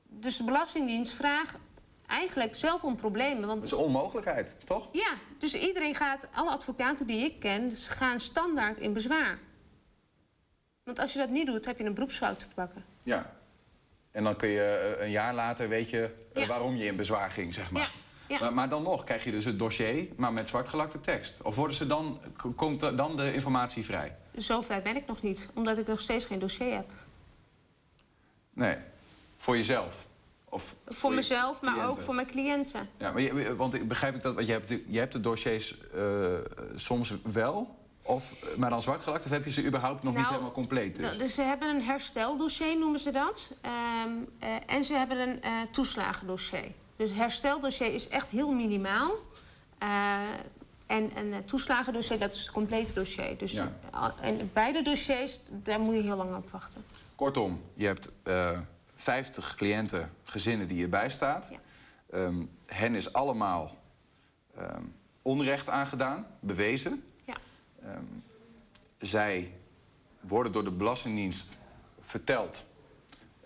Dus 0.08 0.36
de 0.36 0.44
Belastingdienst 0.44 1.12
vraagt 1.12 1.58
eigenlijk 2.06 2.54
zelf 2.54 2.84
om 2.84 2.96
problemen. 2.96 3.46
Want... 3.46 3.60
Dat 3.60 3.72
is 3.72 3.78
een 3.78 3.84
onmogelijkheid, 3.84 4.56
toch? 4.64 4.88
Ja, 4.92 5.14
dus 5.38 5.54
iedereen 5.54 5.94
gaat, 5.94 6.28
alle 6.32 6.50
advocaten 6.50 7.06
die 7.06 7.24
ik 7.24 7.40
ken, 7.40 7.70
gaan 7.72 8.20
standaard 8.20 8.78
in 8.78 8.92
bezwaar. 8.92 9.38
Want 10.84 10.98
als 10.98 11.12
je 11.12 11.18
dat 11.18 11.28
niet 11.28 11.46
doet, 11.46 11.64
heb 11.64 11.78
je 11.78 11.84
een 11.84 11.94
beroepsfout 11.94 12.38
te 12.38 12.46
pakken. 12.54 12.84
Ja. 13.02 13.36
En 14.10 14.24
dan 14.24 14.36
kun 14.36 14.48
je 14.48 14.62
eh, 14.62 15.04
een 15.04 15.10
jaar 15.10 15.34
later 15.34 15.68
weet 15.68 15.90
je 15.90 16.14
eh, 16.32 16.42
ja. 16.42 16.48
waarom 16.48 16.76
je 16.76 16.84
in 16.84 16.96
bezwaar 16.96 17.30
ging, 17.30 17.54
zeg 17.54 17.70
maar. 17.70 17.82
Ja. 17.82 17.88
Ja. 18.28 18.38
Maar, 18.38 18.54
maar, 18.54 18.68
dan 18.68 18.82
nog 18.82 19.04
krijg 19.04 19.24
je 19.24 19.30
dus 19.30 19.44
het 19.44 19.58
dossier, 19.58 20.08
maar 20.16 20.32
met 20.32 20.48
zwartgelakte 20.48 21.00
tekst. 21.00 21.42
Of 21.42 21.54
worden 21.54 21.76
ze 21.76 21.86
dan, 21.86 22.20
komt 22.56 22.80
dan 22.80 23.16
de 23.16 23.34
informatie 23.34 23.84
vrij? 23.84 24.16
Zover 24.36 24.82
ben 24.82 24.96
ik 24.96 25.06
nog 25.06 25.22
niet, 25.22 25.48
omdat 25.54 25.78
ik 25.78 25.86
nog 25.86 26.00
steeds 26.00 26.24
geen 26.24 26.38
dossier 26.38 26.74
heb. 26.74 26.90
Nee, 28.50 28.76
voor 29.36 29.56
jezelf? 29.56 30.06
Of 30.44 30.76
voor, 30.84 30.94
voor 30.94 31.14
mezelf, 31.14 31.60
maar 31.60 31.88
ook 31.88 32.00
voor 32.00 32.14
mijn 32.14 32.26
cliënten. 32.26 32.88
Ja, 32.96 33.12
maar 33.12 33.22
je, 33.22 33.56
want 33.56 33.88
begrijp 33.88 34.14
ik 34.14 34.22
dat, 34.22 34.34
want 34.34 34.46
je 34.46 34.52
hebt 34.52 34.68
de, 34.68 34.84
je 34.88 34.98
hebt 34.98 35.12
de 35.12 35.20
dossiers 35.20 35.76
uh, 35.94 36.38
soms 36.74 37.14
wel... 37.22 37.82
Of, 38.06 38.34
maar 38.56 38.70
dan 38.70 38.82
zwartgelakt, 38.82 39.24
of 39.24 39.30
heb 39.30 39.44
je 39.44 39.50
ze 39.50 39.64
überhaupt 39.64 40.02
nog 40.02 40.12
nou, 40.12 40.24
niet 40.24 40.32
helemaal 40.32 40.52
compleet? 40.52 40.96
Dus? 40.96 41.18
dus 41.18 41.34
ze 41.34 41.42
hebben 41.42 41.68
een 41.68 41.82
hersteldossier, 41.82 42.78
noemen 42.78 43.00
ze 43.00 43.10
dat. 43.10 43.50
Um, 44.06 44.28
uh, 44.42 44.48
en 44.66 44.84
ze 44.84 44.94
hebben 44.94 45.18
een 45.18 45.40
uh, 45.44 45.50
toeslagendossier. 45.72 46.72
Dus 46.96 47.08
het 47.08 47.18
hersteldossier 47.18 47.94
is 47.94 48.08
echt 48.08 48.30
heel 48.30 48.52
minimaal. 48.52 49.10
Uh, 49.82 50.18
en 50.86 51.10
een 51.16 51.44
toeslagendossier, 51.44 52.18
dat 52.18 52.32
is 52.32 52.40
het 52.40 52.50
complete 52.50 52.92
dossier. 52.92 53.38
Dus 53.38 53.52
ja. 53.52 53.72
en 54.20 54.50
beide 54.52 54.82
dossiers, 54.82 55.40
daar 55.50 55.80
moet 55.80 55.94
je 55.94 56.02
heel 56.02 56.16
lang 56.16 56.36
op 56.36 56.50
wachten. 56.50 56.84
Kortom, 57.14 57.62
je 57.74 57.86
hebt 57.86 58.10
50 58.94 59.54
cliënten, 59.54 60.12
gezinnen 60.24 60.68
die 60.68 60.78
je 60.78 60.88
bijstaat. 60.88 61.48
Ja. 61.50 62.18
Um, 62.18 62.50
hen 62.66 62.94
is 62.94 63.12
allemaal 63.12 63.70
um, 64.58 64.94
onrecht 65.22 65.68
aangedaan, 65.68 66.26
bewezen. 66.40 67.04
Um, 67.86 68.22
zij 68.98 69.52
worden 70.20 70.52
door 70.52 70.64
de 70.64 70.70
Belastingdienst 70.70 71.56
verteld... 72.00 72.64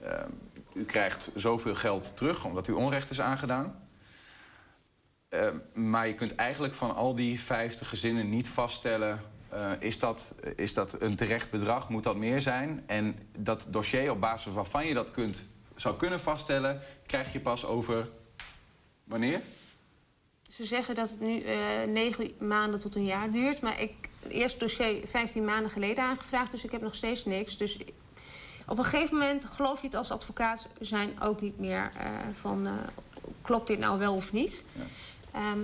Uh, 0.02 0.24
u 0.72 0.84
krijgt 0.84 1.30
zoveel 1.34 1.74
geld 1.74 2.16
terug 2.16 2.44
omdat 2.44 2.68
u 2.68 2.72
onrecht 2.72 3.10
is 3.10 3.20
aangedaan. 3.20 3.88
Uh, 5.30 5.48
maar 5.74 6.06
je 6.06 6.14
kunt 6.14 6.34
eigenlijk 6.34 6.74
van 6.74 6.94
al 6.94 7.14
die 7.14 7.40
50 7.40 7.88
gezinnen 7.88 8.28
niet 8.28 8.48
vaststellen... 8.48 9.20
Uh, 9.52 9.72
is, 9.78 9.98
dat, 9.98 10.34
is 10.56 10.74
dat 10.74 11.00
een 11.00 11.16
terecht 11.16 11.50
bedrag? 11.50 11.88
Moet 11.88 12.02
dat 12.02 12.16
meer 12.16 12.40
zijn? 12.40 12.82
En 12.86 13.18
dat 13.38 13.66
dossier 13.70 14.10
op 14.10 14.20
basis 14.20 14.52
waarvan 14.52 14.86
je 14.86 14.94
dat 14.94 15.10
kunt, 15.10 15.44
zou 15.74 15.96
kunnen 15.96 16.20
vaststellen... 16.20 16.80
krijg 17.06 17.32
je 17.32 17.40
pas 17.40 17.64
over... 17.66 18.08
wanneer? 19.04 19.40
Ze 20.48 20.64
zeggen 20.64 20.94
dat 20.94 21.10
het 21.10 21.20
nu 21.20 21.42
uh, 21.42 21.52
negen 21.86 22.30
maanden 22.38 22.80
tot 22.80 22.94
een 22.94 23.04
jaar 23.04 23.30
duurt. 23.30 23.60
Maar 23.60 23.80
ik 23.80 23.94
het 24.22 24.32
eerste 24.32 24.58
dossier 24.58 25.00
15 25.06 25.44
maanden 25.44 25.70
geleden 25.70 26.04
aangevraagd, 26.04 26.50
dus 26.50 26.64
ik 26.64 26.70
heb 26.70 26.80
nog 26.80 26.94
steeds 26.94 27.24
niks. 27.24 27.56
Dus 27.56 27.78
Op 28.66 28.78
een 28.78 28.84
gegeven 28.84 29.16
moment 29.16 29.44
geloof 29.44 29.80
je 29.80 29.86
het 29.86 29.96
als 29.96 30.10
advocaat 30.10 30.68
zijn 30.80 31.22
ook 31.22 31.40
niet 31.40 31.58
meer 31.58 31.90
eh, 31.96 32.10
van 32.32 32.66
uh, 32.66 32.72
klopt 33.42 33.66
dit 33.66 33.78
nou 33.78 33.98
wel 33.98 34.14
of 34.14 34.32
niet. 34.32 34.64
Ja. 34.72 34.82
Ehm, 35.32 35.60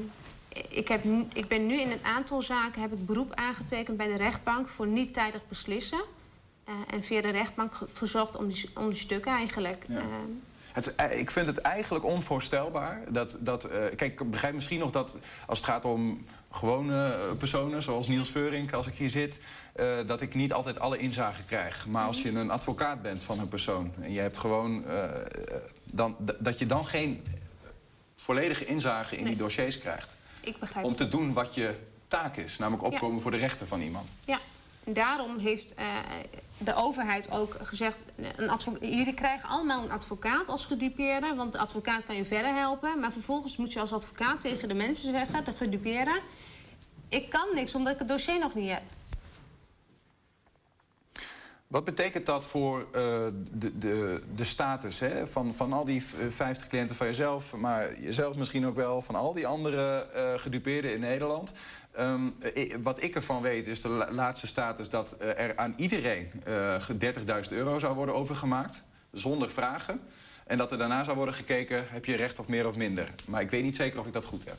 ik, 0.68 0.89
heb, 0.89 1.05
ik 1.32 1.49
ben 1.49 1.66
nu 1.66 1.80
in 1.80 1.91
een 1.91 2.05
aantal 2.05 2.43
zaken 2.43 2.80
heb 2.82 2.93
ik 2.93 3.07
beroep 3.07 3.35
aangetekend 3.35 3.97
bij 3.97 4.07
de 4.07 4.16
rechtbank 4.16 4.68
voor 4.68 4.87
niet 4.87 5.14
tijdig 5.14 5.41
beslissen. 5.49 6.03
Uh, 6.68 6.74
en 6.91 7.03
via 7.03 7.20
de 7.20 7.30
rechtbank 7.30 7.80
verzocht 7.87 8.37
om 8.37 8.49
die, 8.49 8.70
om 8.74 8.89
die 8.89 8.99
stukken 8.99 9.32
eigenlijk. 9.32 9.85
Ja. 9.89 9.97
Ehm, 9.99 10.30
het, 10.74 10.94
ik 11.10 11.30
vind 11.30 11.46
het 11.46 11.58
eigenlijk 11.58 12.04
onvoorstelbaar. 12.04 13.00
Dat, 13.12 13.36
dat, 13.40 13.64
uh, 13.64 13.70
kijk, 13.96 14.20
ik 14.20 14.30
begrijp 14.30 14.54
misschien 14.54 14.78
nog 14.78 14.90
dat 14.90 15.18
als 15.46 15.58
het 15.58 15.66
gaat 15.66 15.84
om 15.84 16.24
gewone 16.50 17.34
personen, 17.38 17.82
zoals 17.82 18.08
Niels 18.08 18.30
Veurink, 18.30 18.72
als 18.72 18.86
ik 18.86 18.94
hier 18.94 19.10
zit, 19.10 19.40
uh, 19.76 19.96
dat 20.06 20.20
ik 20.20 20.34
niet 20.34 20.52
altijd 20.52 20.78
alle 20.80 20.96
inzagen 20.96 21.44
krijg. 21.46 21.86
Maar 21.86 22.06
als 22.06 22.22
je 22.22 22.30
een 22.30 22.50
advocaat 22.50 23.02
bent 23.02 23.22
van 23.22 23.38
een 23.38 23.48
persoon 23.48 23.92
en 24.00 24.12
je 24.12 24.20
hebt 24.20 24.38
gewoon. 24.38 24.84
Uh, 24.86 25.04
dan, 25.92 26.16
dat 26.38 26.58
je 26.58 26.66
dan 26.66 26.86
geen 26.86 27.24
volledige 28.16 28.64
inzage 28.64 29.16
in 29.16 29.22
nee. 29.22 29.34
die 29.34 29.42
dossiers 29.42 29.78
krijgt. 29.78 30.14
Ik 30.40 30.58
begrijp 30.58 30.86
om 30.86 30.96
te 30.96 31.08
doen 31.08 31.32
wat 31.32 31.54
je 31.54 31.74
taak 32.08 32.36
is, 32.36 32.58
namelijk 32.58 32.86
opkomen 32.86 33.16
ja. 33.16 33.22
voor 33.22 33.30
de 33.30 33.36
rechten 33.36 33.66
van 33.66 33.80
iemand. 33.80 34.14
Ja, 34.24 34.38
daarom 34.87 35.39
heeft 35.39 35.74
uh, 35.78 35.85
de 36.59 36.74
overheid 36.74 37.30
ook 37.30 37.57
gezegd... 37.62 38.03
Een 38.37 38.78
jullie 38.80 39.14
krijgen 39.14 39.49
allemaal 39.49 39.82
een 39.82 39.91
advocaat 39.91 40.49
als 40.49 40.64
gedupeerde... 40.64 41.35
want 41.35 41.53
de 41.53 41.59
advocaat 41.59 42.05
kan 42.05 42.16
je 42.16 42.24
verder 42.24 42.55
helpen. 42.55 43.01
Maar 43.01 43.12
vervolgens 43.12 43.57
moet 43.57 43.72
je 43.72 43.80
als 43.80 43.93
advocaat 43.93 44.41
tegen 44.41 44.68
de 44.68 44.74
mensen 44.74 45.11
zeggen, 45.11 45.45
de 45.45 45.53
gedupeerden... 45.53 46.20
ik 47.09 47.30
kan 47.30 47.49
niks 47.55 47.74
omdat 47.74 47.93
ik 47.93 47.99
het 47.99 48.09
dossier 48.09 48.39
nog 48.39 48.55
niet 48.55 48.70
heb. 48.70 48.82
Wat 51.74 51.84
betekent 51.84 52.26
dat 52.26 52.46
voor 52.46 52.80
uh, 52.80 52.86
de, 53.52 53.78
de, 53.78 54.22
de 54.34 54.44
status 54.44 54.98
hè? 55.00 55.26
Van, 55.26 55.54
van 55.54 55.72
al 55.72 55.84
die 55.84 56.02
50 56.28 56.66
cliënten 56.66 56.96
van 56.96 57.06
jezelf... 57.06 57.56
maar 57.56 58.00
jezelf 58.00 58.36
misschien 58.36 58.66
ook 58.66 58.76
wel 58.76 59.02
van 59.02 59.14
al 59.14 59.32
die 59.32 59.46
andere 59.46 60.06
uh, 60.14 60.32
gedupeerden 60.36 60.92
in 60.92 61.00
Nederland... 61.00 61.52
Um, 61.98 62.34
wat 62.82 63.02
ik 63.02 63.14
ervan 63.14 63.42
weet 63.42 63.66
is 63.66 63.82
de 63.82 63.88
laatste 64.10 64.46
status 64.46 64.88
dat 64.88 65.16
er 65.18 65.56
aan 65.56 65.74
iedereen 65.76 66.30
uh, 66.48 66.88
30.000 66.88 67.48
euro 67.48 67.78
zou 67.78 67.94
worden 67.94 68.14
overgemaakt. 68.14 68.84
Zonder 69.12 69.50
vragen. 69.50 70.00
En 70.46 70.58
dat 70.58 70.72
er 70.72 70.78
daarna 70.78 71.04
zou 71.04 71.16
worden 71.16 71.34
gekeken, 71.34 71.86
heb 71.88 72.04
je 72.04 72.16
recht 72.16 72.38
of 72.38 72.48
meer 72.48 72.68
of 72.68 72.76
minder. 72.76 73.08
Maar 73.26 73.40
ik 73.40 73.50
weet 73.50 73.62
niet 73.62 73.76
zeker 73.76 74.00
of 74.00 74.06
ik 74.06 74.12
dat 74.12 74.24
goed 74.24 74.44
heb. 74.44 74.58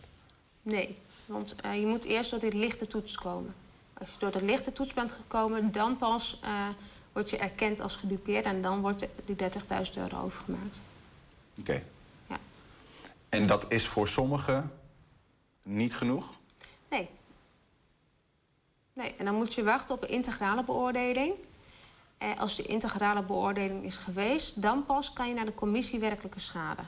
Nee, 0.62 0.98
want 1.26 1.56
je 1.74 1.86
moet 1.86 2.04
eerst 2.04 2.30
door 2.30 2.40
dit 2.40 2.54
lichte 2.54 2.88
toets 2.88 3.16
komen. 3.16 3.54
Als 3.94 4.10
je 4.12 4.16
door 4.20 4.32
de 4.32 4.46
lichte 4.46 4.72
toets 4.72 4.94
bent 4.94 5.12
gekomen, 5.12 5.72
dan 5.72 5.98
pas 5.98 6.40
word 7.16 7.30
je 7.30 7.38
erkend 7.38 7.80
als 7.80 7.96
gedupeerd... 7.96 8.46
en 8.46 8.62
dan 8.62 8.82
wordt 8.82 9.08
die 9.26 9.36
30.000 9.36 9.50
euro 9.96 10.22
overgemaakt. 10.22 10.82
Oké. 11.58 11.72
Okay. 11.72 11.84
Ja. 12.28 12.38
En 13.30 13.48
dat 13.48 13.72
is 13.72 13.88
voor 13.88 14.08
sommigen 14.08 14.72
niet 15.64 15.96
genoeg? 15.96 16.38
Nee, 16.90 17.10
Nee, 18.96 19.14
en 19.18 19.26
dan 19.26 19.36
moet 19.36 19.54
je 19.54 19.64
wachten 19.64 19.96
op 19.96 20.02
een 20.02 20.10
integrale 20.10 20.64
beoordeling. 20.64 21.34
En 22.18 22.38
als 22.38 22.56
de 22.56 22.64
integrale 22.64 23.22
beoordeling 23.22 23.84
is 23.84 23.96
geweest, 23.96 24.62
dan 24.62 24.86
pas 24.86 25.14
kan 25.14 25.28
je 25.28 25.34
naar 25.34 25.46
de 25.46 25.54
commissie 25.54 26.00
werkelijke 26.00 26.40
schade. 26.40 26.82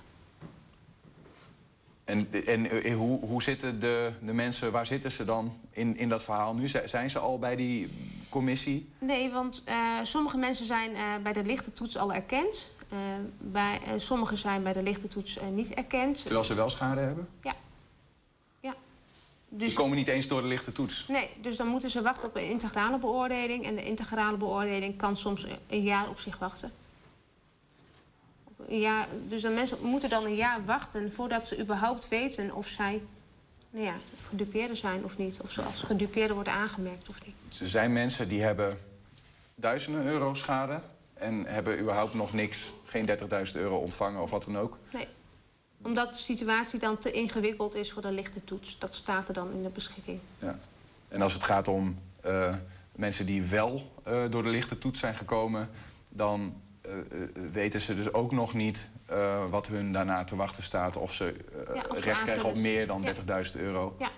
En, 2.07 2.27
en, 2.45 2.83
en 2.83 2.93
hoe, 2.93 3.19
hoe 3.19 3.43
zitten 3.43 3.79
de, 3.79 4.11
de 4.21 4.33
mensen, 4.33 4.71
waar 4.71 4.85
zitten 4.85 5.11
ze 5.11 5.25
dan 5.25 5.59
in, 5.71 5.97
in 5.97 6.09
dat 6.09 6.23
verhaal 6.23 6.53
nu? 6.53 6.67
Zijn 6.85 7.09
ze 7.09 7.19
al 7.19 7.39
bij 7.39 7.55
die 7.55 7.89
commissie? 8.29 8.89
Nee, 8.99 9.29
want 9.29 9.63
uh, 9.67 9.75
sommige 10.03 10.37
mensen 10.37 10.65
zijn 10.65 10.91
uh, 10.91 11.01
bij 11.23 11.33
de 11.33 11.43
lichte 11.43 11.73
toets 11.73 11.97
al 11.97 12.13
erkend. 12.13 12.69
Uh, 12.93 12.99
bij, 13.37 13.79
sommigen 13.95 14.37
zijn 14.37 14.63
bij 14.63 14.73
de 14.73 14.83
lichte 14.83 15.07
toets 15.07 15.39
niet 15.53 15.73
erkend. 15.73 16.21
Terwijl 16.21 16.43
ze 16.43 16.53
wel 16.53 16.69
schade 16.69 17.01
hebben? 17.01 17.27
Ja. 17.41 17.55
Dus, 19.49 19.67
die 19.67 19.77
komen 19.77 19.97
niet 19.97 20.07
eens 20.07 20.27
door 20.27 20.41
de 20.41 20.47
lichte 20.47 20.71
toets? 20.71 21.07
Nee, 21.07 21.29
dus 21.41 21.57
dan 21.57 21.67
moeten 21.67 21.89
ze 21.89 22.01
wachten 22.01 22.29
op 22.29 22.35
een 22.35 22.49
integrale 22.49 22.97
beoordeling. 22.97 23.65
En 23.65 23.75
de 23.75 23.83
integrale 23.83 24.37
beoordeling 24.37 24.97
kan 24.97 25.17
soms 25.17 25.45
een 25.67 25.83
jaar 25.83 26.09
op 26.09 26.19
zich 26.19 26.37
wachten. 26.37 26.71
Ja, 28.67 29.07
dus 29.27 29.41
de 29.41 29.49
mensen 29.49 29.77
moeten 29.81 30.09
dan 30.09 30.25
een 30.25 30.35
jaar 30.35 30.65
wachten 30.65 31.11
voordat 31.11 31.47
ze 31.47 31.59
überhaupt 31.59 32.07
weten 32.07 32.55
of 32.55 32.67
zij 32.67 33.01
nou 33.69 33.85
ja, 33.85 33.95
gedupeerden 34.21 34.77
zijn 34.77 35.03
of 35.03 35.17
niet. 35.17 35.39
Of 35.41 35.51
ze 35.51 35.61
als 35.61 35.81
gedupeerden 35.81 36.35
worden 36.35 36.53
aangemerkt 36.53 37.09
of 37.09 37.25
niet. 37.25 37.59
Er 37.59 37.67
zijn 37.67 37.93
mensen 37.93 38.27
die 38.27 38.41
hebben 38.41 38.79
duizenden 39.55 40.05
euro 40.05 40.33
schade 40.33 40.81
en 41.13 41.45
hebben 41.45 41.79
überhaupt 41.79 42.13
nog 42.13 42.33
niks, 42.33 42.73
geen 42.85 43.09
30.000 43.09 43.51
euro 43.53 43.77
ontvangen 43.77 44.21
of 44.21 44.29
wat 44.29 44.43
dan 44.43 44.57
ook. 44.57 44.77
Nee 44.91 45.07
omdat 45.81 46.13
de 46.13 46.19
situatie 46.19 46.79
dan 46.79 46.97
te 46.97 47.11
ingewikkeld 47.11 47.75
is 47.75 47.91
voor 47.91 48.01
de 48.01 48.11
lichte 48.11 48.43
toets. 48.43 48.79
Dat 48.79 48.93
staat 48.93 49.27
er 49.27 49.33
dan 49.33 49.51
in 49.51 49.63
de 49.63 49.69
beschikking. 49.69 50.19
Ja. 50.39 50.57
En 51.07 51.21
als 51.21 51.33
het 51.33 51.43
gaat 51.43 51.67
om 51.67 51.99
uh, 52.25 52.55
mensen 52.95 53.25
die 53.25 53.41
wel 53.41 53.91
uh, 54.07 54.23
door 54.29 54.43
de 54.43 54.49
lichte 54.49 54.77
toets 54.77 54.99
zijn 54.99 55.15
gekomen... 55.15 55.69
dan 56.09 56.61
weten 57.51 57.79
ze 57.79 57.95
dus 57.95 58.13
ook 58.13 58.31
nog 58.31 58.53
niet 58.53 58.89
wat 59.49 59.67
hun 59.67 59.91
daarna 59.91 60.23
te 60.23 60.35
wachten 60.35 60.63
staat... 60.63 60.97
of 60.97 61.13
ze 61.13 61.35
ja, 61.73 61.83
of 61.87 62.03
recht 62.03 62.21
krijgen 62.21 62.49
op 62.49 62.61
meer 62.61 62.87
dan 62.87 63.05
30.000 63.05 63.13
euro. 63.59 63.95
Ja. 63.99 64.11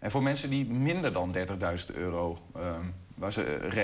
En 0.00 0.10
voor 0.10 0.22
mensen 0.22 0.50
die 0.50 0.66
minder 0.66 1.12
dan 1.12 1.34
30.000 1.90 1.94
euro... 1.94 2.38
waar 3.16 3.32
ze 3.32 3.42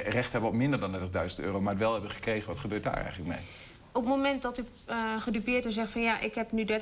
recht 0.09 0.33
hebben 0.33 0.51
op 0.51 0.57
minder 0.57 0.79
dan 0.79 0.97
30.000 0.99 1.45
euro... 1.45 1.61
maar 1.61 1.73
het 1.73 1.83
wel 1.83 1.93
hebben 1.93 2.11
gekregen, 2.11 2.49
wat 2.49 2.59
gebeurt 2.59 2.83
daar 2.83 2.97
eigenlijk 2.97 3.29
mee? 3.29 3.41
Op 3.93 4.03
het 4.03 4.15
moment 4.15 4.43
dat 4.43 4.59
ik 4.59 4.67
uh, 4.91 5.21
gedupeerd 5.21 5.65
en 5.65 5.73
zeg 5.73 5.91
van 5.91 6.01
ja, 6.01 6.21
ik 6.21 6.35
heb 6.35 6.53
nu 6.53 6.65
30.000 6.65 6.77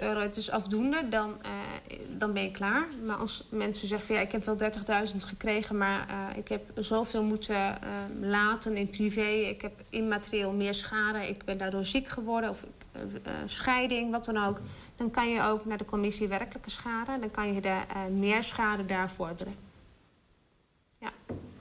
euro, 0.00 0.20
het 0.20 0.36
is 0.36 0.50
afdoende, 0.50 1.08
dan, 1.08 1.30
uh, 1.42 1.98
dan 2.18 2.32
ben 2.32 2.42
je 2.42 2.50
klaar. 2.50 2.86
Maar 3.06 3.16
als 3.16 3.44
mensen 3.48 3.88
zeggen 3.88 4.06
van 4.06 4.16
ja, 4.16 4.22
ik 4.22 4.32
heb 4.32 4.44
wel 4.44 4.56
30.000 5.08 5.16
gekregen, 5.16 5.76
maar 5.76 6.08
uh, 6.10 6.36
ik 6.36 6.48
heb 6.48 6.62
zoveel 6.74 7.22
moeten 7.22 7.78
laten 8.20 8.76
in 8.76 8.90
privé, 8.90 9.28
ik 9.28 9.62
heb 9.62 9.72
immaterieel 9.90 10.52
meer 10.52 10.74
schade, 10.74 11.28
ik 11.28 11.44
ben 11.44 11.58
daardoor 11.58 11.84
ziek 11.84 12.08
geworden 12.08 12.50
of 12.50 12.64
scheiding, 13.46 14.10
wat 14.10 14.24
dan 14.24 14.44
ook. 14.44 14.60
Dan 14.96 15.10
kan 15.10 15.30
je 15.30 15.42
ook 15.42 15.64
naar 15.64 15.78
de 15.78 15.84
commissie 15.84 16.28
werkelijke 16.28 16.70
schade, 16.70 17.18
dan 17.18 17.30
kan 17.30 17.54
je 17.54 17.60
de 17.60 17.76
meer 18.10 18.42
schade 18.42 18.86
daar 18.86 19.10
vorderen. 19.10 19.54
Ja, 20.98 21.10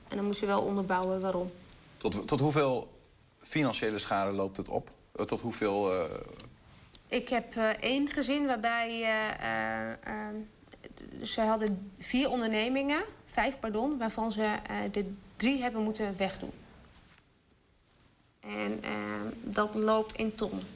en 0.07 0.15
dan 0.15 0.25
moet 0.25 0.37
je 0.37 0.45
wel 0.45 0.61
onderbouwen 0.61 1.21
waarom. 1.21 1.51
Tot, 1.97 2.27
tot 2.27 2.39
hoeveel 2.39 2.87
financiële 3.43 3.97
schade 3.97 4.31
loopt 4.31 4.57
het 4.57 4.69
op? 4.69 4.91
Eh, 5.15 5.25
tot 5.25 5.41
hoeveel... 5.41 5.93
Uh... 5.93 6.03
Ik 7.07 7.29
heb 7.29 7.55
uh, 7.55 7.69
één 7.69 8.09
gezin 8.09 8.45
waarbij... 8.45 8.89
ze 11.23 11.41
hadden 11.41 11.91
vier 11.99 12.29
ondernemingen, 12.29 13.03
vijf 13.25 13.59
pardon... 13.59 13.97
waarvan 13.97 14.31
ze 14.31 14.55
de 14.91 15.13
drie 15.35 15.61
hebben 15.61 15.81
moeten 15.81 16.17
wegdoen. 16.17 16.53
En 18.39 18.83
dat 19.43 19.75
loopt 19.75 20.15
in 20.15 20.35
tonnen. 20.35 20.67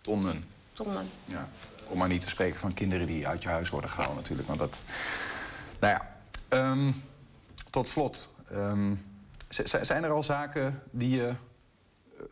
Tonnen? 0.00 0.44
Tonnen. 0.72 1.08
Ja. 1.24 1.48
Om 1.88 1.98
maar 1.98 2.08
niet 2.08 2.20
te 2.20 2.28
spreken 2.28 2.58
van 2.58 2.74
kinderen 2.74 3.06
die 3.06 3.28
uit 3.28 3.42
je 3.42 3.48
huis 3.48 3.70
worden 3.70 3.90
gehaald 3.90 4.10
ja. 4.10 4.16
natuurlijk. 4.16 4.48
Want 4.48 4.60
dat... 4.60 4.84
Nou 5.80 5.98
ja, 5.98 6.16
um, 6.70 7.02
tot 7.70 7.88
slot. 7.88 8.28
Um, 8.52 9.04
zijn 9.82 10.04
er 10.04 10.10
al 10.10 10.22
zaken 10.22 10.82
die 10.90 11.16
je 11.16 11.34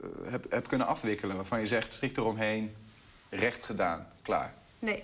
eh, 0.01 0.30
heb, 0.30 0.51
heb 0.51 0.68
kunnen 0.68 0.86
afwikkelen... 0.86 1.36
waarvan 1.36 1.61
je 1.61 1.66
zegt, 1.66 1.92
strikt 1.92 2.16
eromheen, 2.16 2.74
recht 3.30 3.64
gedaan, 3.64 4.07
klaar? 4.22 4.55
Nee. 4.78 5.03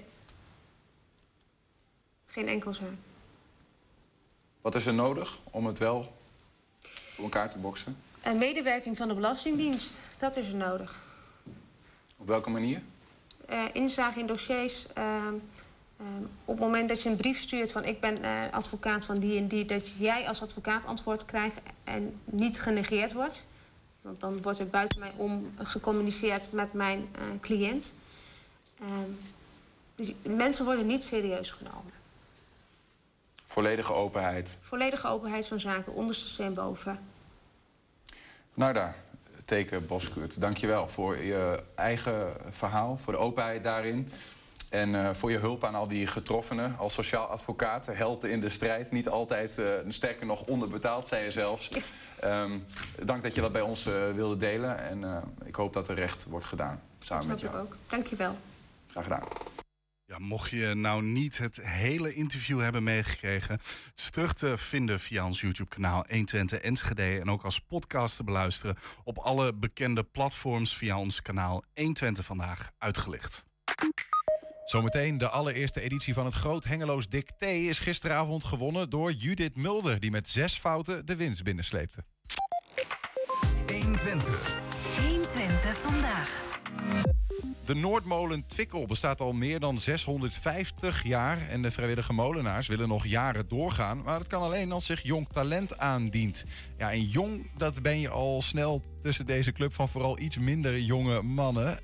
Geen 2.27 2.49
enkel 2.49 2.75
zaak. 2.75 2.89
Wat 4.61 4.75
is 4.75 4.87
er 4.87 4.95
nodig 4.95 5.39
om 5.51 5.67
het 5.67 5.79
wel 5.79 6.17
voor 6.83 7.25
elkaar 7.25 7.51
te 7.51 7.59
boksen? 7.59 7.97
Een 8.23 8.39
medewerking 8.39 8.97
van 8.97 9.09
de 9.09 9.15
Belastingdienst, 9.15 9.99
dat 10.19 10.37
is 10.37 10.49
er 10.49 10.55
nodig. 10.55 11.03
Op 12.17 12.27
welke 12.27 12.51
manier? 12.51 12.83
Uh, 13.51 13.65
inzage 13.73 14.19
in 14.19 14.27
dossiers. 14.27 14.87
Uh, 14.99 15.05
uh, 15.05 16.07
op 16.45 16.55
het 16.55 16.65
moment 16.65 16.89
dat 16.89 17.03
je 17.03 17.09
een 17.09 17.17
brief 17.17 17.39
stuurt 17.41 17.73
van 17.73 17.85
ik 17.85 18.01
ben 18.01 18.17
advocaat 18.51 19.05
van 19.05 19.19
die 19.19 19.39
en 19.39 19.49
die... 19.49 19.65
dat 19.65 19.89
jij 19.99 20.29
als 20.29 20.43
advocaat 20.43 20.87
antwoord 20.87 21.25
krijgt 21.25 21.59
en 21.85 22.21
niet 22.25 22.61
genegeerd 22.61 23.13
wordt... 23.13 23.47
Want 24.03 24.21
dan 24.21 24.43
wordt 24.43 24.59
er 24.59 24.69
buiten 24.69 24.99
mij 24.99 25.13
om 25.17 25.53
gecommuniceerd 25.59 26.53
met 26.53 26.73
mijn 26.73 27.09
uh, 27.19 27.41
cliënt. 27.41 27.95
Uh, 28.83 28.87
dus 29.95 30.13
mensen 30.23 30.65
worden 30.65 30.87
niet 30.87 31.05
serieus 31.05 31.51
genomen. 31.51 31.93
Volledige 33.45 33.93
openheid. 33.93 34.59
Volledige 34.63 35.09
openheid 35.09 35.47
van 35.47 35.61
zaken, 35.61 35.95
onderste 35.95 36.43
en 36.43 36.55
boven. 36.55 36.99
Narda, 38.55 38.95
teken 39.45 39.87
Boskurt, 39.87 40.41
dankjewel 40.41 40.89
voor 40.89 41.17
je 41.17 41.63
eigen 41.75 42.33
verhaal, 42.51 42.97
voor 42.97 43.13
de 43.13 43.19
openheid 43.19 43.63
daarin. 43.63 44.09
En 44.71 44.89
uh, 44.89 45.11
voor 45.13 45.31
je 45.31 45.39
hulp 45.39 45.65
aan 45.65 45.75
al 45.75 45.89
die 45.89 46.07
getroffenen 46.07 46.77
als 46.79 46.95
sociaal 46.95 47.27
advocaat, 47.27 47.87
helden 47.87 48.31
in 48.31 48.41
de 48.41 48.49
strijd. 48.49 48.91
Niet 48.91 49.09
altijd, 49.09 49.59
uh, 49.59 49.67
sterker 49.89 50.27
nog, 50.27 50.45
onderbetaald, 50.45 51.07
zei 51.07 51.25
je 51.25 51.31
zelfs. 51.31 51.71
Um, 52.25 52.65
dank 53.05 53.23
dat 53.23 53.35
je 53.35 53.41
dat 53.41 53.53
bij 53.53 53.61
ons 53.61 53.87
uh, 53.87 53.95
wilde 54.15 54.37
delen. 54.37 54.79
En 54.79 55.25
ik 55.45 55.55
hoop 55.55 55.73
dat 55.73 55.89
er 55.89 55.95
recht 55.95 56.25
wordt 56.25 56.47
gedaan. 56.47 56.81
Samen 56.99 57.29
dat 57.29 57.33
met 57.33 57.41
jou. 57.41 57.55
Ik 57.55 57.63
ook. 57.63 57.77
Dank 57.89 58.07
je 58.07 58.17
wel. 58.17 58.37
Graag 58.87 59.05
gedaan. 59.05 59.23
Ja, 60.11 60.19
mocht 60.19 60.51
je 60.51 60.75
nou 60.75 61.03
niet 61.03 61.39
het 61.39 61.61
hele 61.63 62.15
interview 62.15 62.61
hebben 62.61 62.83
meegekregen, 62.83 63.55
het 63.55 63.93
is 63.99 64.11
terug 64.11 64.33
te 64.33 64.59
vinden 64.59 65.01
via 65.01 65.27
ons 65.27 65.41
YouTube-kanaal 65.41 66.05
120 66.09 66.61
Enschede 66.61 67.21
en 67.21 67.31
ook 67.31 67.43
als 67.43 67.61
podcast 67.61 68.17
te 68.17 68.25
beluisteren 68.25 68.77
op 69.05 69.19
alle 69.19 69.55
bekende 69.55 70.03
platforms 70.03 70.77
via 70.77 70.99
ons 70.99 71.23
kanaal 71.23 71.65
120 71.75 72.25
vandaag 72.25 72.71
uitgelicht. 72.79 73.45
Zometeen 74.71 75.19
de 75.19 75.29
allereerste 75.29 75.81
editie 75.81 76.15
van 76.15 76.25
het 76.25 76.35
Groot 76.35 76.65
Hengeloos 76.65 77.09
Dicté 77.09 77.47
is 77.47 77.79
gisteravond 77.79 78.45
gewonnen 78.45 78.91
door 78.91 79.13
Judith 79.13 79.57
Mulder, 79.57 80.01
die 80.01 80.11
met 80.11 80.29
zes 80.29 80.59
fouten 80.59 81.07
de 81.07 81.17
winst 81.17 81.43
binnensleepte. 81.43 82.05
120. 83.73 84.61
120 85.09 85.77
vandaag. 85.77 86.43
De 87.65 87.75
Noordmolen 87.75 88.47
Twikkel 88.47 88.87
bestaat 88.87 89.21
al 89.21 89.33
meer 89.33 89.61
dan 89.61 89.79
650 89.79 91.05
jaar 91.05 91.49
en 91.49 91.63
de 91.63 91.71
vrijwillige 91.71 92.13
molenaars 92.13 92.67
willen 92.67 92.89
nog 92.89 93.07
jaren 93.07 93.49
doorgaan, 93.49 94.03
maar 94.03 94.19
dat 94.19 94.27
kan 94.27 94.43
alleen 94.43 94.73
als 94.73 94.87
zich 94.87 95.03
jong 95.03 95.29
talent 95.29 95.79
aandient. 95.79 96.45
Ja, 96.79 96.93
en 96.93 97.03
jong, 97.03 97.51
dat 97.57 97.83
ben 97.83 98.01
je 98.01 98.09
al 98.09 98.43
snel 98.43 98.83
tussen 99.01 99.27
deze 99.27 99.53
club 99.53 99.75
van 99.75 99.89
vooral 99.89 100.19
iets 100.19 100.39
minder 100.39 100.79
jonge 100.79 101.23
mannen 101.23 101.79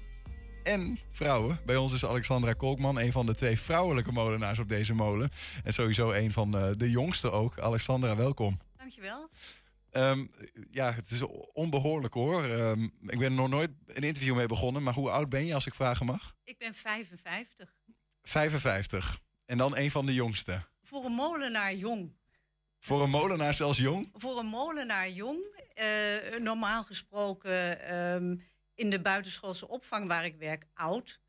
en 0.66 0.98
vrouwen. 1.12 1.58
Bij 1.64 1.76
ons 1.76 1.92
is 1.92 2.04
Alexandra 2.04 2.52
Kolkman, 2.52 3.00
een 3.00 3.12
van 3.12 3.26
de 3.26 3.34
twee 3.34 3.60
vrouwelijke 3.60 4.12
molenaars 4.12 4.58
op 4.58 4.68
deze 4.68 4.94
molen. 4.94 5.30
En 5.64 5.72
sowieso 5.72 6.10
een 6.10 6.32
van 6.32 6.56
eh, 6.56 6.70
de 6.76 6.90
jongste 6.90 7.30
ook. 7.30 7.58
Alexandra, 7.58 8.16
welkom. 8.16 8.60
Dankjewel. 8.76 9.30
Um, 9.92 10.30
ja, 10.70 10.92
het 10.92 11.10
is 11.10 11.22
onbehoorlijk 11.52 12.14
hoor. 12.14 12.44
Um, 12.44 12.84
ik 12.84 13.18
ben 13.18 13.22
er 13.22 13.30
nog 13.30 13.48
nooit 13.48 13.70
een 13.86 14.02
interview 14.02 14.36
mee 14.36 14.46
begonnen, 14.46 14.82
maar 14.82 14.94
hoe 14.94 15.10
oud 15.10 15.28
ben 15.28 15.46
je 15.46 15.54
als 15.54 15.66
ik 15.66 15.74
vragen 15.74 16.06
mag? 16.06 16.34
Ik 16.44 16.58
ben 16.58 16.74
55. 16.74 17.74
55. 18.22 19.20
En 19.44 19.58
dan 19.58 19.76
een 19.76 19.90
van 19.90 20.06
de 20.06 20.14
jongste? 20.14 20.62
Voor 20.82 21.04
een 21.04 21.12
molenaar 21.12 21.74
jong. 21.74 22.12
Voor 22.80 23.02
een 23.02 23.10
molenaar 23.10 23.54
zelfs 23.54 23.78
jong? 23.78 24.10
Voor 24.14 24.38
een 24.38 24.46
molenaar 24.46 25.10
jong. 25.10 25.38
Uh, 25.74 26.40
normaal 26.40 26.84
gesproken 26.84 27.94
um, 27.96 28.42
in 28.76 28.90
de 28.90 29.00
buitenschoolse 29.00 29.68
opvang 29.68 30.06
waar 30.06 30.24
ik 30.24 30.36
werk 30.38 30.66
oud. 30.74 31.20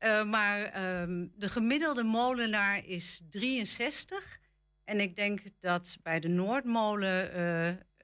uh, 0.00 0.24
maar 0.34 0.82
um, 1.02 1.32
de 1.36 1.48
gemiddelde 1.48 2.02
molenaar 2.02 2.86
is 2.86 3.22
63. 3.30 4.38
En 4.84 5.00
ik 5.00 5.16
denk 5.16 5.42
dat 5.58 5.96
bij 6.02 6.20
de 6.20 6.28
Noordmolen 6.28 7.26
uh, 7.26 7.32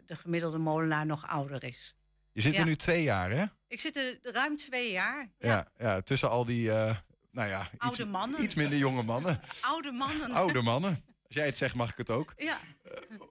de 0.04 0.16
gemiddelde 0.16 0.58
molenaar 0.58 1.06
nog 1.06 1.26
ouder 1.26 1.64
is. 1.64 1.94
Je 2.32 2.40
zit 2.40 2.56
er 2.56 2.64
nu 2.64 2.76
twee 2.76 3.02
jaar, 3.02 3.30
hè? 3.30 3.44
Ik 3.68 3.80
zit 3.80 3.96
er 3.96 4.18
ruim 4.22 4.56
twee 4.56 4.92
jaar. 4.92 5.32
Ja, 5.38 5.48
ja, 5.48 5.68
ja 5.84 6.00
tussen 6.00 6.30
al 6.30 6.44
die, 6.44 6.68
uh, 6.68 6.96
nou 7.30 7.48
ja, 7.48 7.70
Oude 7.78 8.02
iets, 8.02 8.10
mannen. 8.10 8.42
iets 8.42 8.54
minder 8.54 8.78
jonge 8.78 9.02
mannen. 9.02 9.40
Oude 9.60 9.92
mannen. 9.92 10.30
Oude 10.30 10.62
mannen. 10.62 11.04
Als 11.26 11.34
jij 11.34 11.46
het 11.46 11.56
zegt, 11.56 11.74
mag 11.74 11.90
ik 11.90 11.96
het 11.96 12.10
ook. 12.10 12.32
Ja. 12.36 12.60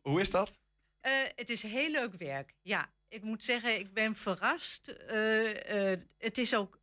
hoe 0.02 0.22
is 0.22 0.32
dat? 0.32 0.54
het 1.36 1.50
is 1.50 1.64
heel 1.64 1.92
leuk 1.92 2.16
werk, 2.16 2.54
ja 2.62 2.94
ik 3.16 3.24
moet 3.24 3.44
zeggen, 3.44 3.80
ik 3.80 3.94
ben 3.94 4.16
verrast. 4.16 4.94
Uh, 5.12 5.50
uh, 5.50 5.98
het 6.18 6.38
is 6.38 6.56
ook 6.56 6.80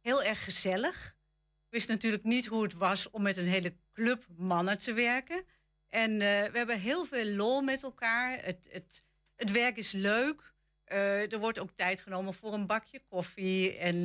heel 0.00 0.22
erg 0.22 0.44
gezellig. 0.44 1.16
Ik 1.64 1.70
wist 1.70 1.88
natuurlijk 1.88 2.24
niet 2.24 2.46
hoe 2.46 2.62
het 2.62 2.74
was 2.74 3.10
om 3.10 3.22
met 3.22 3.36
een 3.36 3.46
hele 3.46 3.74
club 3.92 4.26
mannen 4.36 4.78
te 4.78 4.92
werken. 4.92 5.44
En 5.88 6.10
uh, 6.10 6.18
we 6.18 6.50
hebben 6.52 6.80
heel 6.80 7.04
veel 7.04 7.24
lol 7.24 7.60
met 7.62 7.82
elkaar. 7.82 8.44
Het, 8.44 8.68
het, 8.70 9.02
het 9.36 9.50
werk 9.50 9.76
is 9.76 9.92
leuk. 9.92 10.54
er 10.84 11.38
wordt 11.38 11.58
ook 11.58 11.70
tijd 11.74 12.00
genomen 12.00 12.34
voor 12.34 12.54
een 12.54 12.66
bakje 12.66 13.02
koffie. 13.08 13.76
En 13.76 13.96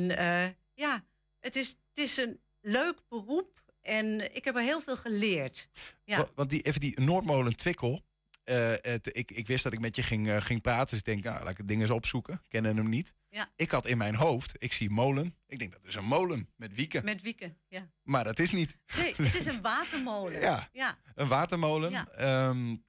ja, 0.74 1.04
het 1.40 1.56
is, 1.56 1.68
het 1.68 1.98
is 1.98 2.16
een 2.16 2.40
leuk 2.60 3.02
beroep. 3.08 3.64
En 3.82 4.34
ik 4.34 4.44
heb 4.44 4.56
er 4.56 4.62
heel 4.62 4.80
veel 4.80 4.96
geleerd. 4.96 5.68
Ja. 6.04 6.28
Want 6.34 6.50
die, 6.50 6.62
even 6.62 6.80
die 6.80 7.00
Noordmolen 7.00 7.56
Twikkel, 7.56 8.02
uh, 8.50 8.72
het, 8.80 9.16
ik, 9.16 9.30
ik 9.30 9.46
wist 9.46 9.62
dat 9.62 9.72
ik 9.72 9.80
met 9.80 9.96
je 9.96 10.02
ging, 10.02 10.26
uh, 10.26 10.40
ging 10.40 10.60
praten. 10.60 10.88
Dus 10.88 10.98
ik 10.98 11.04
denk, 11.04 11.24
nou, 11.24 11.42
laat 11.42 11.50
ik 11.50 11.56
het 11.56 11.68
ding 11.68 11.80
eens 11.80 11.90
opzoeken. 11.90 12.42
Kennen 12.48 12.76
hem 12.76 12.88
niet. 12.88 13.14
Ja. 13.28 13.52
Ik 13.56 13.70
had 13.70 13.86
in 13.86 13.98
mijn 13.98 14.14
hoofd, 14.14 14.52
ik 14.58 14.72
zie 14.72 14.90
molen. 14.90 15.36
Ik 15.46 15.58
denk, 15.58 15.72
dat 15.72 15.80
is 15.84 15.94
een 15.94 16.04
molen 16.04 16.48
met 16.56 16.74
wieken. 16.74 17.04
Met 17.04 17.22
wieken, 17.22 17.58
ja. 17.68 17.90
Maar 18.02 18.24
dat 18.24 18.38
is 18.38 18.50
niet. 18.50 18.76
Nee, 18.96 19.14
het 19.16 19.34
is 19.34 19.46
een 19.46 19.60
watermolen. 19.60 20.40
ja, 20.50 20.68
ja, 20.72 20.98
een 21.14 21.28
watermolen. 21.28 21.90
Ja. 21.90 22.48
Um, 22.48 22.84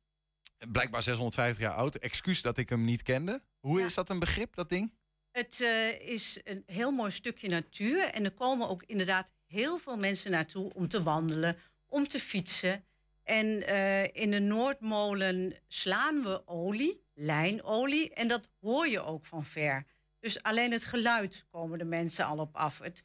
blijkbaar 0.71 1.03
650 1.03 1.63
jaar 1.63 1.73
oud. 1.73 1.95
Excuus 1.95 2.41
dat 2.41 2.57
ik 2.57 2.69
hem 2.69 2.83
niet 2.83 3.03
kende. 3.03 3.41
Hoe 3.59 3.79
Ja. 3.79 3.85
is 3.85 3.93
dat 3.93 4.09
een 4.09 4.19
begrip, 4.19 4.55
dat 4.55 4.69
ding? 4.69 4.93
Het 5.31 5.59
uh, 5.59 5.99
is 5.99 6.39
een 6.43 6.63
heel 6.65 6.91
mooi 6.91 7.11
stukje 7.11 7.49
natuur. 7.49 8.03
En 8.03 8.23
er 8.23 8.31
komen 8.31 8.69
ook 8.69 8.83
inderdaad 8.83 9.31
heel 9.45 9.77
veel 9.77 9.97
mensen 9.97 10.31
naartoe 10.31 10.73
om 10.73 10.87
te 10.87 11.03
wandelen, 11.03 11.55
om 11.85 12.07
te 12.07 12.19
fietsen. 12.19 12.83
En 13.27 13.45
uh, 13.45 14.03
in 14.03 14.31
de 14.31 14.39
Noordmolen 14.39 15.55
slaan 15.67 16.23
we 16.23 16.47
olie, 16.47 17.03
lijnolie. 17.13 18.13
En 18.13 18.27
dat 18.27 18.49
hoor 18.61 18.87
je 18.87 19.03
ook 19.03 19.25
van 19.25 19.45
ver. 19.45 19.85
Dus 20.19 20.43
alleen 20.43 20.71
het 20.71 20.83
geluid 20.83 21.45
komen 21.49 21.77
de 21.77 21.85
mensen 21.85 22.25
al 22.25 22.37
op 22.37 22.55
af. 22.55 22.79
Het, 22.79 23.03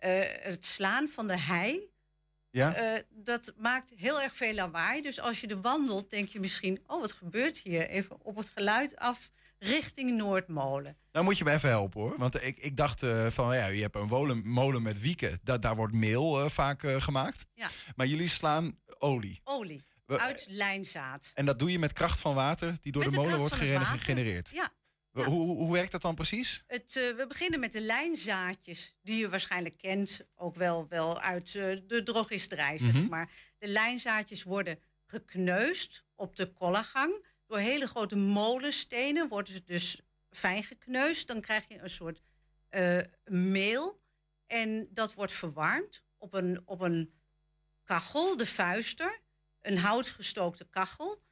uh, 0.00 0.20
het 0.24 0.64
slaan 0.64 1.08
van 1.08 1.26
de 1.26 1.38
hei, 1.38 1.90
Ja? 2.50 2.94
uh, 2.94 2.98
dat 3.10 3.52
maakt 3.56 3.92
heel 3.96 4.20
erg 4.20 4.36
veel 4.36 4.54
lawaai. 4.54 5.02
Dus 5.02 5.20
als 5.20 5.40
je 5.40 5.46
er 5.46 5.60
wandelt, 5.60 6.10
denk 6.10 6.28
je 6.28 6.40
misschien... 6.40 6.82
oh, 6.86 7.00
wat 7.00 7.12
gebeurt 7.12 7.58
hier? 7.58 7.88
Even 7.88 8.24
op 8.24 8.36
het 8.36 8.48
geluid 8.54 8.96
af 8.96 9.30
richting 9.58 10.10
Noordmolen. 10.16 10.96
Nou 11.12 11.24
moet 11.24 11.38
je 11.38 11.44
me 11.44 11.50
even 11.50 11.68
helpen 11.68 12.00
hoor. 12.00 12.14
Want 12.18 12.42
ik, 12.44 12.58
ik 12.58 12.76
dacht 12.76 13.02
uh, 13.02 13.26
van 13.26 13.56
ja, 13.56 13.66
je 13.66 13.82
hebt 13.82 13.96
een 13.96 14.06
molen, 14.08 14.48
molen 14.48 14.82
met 14.82 15.00
wieken. 15.00 15.40
Da 15.42 15.58
daar 15.58 15.76
wordt 15.76 15.94
meel 15.94 16.44
uh, 16.44 16.50
vaak 16.50 16.84
gemaakt. 16.98 17.44
Ja. 17.54 17.68
Maar 17.96 18.06
jullie 18.06 18.28
slaan 18.28 18.78
olie. 19.02 19.40
Olie. 19.44 19.84
Uit 20.06 20.46
lijnzaad. 20.48 21.30
En 21.34 21.46
dat 21.46 21.58
doe 21.58 21.70
je 21.70 21.78
met 21.78 21.92
kracht 21.92 22.20
van 22.20 22.34
water 22.34 22.74
die 22.80 22.92
door 22.92 23.02
Met 23.02 23.12
de 23.12 23.16
molen 23.18 23.38
wordt 23.38 23.54
gegenereerd. 23.54 24.50
Ja. 24.50 24.72
Hoe, 25.12 25.56
hoe 25.56 25.72
werkt 25.72 25.92
dat 25.92 26.02
dan 26.02 26.14
precies? 26.14 26.62
Het, 26.66 26.96
eh, 26.96 27.16
we 27.16 27.24
beginnen 27.28 27.60
met 27.60 27.72
de 27.72 27.80
lijnzaadjes, 27.80 28.96
die 29.02 29.16
je 29.16 29.28
waarschijnlijk 29.28 29.78
kent, 29.78 30.20
ook 30.34 30.56
wel, 30.56 30.88
wel 30.88 31.20
uit 31.20 31.54
eh, 31.54 31.76
de 31.86 32.02
drogisterij, 32.04 32.78
zeg 32.78 32.92
Mhm. 32.92 33.08
maar. 33.08 33.30
De 33.58 33.68
lijnzaadjes 33.68 34.42
worden 34.42 34.78
gekneusd 35.06 36.04
op 36.14 36.36
de 36.36 36.52
kollagang. 36.52 37.26
Door 37.46 37.58
hele 37.58 37.86
grote 37.86 38.16
molenstenen 38.16 39.28
worden 39.28 39.54
ze 39.54 39.64
dus 39.64 40.00
fijn 40.30 40.62
gekneusd. 40.64 41.26
Dan 41.26 41.40
krijg 41.40 41.64
je 41.68 41.78
een 41.78 41.90
soort 41.90 42.22
eh, 42.68 42.98
meel. 43.24 44.00
En 44.46 44.88
dat 44.90 45.14
wordt 45.14 45.32
verwarmd 45.32 46.02
op 46.18 46.34
een, 46.34 46.62
op 46.64 46.80
een 46.80 47.12
kachel, 47.92 48.36
de 48.36 48.46
vuister. 48.46 49.20
Een 49.62 49.78
houtgestookte 49.78 50.66
kachel. 50.70 51.22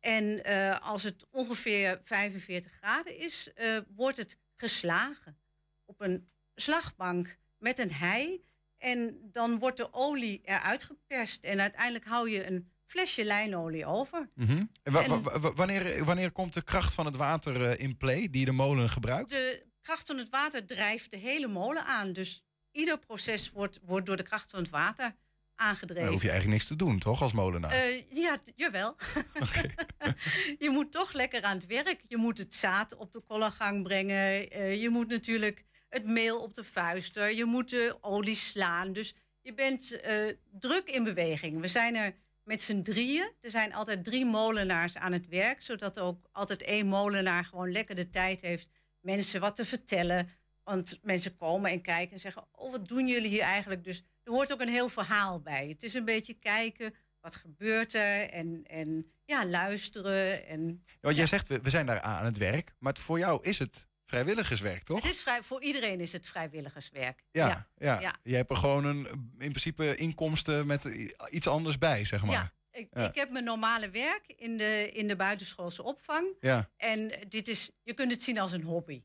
En 0.00 0.44
eh, 0.44 0.80
als 0.80 1.02
het 1.02 1.26
ongeveer 1.30 2.00
45 2.02 2.72
graden 2.72 3.18
is, 3.18 3.52
eh, 3.54 3.76
wordt 3.94 4.16
het 4.16 4.38
geslagen 4.56 5.38
op 5.84 6.00
een 6.00 6.28
slagbank 6.54 7.38
met 7.58 7.78
een 7.78 7.92
hei. 7.92 8.44
En 8.78 9.18
dan 9.32 9.58
wordt 9.58 9.76
de 9.76 9.92
olie 9.92 10.40
eruit 10.44 10.82
geperst. 10.82 11.44
En 11.44 11.60
uiteindelijk 11.60 12.04
hou 12.04 12.30
je 12.30 12.46
een 12.46 12.70
flesje 12.84 13.24
lijnolie 13.24 13.86
over. 13.86 14.30
Mhm. 14.34 14.64
En- 14.82 15.22
wanneer, 15.54 16.04
wanneer 16.04 16.32
komt 16.32 16.52
de 16.52 16.62
kracht 16.62 16.94
van 16.94 17.06
het 17.06 17.16
water 17.16 17.70
eh, 17.70 17.84
in 17.84 17.96
play 17.96 18.30
die 18.30 18.44
de 18.44 18.52
molen 18.52 18.88
gebruikt? 18.88 19.30
De 19.30 19.66
kracht 19.82 20.06
van 20.06 20.18
het 20.18 20.28
water 20.28 20.66
drijft 20.66 21.10
de 21.10 21.16
hele 21.16 21.48
molen 21.48 21.84
aan. 21.84 22.12
Dus 22.12 22.44
ieder 22.70 22.98
proces 22.98 23.50
wordt, 23.50 23.80
wordt 23.82 24.06
door 24.06 24.16
de 24.16 24.22
kracht 24.22 24.50
van 24.50 24.60
het 24.60 24.70
water 24.70 25.14
aangedreven. 25.60 26.04
Dan 26.04 26.12
hoef 26.12 26.22
je 26.22 26.30
eigenlijk 26.30 26.58
niks 26.58 26.70
te 26.70 26.84
doen, 26.84 26.98
toch, 26.98 27.22
als 27.22 27.32
molenaar? 27.32 27.72
Eh, 27.72 28.02
ja, 28.10 28.38
jawel. 28.56 28.96
je 30.64 30.70
moet 30.70 30.92
toch 30.92 31.12
lekker 31.12 31.42
aan 31.42 31.56
het 31.56 31.66
werk. 31.66 32.00
Je 32.08 32.16
moet 32.16 32.38
het 32.38 32.54
zaad 32.54 32.96
op 32.96 33.12
de 33.12 33.20
kollagang 33.20 33.82
brengen. 33.82 34.50
Eh, 34.50 34.82
je 34.82 34.88
moet 34.88 35.08
natuurlijk 35.08 35.64
het 35.88 36.06
meel 36.06 36.42
op 36.42 36.54
de 36.54 36.64
vuister. 36.64 37.36
Je 37.36 37.44
moet 37.44 37.70
de 37.70 37.98
olie 38.00 38.34
slaan. 38.34 38.92
Dus 38.92 39.14
je 39.42 39.54
bent 39.54 40.00
eh, 40.00 40.26
druk 40.58 40.88
in 40.88 41.04
beweging. 41.04 41.60
We 41.60 41.68
zijn 41.68 41.96
er 41.96 42.14
met 42.44 42.60
z'n 42.60 42.82
drieën. 42.82 43.32
Er 43.40 43.50
zijn 43.50 43.74
altijd 43.74 44.04
drie 44.04 44.24
molenaars 44.24 44.96
aan 44.96 45.12
het 45.12 45.28
werk. 45.28 45.62
Zodat 45.62 45.98
ook 45.98 46.28
altijd 46.32 46.62
één 46.62 46.86
molenaar 46.86 47.44
gewoon 47.44 47.72
lekker 47.72 47.94
de 47.94 48.10
tijd 48.10 48.40
heeft... 48.40 48.68
mensen 49.00 49.40
wat 49.40 49.56
te 49.56 49.64
vertellen. 49.64 50.28
Want 50.70 50.98
mensen 51.02 51.36
komen 51.36 51.70
en 51.70 51.80
kijken 51.80 52.12
en 52.12 52.20
zeggen... 52.20 52.44
oh, 52.52 52.70
wat 52.70 52.88
doen 52.88 53.08
jullie 53.08 53.28
hier 53.28 53.42
eigenlijk? 53.42 53.84
Dus 53.84 54.02
er 54.24 54.32
hoort 54.32 54.52
ook 54.52 54.60
een 54.60 54.68
heel 54.68 54.88
verhaal 54.88 55.40
bij. 55.40 55.68
Het 55.68 55.82
is 55.82 55.94
een 55.94 56.04
beetje 56.04 56.34
kijken, 56.34 56.94
wat 57.20 57.36
gebeurt 57.36 57.94
er? 57.94 58.30
En, 58.30 58.62
en 58.66 59.12
ja, 59.24 59.46
luisteren. 59.46 60.46
En 60.46 60.82
Ja, 60.86 60.94
want 61.00 61.16
jij 61.16 61.26
zegt, 61.26 61.46
we, 61.46 61.60
we 61.60 61.70
zijn 61.70 61.86
daar 61.86 62.00
aan 62.00 62.24
het 62.24 62.36
werk. 62.38 62.72
Maar 62.78 62.92
het- 62.92 63.02
voor 63.02 63.18
jou 63.18 63.42
is 63.42 63.58
het 63.58 63.88
vrijwilligerswerk, 64.04 64.82
toch? 64.82 65.02
Het 65.02 65.12
is 65.12 65.20
vrij, 65.20 65.42
voor 65.42 65.62
iedereen 65.62 66.00
is 66.00 66.12
het 66.12 66.26
vrijwilligerswerk. 66.28 67.24
Ja, 67.32 67.68
ja. 67.76 68.00
ja. 68.00 68.14
je 68.22 68.34
hebt 68.36 68.50
er 68.50 68.56
gewoon 68.56 68.84
een, 68.84 69.06
in 69.38 69.48
principe 69.50 69.96
inkomsten 69.96 70.66
met 70.66 70.84
iets 71.30 71.46
anders 71.46 71.78
bij, 71.78 72.04
zeg 72.04 72.22
maar. 72.22 72.30
Ja, 72.32 72.52
ik, 72.70 72.88
Ja. 72.92 73.08
ik 73.08 73.14
heb 73.14 73.30
mijn 73.30 73.44
normale 73.44 73.90
werk 73.90 74.32
in 74.36 74.56
de, 74.56 74.90
in 74.92 75.08
de 75.08 75.16
buitenschoolse 75.16 75.82
opvang. 75.82 76.26
Ja. 76.40 76.70
En 76.76 77.12
dit 77.28 77.48
is, 77.48 77.70
je 77.82 77.94
kunt 77.94 78.10
het 78.10 78.22
zien 78.22 78.38
als 78.38 78.52
een 78.52 78.62
hobby. 78.62 79.02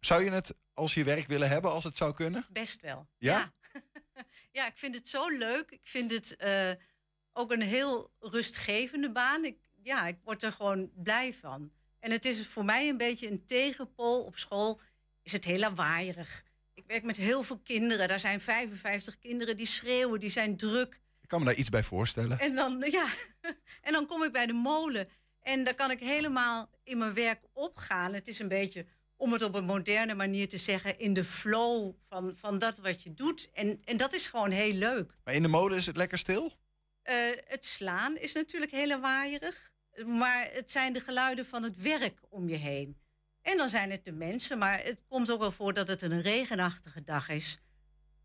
Zou 0.00 0.24
je 0.24 0.30
het 0.30 0.54
als 0.78 0.94
je 0.94 1.04
werk 1.04 1.26
willen 1.26 1.48
hebben, 1.48 1.70
als 1.70 1.84
het 1.84 1.96
zou 1.96 2.14
kunnen? 2.14 2.46
Best 2.50 2.80
wel. 2.80 3.08
Ja? 3.18 3.52
Ja, 3.72 3.82
Ja, 4.52 4.66
ik 4.66 4.76
vind 4.76 4.94
het 4.94 5.08
zo 5.08 5.28
leuk. 5.28 5.70
Ik 5.70 5.80
vind 5.86 6.10
het 6.10 6.36
eh, 6.36 6.70
ook 7.32 7.52
een 7.52 7.62
heel 7.62 8.10
rustgevende 8.20 9.12
baan. 9.12 9.44
Ik, 9.44 9.58
ja, 9.82 10.06
ik 10.06 10.18
word 10.24 10.42
er 10.42 10.52
gewoon 10.52 10.90
blij 10.94 11.34
van. 11.34 11.72
En 12.00 12.10
het 12.10 12.24
is 12.24 12.46
voor 12.46 12.64
mij 12.64 12.88
een 12.88 12.96
beetje 12.96 13.30
een 13.30 13.44
tegenpol. 13.44 14.24
Op 14.24 14.36
school 14.36 14.80
is 15.22 15.32
het 15.32 15.44
heel 15.44 15.58
lawaaierig. 15.58 16.44
Ik 16.74 16.84
werk 16.86 17.02
met 17.02 17.16
heel 17.16 17.42
veel 17.42 17.58
kinderen. 17.58 18.08
Daar 18.08 18.18
zijn 18.18 18.40
55 18.40 19.18
kinderen 19.18 19.56
die 19.56 19.66
schreeuwen, 19.66 20.20
die 20.20 20.30
zijn 20.30 20.56
druk. 20.56 21.00
Ik 21.20 21.28
kan 21.28 21.38
me 21.38 21.44
daar 21.44 21.54
iets 21.54 21.68
bij 21.68 21.82
voorstellen. 21.82 22.38
En 22.38 22.54
dan, 22.54 22.84
ja, 22.98 23.06
en 23.80 23.92
dan 23.92 24.06
kom 24.06 24.22
ik 24.22 24.32
bij 24.32 24.46
de 24.46 24.52
molen. 24.52 25.08
En 25.40 25.64
dan 25.64 25.74
kan 25.74 25.90
ik 25.90 26.00
helemaal 26.00 26.70
in 26.84 26.98
mijn 26.98 27.14
werk 27.14 27.42
opgaan. 27.52 28.12
Het 28.12 28.28
is 28.28 28.38
een 28.38 28.48
beetje, 28.48 28.86
om 29.18 29.32
het 29.32 29.42
op 29.42 29.54
een 29.54 29.64
moderne 29.64 30.14
manier 30.14 30.48
te 30.48 30.58
zeggen, 30.58 30.98
in 30.98 31.12
de 31.12 31.24
flow 31.24 31.94
van, 32.08 32.34
van 32.36 32.58
dat 32.58 32.78
wat 32.78 33.02
je 33.02 33.14
doet. 33.14 33.50
En, 33.52 33.80
en 33.84 33.96
dat 33.96 34.12
is 34.12 34.28
gewoon 34.28 34.50
heel 34.50 34.72
leuk. 34.72 35.12
Maar 35.24 35.34
in 35.34 35.42
de 35.42 35.48
molen 35.48 35.76
is 35.76 35.86
het 35.86 35.96
lekker 35.96 36.18
stil? 36.18 36.52
Eh, 37.02 37.16
het 37.44 37.64
slaan 37.64 38.16
is 38.16 38.32
natuurlijk 38.32 38.72
heel 38.72 38.86
lawaaierig. 38.86 39.72
Maar 40.06 40.48
het 40.52 40.70
zijn 40.70 40.92
de 40.92 41.00
geluiden 41.00 41.46
van 41.46 41.62
het 41.62 41.76
werk 41.76 42.18
om 42.28 42.48
je 42.48 42.56
heen. 42.56 42.98
En 43.42 43.56
dan 43.56 43.68
zijn 43.68 43.90
het 43.90 44.04
de 44.04 44.12
mensen. 44.12 44.58
Maar 44.58 44.82
het 44.82 45.04
komt 45.08 45.30
ook 45.30 45.40
wel 45.40 45.52
voor 45.52 45.72
dat 45.72 45.88
het 45.88 46.02
een 46.02 46.20
regenachtige 46.20 47.02
dag 47.02 47.28
is. 47.28 47.58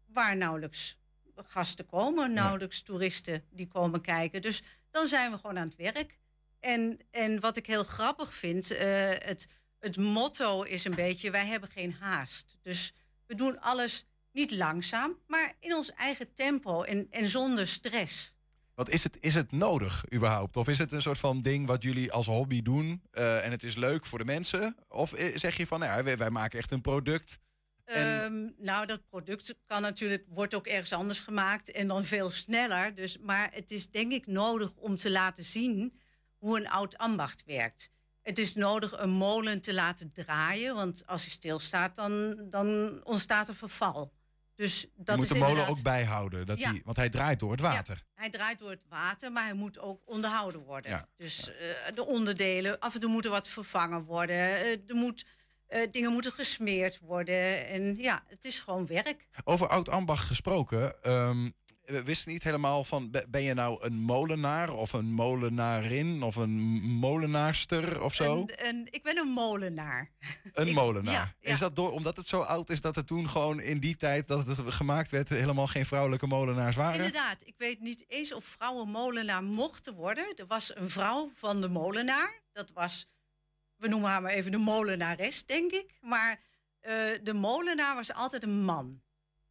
Waar 0.05 0.37
nauwelijks 0.37 0.97
gasten 1.35 1.85
komen, 1.85 2.33
nauwelijks 2.33 2.81
toeristen 2.81 3.43
die 3.49 3.67
komen 3.67 4.01
kijken. 4.01 4.41
Dus 4.41 4.61
dan 4.91 5.07
zijn 5.07 5.31
we 5.31 5.37
gewoon 5.37 5.57
aan 5.57 5.67
het 5.67 5.93
werk. 5.93 6.17
En, 6.59 6.99
en 7.11 7.39
wat 7.39 7.57
ik 7.57 7.65
heel 7.65 7.83
grappig 7.83 8.33
vind, 8.33 8.71
eh, 8.71 9.09
het, 9.09 9.47
het 9.83 9.97
motto 9.97 10.61
is 10.63 10.85
een 10.85 10.95
beetje: 10.95 11.31
wij 11.31 11.45
hebben 11.45 11.69
geen 11.69 11.95
haast. 11.99 12.57
Dus 12.61 12.93
we 13.27 13.35
doen 13.35 13.59
alles 13.61 14.05
niet 14.31 14.51
langzaam, 14.51 15.17
maar 15.27 15.53
in 15.59 15.75
ons 15.75 15.91
eigen 15.93 16.33
tempo 16.33 16.83
en, 16.83 17.07
en 17.09 17.27
zonder 17.27 17.67
stress. 17.67 18.33
Wat 18.75 18.89
is 18.89 19.03
het, 19.03 19.17
is 19.19 19.33
het 19.33 19.51
nodig 19.51 20.03
überhaupt? 20.13 20.57
Of 20.57 20.67
is 20.67 20.77
het 20.77 20.91
een 20.91 21.01
soort 21.01 21.17
van 21.19 21.41
ding 21.41 21.67
wat 21.67 21.83
jullie 21.83 22.11
als 22.11 22.25
hobby 22.25 22.61
doen 22.61 23.01
eh, 23.11 23.45
en 23.45 23.51
het 23.51 23.63
is 23.63 23.75
leuk 23.75 24.05
voor 24.05 24.19
de 24.19 24.25
mensen? 24.25 24.75
Of 24.87 25.13
eh, 25.13 25.37
zeg 25.37 25.57
je 25.57 25.67
van, 25.67 25.79
nou 25.79 25.97
ja, 25.97 26.03
wij, 26.03 26.17
wij 26.17 26.29
maken 26.29 26.59
echt 26.59 26.71
een 26.71 26.81
product? 26.81 27.39
En- 27.83 28.21
Ehm, 28.23 28.65
nou, 28.65 28.85
dat 28.85 29.07
product 29.09 29.55
kan 29.65 29.81
natuurlijk, 29.81 30.25
wordt 30.29 30.53
ook 30.53 30.67
ergens 30.67 30.93
anders 30.93 31.19
gemaakt 31.19 31.71
en 31.71 31.87
dan 31.87 32.03
veel 32.03 32.29
sneller. 32.29 32.95
Dus, 32.95 33.17
maar 33.17 33.49
het 33.53 33.71
is 33.71 33.89
denk 33.89 34.11
ik 34.11 34.27
nodig 34.27 34.75
om 34.75 34.95
te 34.95 35.11
laten 35.11 35.43
zien 35.43 35.99
hoe 36.37 36.57
een 36.59 36.69
oud 36.69 36.97
ambacht 36.97 37.43
werkt. 37.45 37.91
Het 38.23 38.37
is 38.37 38.55
nodig 38.55 38.91
een 38.97 39.09
molen 39.09 39.61
te 39.61 39.73
laten 39.73 40.13
draaien, 40.13 40.75
want 40.75 41.07
als 41.07 41.21
hij 41.21 41.31
stilstaat, 41.31 41.95
dan, 41.95 42.35
dan 42.49 42.99
ontstaat 43.03 43.47
er 43.47 43.55
verval. 43.55 44.13
Dus 44.55 44.81
Je 44.81 44.89
dat 44.95 45.15
moet 45.15 45.25
is 45.25 45.31
de 45.31 45.37
molen 45.37 45.49
inderdaad- 45.51 45.77
ook 45.77 45.83
bijhouden, 45.83 46.45
dat 46.45 46.59
Ja. 46.59 46.69
hij, 46.71 46.81
want 46.85 46.97
hij 46.97 47.09
draait 47.09 47.39
door 47.39 47.51
het 47.51 47.61
water. 47.61 48.03
Hij 48.15 48.29
draait 48.29 48.59
door 48.59 48.69
het 48.69 48.85
water, 48.89 49.31
maar 49.31 49.43
hij 49.43 49.53
moet 49.53 49.79
ook 49.79 50.01
onderhouden 50.05 50.61
worden. 50.63 50.91
Ja, 50.91 51.07
Dus 51.17 51.49
eh, 51.49 51.95
de 51.95 52.05
onderdelen, 52.05 52.79
af 52.79 52.93
en 52.93 52.99
toe 52.99 53.09
moet 53.09 53.25
er 53.25 53.31
wat 53.31 53.47
vervangen 53.47 54.03
worden. 54.03 54.35
eh, 54.35 54.71
er 54.71 54.95
moet, 54.95 55.25
eh, 55.67 55.91
dingen 55.91 56.11
moeten 56.11 56.31
gesmeerd 56.31 56.99
worden. 56.99 57.67
En 57.67 57.97
ja, 57.97 58.23
het 58.27 58.45
is 58.45 58.59
gewoon 58.59 58.87
werk. 58.87 59.27
Over 59.43 59.67
oud 59.67 59.89
ambacht 59.89 60.27
gesproken, 60.27 61.03
ehm, 61.03 61.49
we 61.83 62.03
wisten 62.03 62.31
niet 62.31 62.43
helemaal 62.43 62.83
van, 62.83 63.11
be- 63.11 63.25
ben 63.29 63.41
je 63.43 63.53
nou 63.53 63.85
een 63.85 63.93
molenaar 63.99 64.73
of 64.73 64.93
een 64.93 65.13
molenarin 65.13 66.21
of 66.21 66.35
een 66.35 66.59
molenaarster 66.81 68.01
of 68.01 68.13
zo? 68.13 68.45
Ik 68.89 69.03
ben 69.03 69.17
een 69.17 69.27
molenaar. 69.27 70.11
Een 70.53 70.67
Ik- 70.71 70.73
molenaar. 70.73 71.13
ja, 71.13 71.35
ja. 71.39 71.53
Is 71.53 71.59
dat 71.59 71.75
door, 71.75 71.91
omdat 71.91 72.17
het 72.17 72.27
zo 72.27 72.41
oud 72.41 72.69
is 72.69 72.81
dat 72.81 72.95
het 72.95 73.07
toen 73.07 73.29
gewoon 73.29 73.59
in 73.59 73.79
die 73.79 73.97
tijd 73.97 74.27
dat 74.27 74.47
het 74.47 74.59
gemaakt 74.73 75.09
werd 75.09 75.29
helemaal 75.29 75.67
geen 75.67 75.85
vrouwelijke 75.85 76.27
molenaars 76.27 76.75
waren? 76.75 76.95
Inderdaad, 76.95 77.41
ik 77.47 77.57
weet 77.57 77.79
niet 77.79 78.05
eens 78.07 78.33
of 78.33 78.45
vrouwen 78.45 78.89
molenaar 78.89 79.43
mochten 79.43 79.93
worden. 79.93 80.33
Er 80.35 80.47
was 80.47 80.75
een 80.75 80.89
vrouw 80.89 81.31
van 81.35 81.61
de 81.61 81.69
molenaar. 81.69 82.41
Dat 82.53 82.71
was, 82.71 83.07
we 83.77 83.87
noemen 83.87 84.09
haar 84.09 84.21
maar 84.21 84.31
even 84.31 84.51
de 84.51 84.57
molenares, 84.57 85.45
denk 85.45 85.71
ik. 85.71 85.97
Maar 86.01 86.39
eh, 86.79 86.93
de 87.23 87.33
molenaar 87.33 87.95
was 87.95 88.13
altijd 88.13 88.43
een 88.43 88.63
man. 88.63 89.01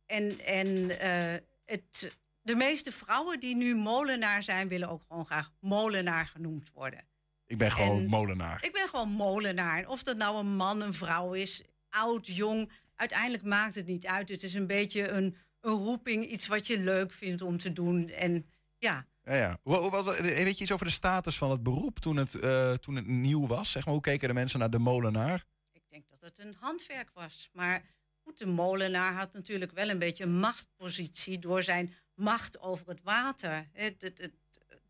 En, 0.07 0.39
en 0.41 0.99
eh, 1.01 1.41
het, 1.64 2.16
de 2.43 2.55
meeste 2.55 2.93
vrouwen 2.93 3.40
die 3.40 3.57
nu 3.57 3.74
molenaar 3.76 4.43
zijn, 4.43 4.68
willen 4.68 4.88
ook 4.88 5.03
gewoon 5.09 5.24
graag 5.26 5.51
molenaar 5.61 6.26
genoemd 6.26 6.70
worden. 6.72 7.05
Ik 7.47 7.59
ben 7.59 7.70
gewoon 7.72 7.99
En- 8.01 8.09
molenaar. 8.09 8.64
Ik 8.64 8.72
ben 8.72 8.88
gewoon 8.88 9.09
molenaar. 9.11 9.78
En 9.78 9.88
Of 9.88 10.03
dat 10.03 10.16
nou 10.16 10.38
een 10.38 10.57
man, 10.57 10.80
een 10.80 10.95
vrouw 10.95 11.32
is, 11.32 11.62
oud, 11.88 12.26
jong. 12.26 12.72
Uiteindelijk 12.95 13.43
maakt 13.43 13.74
het 13.74 13.86
niet 13.86 14.07
uit. 14.07 14.28
Het 14.28 14.43
is 14.43 14.55
een 14.55 14.66
beetje 14.66 15.09
een, 15.09 15.36
een 15.61 15.72
roeping, 15.72 16.24
iets 16.24 16.47
wat 16.47 16.66
je 16.66 16.78
leuk 16.78 17.12
vindt 17.12 17.43
om 17.43 17.59
te 17.59 17.72
doen. 17.72 18.09
En 18.09 18.47
ja, 18.78 19.07
Ja, 19.24 19.34
ja. 19.34 19.59
Wa- 19.62 19.90
wa- 19.90 20.03
wa- 20.03 20.22
weet 20.22 20.57
je 20.59 20.62
iets 20.62 20.72
over 20.72 20.86
de 20.86 20.93
status 20.93 21.38
van 21.38 21.51
het 21.51 21.62
beroep 21.62 21.99
toen 21.99 22.16
het, 22.16 22.34
eh, 22.34 22.72
toen 22.72 22.95
het 22.97 23.07
nieuw 23.07 23.47
was? 23.47 23.70
Zeg 23.70 23.84
maar, 23.84 23.95
hoe 23.95 24.03
keken 24.03 24.28
de 24.28 24.34
mensen 24.34 24.59
naar 24.59 24.70
de 24.70 24.78
molenaar? 24.78 25.45
ik 25.72 25.82
denk 25.88 26.09
dat 26.09 26.20
het 26.20 26.38
een 26.38 26.57
handwerk 26.61 27.11
was. 27.14 27.49
Maar 27.53 27.82
goed, 28.24 28.38
de 28.38 28.46
molenaar 28.46 29.12
had 29.12 29.32
natuurlijk 29.32 29.72
wel 29.72 29.88
een 29.88 29.98
beetje 29.98 30.24
een 30.24 30.38
machtpositie 30.38 31.38
door 31.38 31.62
zijn 31.62 31.94
macht 32.14 32.60
over 32.60 32.88
het 32.88 33.02
water. 33.02 33.68
Het, 33.72 34.02
het, 34.02 34.18
het, 34.18 34.32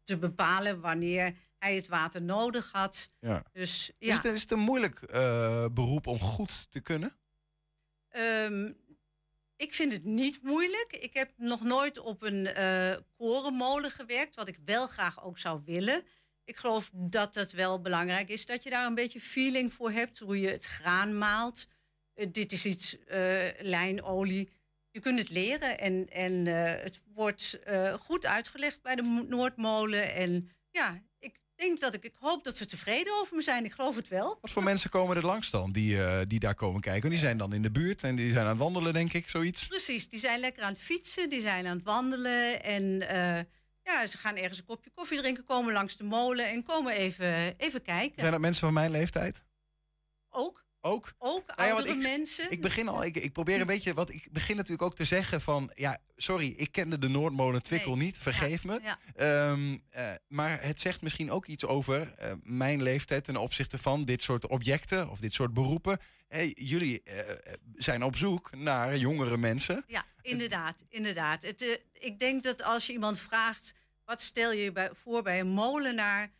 te 0.02 0.18
bepalen 0.18 0.80
wanneer 0.80 1.34
hij 1.58 1.74
het 1.74 1.88
water 1.88 2.22
nodig 2.22 2.72
had. 2.72 3.10
Ja. 3.18 3.44
Dus 3.52 3.90
Is, 3.98 4.14
het, 4.14 4.24
is 4.24 4.40
het 4.40 4.50
een 4.50 4.58
moeilijk 4.58 5.02
eh, 5.02 5.66
beroep 5.72 6.06
om 6.06 6.20
goed 6.20 6.70
te 6.70 6.80
kunnen? 6.80 7.16
Ehm, 8.08 8.72
ik 9.56 9.72
vind 9.72 9.92
het 9.92 10.04
niet 10.04 10.42
moeilijk. 10.42 10.96
Ik 11.00 11.14
heb 11.14 11.32
nog 11.36 11.62
nooit 11.62 11.98
op 11.98 12.22
een 12.22 12.46
eh 12.46 12.96
korenmolen 13.16 13.90
gewerkt, 13.90 14.34
wat 14.34 14.48
ik 14.48 14.58
wel 14.64 14.86
graag 14.86 15.24
ook 15.24 15.38
zou 15.38 15.62
willen. 15.64 16.04
Ik 16.44 16.56
geloof 16.56 16.90
dat 16.92 17.34
het 17.34 17.52
wel 17.52 17.80
belangrijk 17.80 18.28
is 18.28 18.46
dat 18.46 18.62
je 18.62 18.70
daar 18.70 18.86
een 18.86 18.94
beetje 18.94 19.20
feeling 19.20 19.72
voor 19.72 19.90
hebt, 19.90 20.18
hoe 20.18 20.40
je 20.40 20.48
het 20.48 20.64
graan 20.64 21.18
maalt. 21.18 21.66
Eh, 22.14 22.26
dit 22.32 22.52
is 22.52 22.64
iets, 22.64 22.98
eh, 23.06 23.18
lijnolie. 23.58 24.48
Je 24.90 25.00
kunt 25.00 25.18
het 25.18 25.30
leren 25.30 25.78
en, 25.78 26.08
en 26.08 26.46
eh, 26.46 26.82
het 26.82 27.02
wordt 27.14 27.58
goed 28.00 28.26
uitgelegd 28.26 28.82
bij 28.82 28.94
de 28.94 29.02
Mo- 29.02 29.22
Noordmolen. 29.28 30.14
En 30.14 30.48
ja, 30.70 31.02
ik 31.18 31.38
denk 31.54 31.80
dat 31.80 31.94
ik, 31.94 32.04
ik 32.04 32.14
hoop 32.18 32.44
dat 32.44 32.56
ze 32.56 32.66
tevreden 32.66 33.20
over 33.20 33.36
me 33.36 33.42
zijn. 33.42 33.64
Ik 33.64 33.72
geloof 33.72 33.96
het 33.96 34.08
wel. 34.08 34.38
Wat 34.40 34.50
voor 34.50 34.62
mensen 34.62 34.90
komen 34.90 35.16
er 35.16 35.24
langs 35.24 35.50
dan 35.50 35.72
die, 35.72 36.26
die 36.26 36.38
daar 36.40 36.54
komen 36.54 36.80
kijken? 36.80 37.10
Die 37.10 37.18
zijn 37.18 37.36
dan 37.36 37.52
in 37.52 37.62
de 37.62 37.70
buurt 37.70 38.02
en 38.02 38.16
die 38.16 38.30
zijn 38.32 38.44
aan 38.44 38.50
het 38.50 38.58
wandelen, 38.58 38.92
denk 38.92 39.12
ik, 39.12 39.28
zoiets. 39.28 39.66
Precies, 39.66 40.08
die 40.08 40.20
zijn 40.20 40.40
lekker 40.40 40.62
aan 40.62 40.72
het 40.72 40.82
fietsen, 40.82 41.28
die 41.28 41.40
zijn 41.40 41.66
aan 41.66 41.76
het 41.76 41.84
wandelen. 41.84 42.62
En 42.62 42.84
ja, 43.82 44.06
ze 44.06 44.18
gaan 44.18 44.36
ergens 44.36 44.58
een 44.58 44.64
kopje 44.64 44.90
koffie 44.90 45.18
drinken, 45.18 45.44
komen 45.44 45.72
langs 45.72 45.96
de 45.96 46.04
molen 46.04 46.48
en 46.48 46.62
komen 46.62 46.92
even, 46.94 47.54
even 47.58 47.82
kijken. 47.82 48.18
Zijn 48.20 48.32
dat 48.32 48.40
mensen 48.40 48.60
van 48.62 48.72
mijn 48.72 48.90
leeftijd? 48.90 49.44
Ook, 50.28 50.64
Ook? 50.84 51.12
ook 51.18 51.46
Nou 51.46 51.68
ja, 51.68 51.74
oudere 51.74 51.94
ik- 51.96 52.02
mensen. 52.02 52.50
Ik 52.50 52.60
begin 52.60 52.88
al, 52.88 53.04
ik, 53.04 53.16
ik 53.16 53.32
probeer 53.32 53.60
een 53.60 53.66
beetje, 53.66 53.94
want 53.94 54.12
ik 54.12 54.28
begin 54.32 54.56
natuurlijk 54.56 54.82
ook 54.82 54.94
te 54.96 55.04
zeggen 55.04 55.40
van, 55.40 55.70
ja, 55.74 55.98
sorry, 56.16 56.54
ik 56.56 56.72
kende 56.72 56.98
de 56.98 57.08
Noordmolen 57.08 57.62
Twikkel 57.62 57.96
Nee. 57.96 58.04
niet, 58.04 58.18
vergeef 58.18 58.64
me. 58.64 58.80
Ja, 58.82 58.98
Ehm, 59.14 59.76
eh, 59.90 60.10
maar 60.28 60.62
het 60.62 60.80
zegt 60.80 61.02
misschien 61.02 61.30
ook 61.30 61.46
iets 61.46 61.64
over 61.66 62.12
eh, 62.14 62.32
mijn 62.42 62.82
leeftijd 62.82 63.24
ten 63.24 63.36
opzichte 63.36 63.78
van 63.78 64.04
dit 64.04 64.22
soort 64.22 64.46
objecten 64.46 65.10
of 65.10 65.18
dit 65.20 65.32
soort 65.32 65.54
beroepen. 65.54 65.98
Hey, 66.28 66.52
jullie 66.54 67.02
eh, 67.02 67.34
zijn 67.74 68.02
op 68.02 68.16
zoek 68.16 68.56
naar 68.56 68.96
jongere 68.96 69.36
mensen. 69.36 69.84
ja, 69.86 70.04
inderdaad, 70.22 70.84
inderdaad. 70.88 71.42
Het, 71.42 71.82
ik 71.92 72.18
denk 72.18 72.42
dat 72.42 72.62
als 72.62 72.86
je 72.86 72.92
iemand 72.92 73.18
vraagt, 73.18 73.74
wat 74.04 74.20
stel 74.20 74.52
je 74.52 74.72
bij, 74.72 74.90
voor 74.94 75.22
bij 75.22 75.40
een 75.40 75.48
molenaar? 75.48 76.30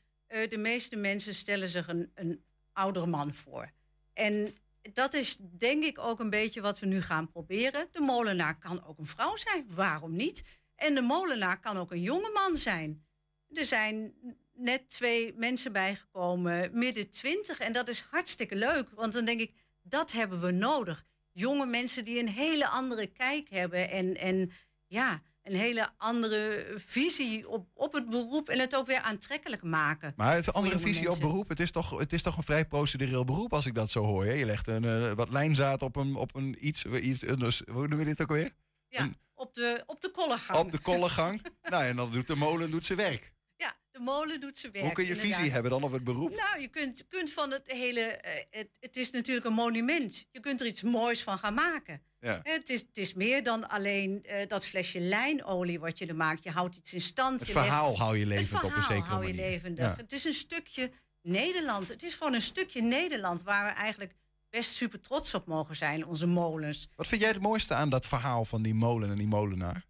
De 0.49 0.57
meeste 0.59 0.97
mensen 0.97 1.34
stellen 1.34 1.68
zich 1.68 1.88
een, 1.88 2.11
een 2.14 2.45
oudere 2.72 3.07
man 3.07 3.34
voor. 3.34 3.70
En 4.13 4.55
dat 4.93 5.15
is 5.15 5.37
denk 5.59 5.85
ik 5.85 5.99
ook 5.99 6.21
een 6.21 6.31
beetje 6.31 6.61
wat 6.61 6.79
we 6.79 6.87
nu 6.87 7.03
gaan 7.03 7.29
proberen. 7.29 7.89
De 7.93 8.01
molenaar 8.01 8.59
kan 8.59 8.85
ook 8.85 8.99
een 8.99 9.07
vrouw 9.07 9.37
zijn, 9.37 9.67
waarom 9.69 10.17
niet? 10.17 10.43
En 10.77 10.95
de 10.95 11.01
molenaar 11.01 11.61
kan 11.61 11.77
ook 11.77 11.91
een 11.91 12.03
jonge 12.03 12.31
man 12.35 12.57
zijn. 12.57 13.05
Er 13.49 13.65
zijn 13.65 14.15
net 14.55 14.89
twee 14.89 15.35
mensen 15.37 15.73
bijgekomen, 15.73 16.79
midden 16.79 17.11
twintig. 17.11 17.59
En 17.59 17.73
dat 17.73 17.89
is 17.89 18.01
hartstikke 18.01 18.57
leuk, 18.57 18.89
want 18.91 19.13
dan 19.13 19.25
denk 19.25 19.41
ik, 19.41 19.55
dat 19.83 20.13
hebben 20.13 20.41
we 20.41 20.51
nodig. 20.51 21.05
Jonge 21.33 21.67
mensen 21.67 22.05
die 22.05 22.19
een 22.19 22.29
hele 22.29 22.67
andere 22.67 23.07
kijk 23.07 23.49
hebben. 23.49 23.91
En, 23.91 24.17
en 24.17 24.53
ja, 24.87 25.23
een 25.43 25.55
hele 25.55 25.90
andere 25.97 26.74
visie 26.76 27.49
op, 27.49 27.66
op 27.74 27.93
het 27.93 28.11
beroep 28.11 28.49
en 28.49 28.59
het 28.59 28.76
ook 28.76 28.86
weer 28.86 29.01
aantrekkelijk 29.01 29.62
maken. 29.62 30.12
Maar 30.16 30.36
even 30.36 30.53
andere 30.53 30.78
visie 30.78 31.11
op 31.11 31.18
beroep. 31.20 31.49
Het 31.49 31.61
is, 31.61 31.70
toch, 31.70 31.99
het 31.99 32.12
is 32.12 32.22
toch 32.22 32.36
een 32.36 32.43
vrij 32.43 32.64
procedureel 32.64 33.24
beroep 33.24 33.53
als 33.53 33.66
ik 33.66 33.74
dat 33.74 33.90
zo 33.90 34.05
hoor. 34.05 34.24
Hè? 34.24 34.32
Je 34.32 34.47
legt 34.47 34.66
een, 34.66 34.84
eh, 34.84 35.12
wat 35.12 35.30
lijnzaad 35.30 35.82
op 35.82 35.97
een, 35.97 36.14
op 36.14 36.34
een 36.34 36.66
iets. 36.66 36.84
iets 36.84 37.26
een, 37.26 37.40
hoe 37.43 37.88
noemen 37.88 37.99
we 37.99 38.05
dit 38.05 38.20
ook 38.20 38.28
alweer? 38.28 38.53
Ja, 38.88 39.11
op 39.34 39.55
de, 39.55 39.82
op 39.86 40.01
de 40.01 40.11
kollegang. 40.11 40.59
Op 40.59 40.70
de 40.70 40.80
kollegang. 40.80 41.43
nou, 41.62 41.84
en 41.84 41.97
dan 41.97 42.11
doet 42.11 42.26
de 42.26 42.34
molen 42.36 42.70
doet 42.70 42.84
zijn 42.84 42.99
werk. 42.99 43.32
Ja, 43.57 43.76
de 43.90 43.99
molen 43.99 44.40
doet 44.40 44.59
zijn 44.59 44.72
werk. 44.72 44.84
Hoe 44.84 44.95
kun 44.95 45.05
je 45.05 45.11
inderdaad. 45.11 45.36
visie 45.36 45.53
hebben 45.53 45.70
dan 45.70 45.82
op 45.82 45.93
het 45.93 46.05
beroep? 46.05 46.30
Nou, 46.30 46.61
je 46.61 46.68
kunt, 46.68 47.07
kunt 47.09 47.32
van 47.32 47.51
het 47.51 47.72
hele. 47.72 48.01
eh, 48.01 48.45
het, 48.51 48.68
het 48.80 48.97
is 48.97 49.11
natuurlijk 49.11 49.47
een 49.47 49.53
monument. 49.53 50.26
Je 50.30 50.40
kunt 50.40 50.61
er 50.61 50.66
iets 50.66 50.82
moois 50.82 51.22
van 51.22 51.38
gaan 51.38 51.55
maken. 51.55 52.03
Ja. 52.23 52.41
Eh, 52.43 52.53
Het 52.55 52.68
is, 52.68 52.81
het 52.81 52.99
is 52.99 53.14
meer 53.14 53.43
dan 53.43 53.68
alleen 53.68 54.25
eh, 54.25 54.47
dat 54.49 54.66
flesje 54.66 55.01
lijnolie 55.01 55.81
wat 55.81 55.99
je 55.99 56.07
er 56.07 56.16
maakt. 56.16 56.45
Je 56.45 56.51
houdt 56.51 56.77
iets 56.77 56.93
in 56.95 57.01
stand. 57.01 57.39
Het 57.41 57.49
je 57.49 57.55
legt- 57.55 57.66
verhaal 57.66 57.99
hou 57.99 58.16
je 58.18 58.27
levend 58.27 58.55
op 58.55 58.62
een 58.62 58.70
verhaal 58.70 58.89
zekere 58.89 59.09
hou 59.12 59.27
je 59.27 59.35
manier. 59.35 59.51
levendig. 59.51 59.85
Ja. 59.85 59.97
Het 59.97 60.12
is 60.12 60.25
een 60.25 60.33
stukje 60.33 60.91
Nederland. 61.23 61.89
Het 61.89 62.03
is 62.03 62.14
gewoon 62.14 62.35
een 62.35 62.43
stukje 62.43 62.83
Nederland 62.83 63.43
waar 63.43 63.64
we 63.64 63.70
eigenlijk 63.81 64.14
best 64.51 64.75
super 64.75 65.01
trots 65.01 65.35
op 65.35 65.47
mogen 65.47 65.77
zijn, 65.77 66.07
onze 66.07 66.27
molens. 66.27 66.89
Wat 66.97 67.07
vind 67.07 67.20
jij 67.20 67.31
het 67.31 67.41
mooiste 67.43 67.75
aan 67.75 67.91
dat 67.91 68.07
verhaal 68.07 68.45
van 68.45 68.62
die 68.62 68.75
molen 68.75 69.11
en 69.11 69.16
die 69.16 69.27
molenaar? 69.27 69.85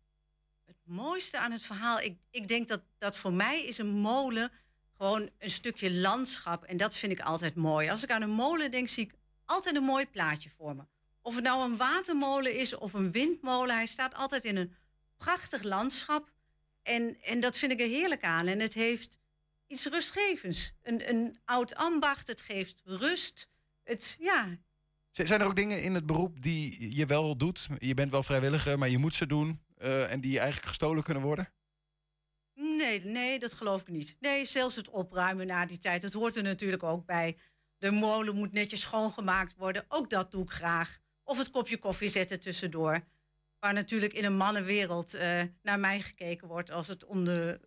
Het 0.65 0.77
mooiste 0.85 1.39
aan 1.39 1.53
het 1.53 1.63
verhaal, 1.63 2.01
ik, 2.01 2.17
ik 2.31 2.49
denk 2.49 2.69
dat, 2.69 2.83
dat 2.99 3.17
voor 3.17 3.33
mij 3.33 3.65
is 3.65 3.79
een 3.79 3.91
molen 3.95 4.51
gewoon 4.97 5.31
een 5.39 5.51
stukje 5.51 5.93
landschap. 5.93 6.65
En 6.65 6.77
dat 6.77 6.97
vind 6.97 7.13
ik 7.13 7.21
altijd 7.21 7.55
mooi. 7.55 7.91
Als 7.91 8.03
ik 8.03 8.11
aan 8.11 8.23
een 8.23 8.31
molen 8.31 8.71
denk, 8.71 8.89
zie 8.89 9.05
ik 9.05 9.15
altijd 9.47 9.77
een 9.77 9.83
mooi 9.83 10.07
plaatje 10.07 10.51
voor 10.57 10.77
me. 10.77 10.83
Of 11.23 11.35
het 11.35 11.45
nou 11.45 11.71
een 11.71 11.77
watermolen 11.77 12.59
is 12.59 12.75
of 12.75 12.93
een 12.93 13.11
windmolen, 13.13 13.75
hij 13.75 13.87
staat 13.87 14.15
altijd 14.15 14.45
in 14.45 14.57
een 14.57 14.75
prachtig 15.17 15.63
landschap. 15.63 16.31
En, 16.83 17.21
en 17.23 17.41
dat 17.41 17.59
vind 17.59 17.73
ik 17.73 17.81
er 17.81 17.87
heerlijk 17.89 18.23
aan. 18.25 18.47
En 18.47 18.61
het 18.61 18.75
heeft 18.75 19.19
iets 19.67 19.85
rustgevends. 19.87 20.73
Een, 20.83 21.09
een 21.09 21.39
oud 21.45 21.75
ambacht, 21.75 22.27
het 22.27 22.41
geeft 22.41 22.81
rust. 22.85 23.49
Het, 23.85 24.17
ja, 24.21 24.59
Zijn 25.11 25.41
er 25.41 25.47
ook 25.47 25.57
dingen 25.57 25.83
in 25.83 25.95
het 25.95 26.07
beroep 26.07 26.43
die 26.43 26.95
je 26.97 27.07
wel 27.07 27.37
doet? 27.37 27.69
Je 27.79 27.95
bent 27.95 28.11
wel 28.11 28.23
vrijwilliger, 28.23 28.79
maar 28.79 28.89
je 28.89 28.99
moet 28.99 29.15
ze 29.15 29.27
doen. 29.27 29.63
eh, 29.77 30.11
en 30.11 30.21
die 30.21 30.39
eigenlijk 30.39 30.69
gestolen 30.69 31.03
kunnen 31.03 31.23
worden? 31.23 31.53
Nee, 32.55 33.05
nee, 33.05 33.39
dat 33.39 33.53
geloof 33.53 33.81
ik 33.81 33.89
niet. 33.89 34.17
Nee, 34.21 34.45
zelfs 34.45 34.77
het 34.77 34.89
opruimen 34.89 35.47
na 35.47 35.67
die 35.67 35.79
tijd, 35.79 36.03
dat 36.03 36.13
hoort 36.13 36.37
er 36.37 36.43
natuurlijk 36.43 36.83
ook 36.83 37.07
bij. 37.07 37.39
De 37.79 37.91
molen 37.91 38.35
moet 38.35 38.53
netjes 38.53 38.81
schoongemaakt 38.81 39.55
worden. 39.57 39.85
Ook 39.89 40.11
dat 40.11 40.31
doe 40.31 40.45
ik 40.45 40.51
graag. 40.51 41.01
Of 41.25 41.39
het 41.39 41.51
kopje 41.51 41.79
koffie 41.79 42.09
zetten 42.09 42.41
tussendoor. 42.41 43.01
Waar 43.59 43.73
natuurlijk 43.75 44.13
in 44.13 44.25
een 44.25 44.37
mannenwereld 44.37 45.15
eh, 45.15 45.41
naar 45.63 45.79
mij 45.79 46.01
gekeken 46.01 46.49
wordt 46.49 46.71
als 46.71 46.89
het 46.89 47.05
om 47.05 47.25
de 47.25 47.61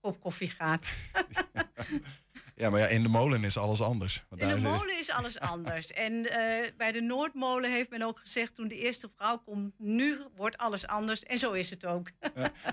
kop 0.00 0.20
koffie 0.20 0.50
gaat. 0.50 0.88
Ja, 2.54 2.70
maar 2.70 2.80
ja, 2.80 2.86
in 2.86 3.02
de 3.02 3.08
molen 3.08 3.44
is 3.44 3.56
alles 3.56 3.80
anders. 3.82 4.24
Want 4.28 4.42
In 4.42 4.48
de 4.48 4.56
molen 4.60 4.98
is 4.98 5.10
alles 5.10 5.38
anders. 5.40 5.92
En 5.92 6.30
eh, 6.30 6.70
bij 6.76 6.92
de 6.92 7.00
Noordmolen 7.00 7.72
heeft 7.72 7.90
men 7.90 8.02
ook 8.02 8.18
gezegd 8.18 8.54
toen 8.54 8.68
de 8.68 8.76
eerste 8.78 9.08
vrouw 9.16 9.38
komt, 9.38 9.74
nu 9.78 10.20
wordt 10.36 10.58
alles 10.58 10.86
anders. 10.86 11.22
En 11.22 11.38
zo 11.38 11.52
is 11.52 11.70
het 11.70 11.84
ook. 11.84 12.10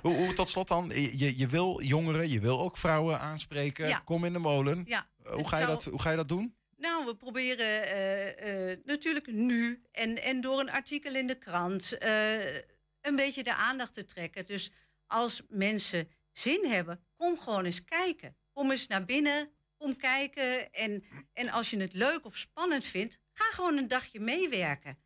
Hoe, 0.02 0.16
hoe, 0.16 0.34
tot 0.34 0.50
slot 0.50 0.68
dan, 0.68 0.90
je, 0.96 1.38
je 1.38 1.48
wil 1.48 1.82
jongeren, 1.82 2.30
je 2.30 2.40
wil 2.40 2.60
ook 2.60 2.78
vrouwen 2.78 3.20
aanspreken. 3.20 3.88
Ja. 3.88 4.00
Kom 4.00 4.26
in 4.26 4.34
de 4.34 4.40
molen. 4.40 4.84
Ja, 4.88 5.08
Eh, 5.24 5.32
hoe, 5.34 5.48
ga 5.48 5.58
je 5.58 5.64
zou- 5.66 5.76
dat, 5.76 5.84
hoe 5.84 6.02
ga 6.02 6.10
je 6.10 6.16
dat 6.16 6.28
doen? 6.28 6.56
Nou, 6.80 7.06
we 7.06 7.16
proberen 7.16 7.88
eh, 7.88 8.72
eh, 8.72 8.80
natuurlijk 8.84 9.28
nu 9.28 9.84
en, 9.92 10.24
en 10.24 10.42
door 10.42 10.60
een 10.60 10.70
artikel 10.70 11.16
in 11.16 11.28
de 11.28 11.38
krant 11.38 11.98
eh, 11.98 12.56
een 13.02 13.16
beetje 13.16 13.44
de 13.44 13.54
aandacht 13.54 13.94
te 13.94 14.06
trekken. 14.06 14.46
Dus 14.46 14.72
als 15.08 15.42
mensen 15.50 16.10
zin 16.32 16.66
hebben, 16.66 17.04
kom 17.16 17.40
gewoon 17.40 17.66
eens 17.66 17.84
kijken. 17.84 18.36
Kom 18.52 18.72
eens 18.72 18.88
naar 18.88 19.06
binnen, 19.06 19.52
kom 19.78 19.98
kijken. 19.98 20.72
En, 20.74 21.04
en 21.34 21.50
als 21.50 21.70
je 21.70 21.78
het 21.78 21.94
leuk 21.94 22.26
of 22.26 22.38
spannend 22.38 22.86
vindt, 22.86 23.18
ga 23.34 23.46
gewoon 23.46 23.78
een 23.78 23.88
dagje 23.88 24.20
meewerken. 24.20 24.98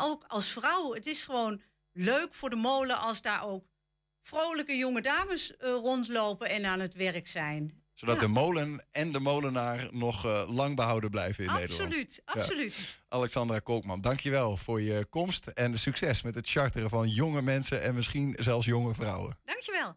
Ook 0.00 0.24
als 0.24 0.48
vrouw, 0.48 0.94
het 0.94 1.06
is 1.06 1.22
gewoon 1.22 1.62
leuk 1.92 2.34
voor 2.34 2.50
de 2.50 2.56
molen 2.56 2.98
als 2.98 3.22
daar 3.22 3.44
ook 3.44 3.64
vrolijke 4.20 4.76
jonge 4.76 5.00
dames 5.00 5.54
rondlopen 5.58 6.48
en 6.48 6.64
aan 6.64 6.80
het 6.80 6.94
werk 6.94 7.28
zijn. 7.28 7.84
Zodat 8.00 8.14
Ja. 8.14 8.20
de 8.20 8.28
molen 8.28 8.84
en 8.90 9.12
de 9.12 9.20
molenaar 9.20 9.88
nog 9.90 10.24
eh, 10.26 10.42
lang 10.48 10.76
behouden 10.76 11.10
blijven 11.10 11.44
in 11.44 11.52
Nederland. 11.52 11.80
Absoluut, 11.82 12.22
absoluut. 12.24 12.98
Alexandra 13.08 13.58
Kolkman, 13.58 14.00
dankjewel 14.00 14.56
voor 14.56 14.80
je 14.80 15.06
komst 15.10 15.46
en 15.46 15.78
succes 15.78 16.22
met 16.22 16.34
het 16.34 16.48
charteren 16.48 16.90
van 16.90 17.08
jonge 17.08 17.42
mensen 17.42 17.82
en 17.82 17.94
misschien 17.94 18.36
zelfs 18.38 18.66
jonge 18.66 18.94
vrouwen. 18.94 19.38
Dankjewel. 19.44 19.96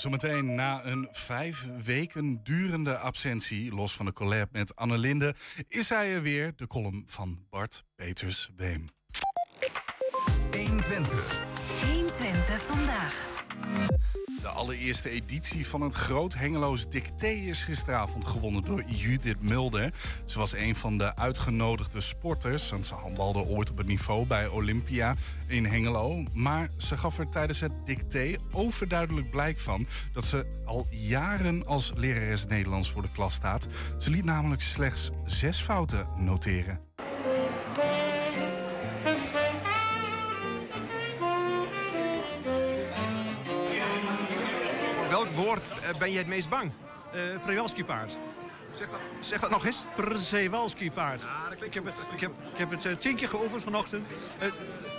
Zometeen 0.00 0.54
na 0.54 0.84
een 0.84 1.08
vijf 1.10 1.64
weken 1.84 2.40
durende 2.42 2.98
absentie, 2.98 3.74
los 3.74 3.92
van 3.92 4.06
de 4.06 4.12
collab 4.12 4.52
met 4.52 4.76
Anne 4.76 4.98
Linde, 4.98 5.34
is 5.68 5.88
hij 5.88 6.14
er 6.14 6.22
weer, 6.22 6.52
de 6.56 6.66
column 6.66 7.04
van 7.06 7.46
Bart 7.50 7.84
Peters 7.96 8.50
Weem. 8.56 8.88
120. 10.50 11.40
120 11.84 12.62
vandaag. 12.62 13.35
Allereerste 14.56 15.10
editie 15.10 15.66
van 15.66 15.80
het 15.80 15.94
Groot 15.94 16.34
Hengeloos 16.34 16.88
Dicté 16.88 17.26
is 17.26 17.62
gisteravond 17.62 18.24
gewonnen 18.24 18.62
door 18.62 18.82
Judith 18.82 19.42
Mulder. 19.42 19.92
Ze 20.24 20.38
was 20.38 20.54
een 20.54 20.76
van 20.76 20.98
de 20.98 21.16
uitgenodigde 21.16 22.00
sporters, 22.00 22.70
want 22.70 22.86
ze 22.86 22.94
handbalde 22.94 23.38
ooit 23.38 23.70
op 23.70 23.76
het 23.76 23.86
niveau 23.86 24.26
bij 24.26 24.48
Olympia 24.48 25.14
in 25.46 25.64
Hengelo. 25.64 26.22
Maar 26.32 26.68
ze 26.76 26.96
gaf 26.96 27.18
er 27.18 27.30
tijdens 27.30 27.60
het 27.60 27.72
dicté 27.84 28.36
overduidelijk 28.52 29.30
blijk 29.30 29.58
van 29.58 29.86
dat 30.12 30.24
ze 30.24 30.62
al 30.64 30.86
jaren 30.90 31.66
als 31.66 31.92
lerares 31.94 32.46
Nederlands 32.46 32.90
voor 32.90 33.02
de 33.02 33.12
klas 33.12 33.34
staat. 33.34 33.66
Ze 33.98 34.10
liet 34.10 34.24
namelijk 34.24 34.62
slechts 34.62 35.10
zes 35.24 35.58
fouten 35.58 36.06
noteren. 36.16 36.85
Woord 45.36 45.68
eh, 45.68 45.98
ben 45.98 46.10
je 46.10 46.18
het 46.18 46.26
meest 46.26 46.48
bang? 46.48 46.72
Uh, 47.14 47.20
Przewalski-paard. 47.44 48.16
Zeg 48.76 48.90
dat, 48.90 49.00
zeg 49.20 49.40
dat 49.40 49.50
nog 49.50 49.66
eens. 49.66 49.84
Przewalski-paard. 49.94 51.22
ik, 51.64 51.74
heb 51.74 51.84
het, 51.84 51.94
ik, 52.14 52.20
heb, 52.20 52.32
ik 52.52 52.58
heb 52.58 52.70
het 52.70 52.84
eh, 52.84 52.92
tien 52.92 53.16
keer 53.16 53.28
geoefend 53.28 53.62
vanochtend. 53.62 54.06
Eh, 54.38 54.48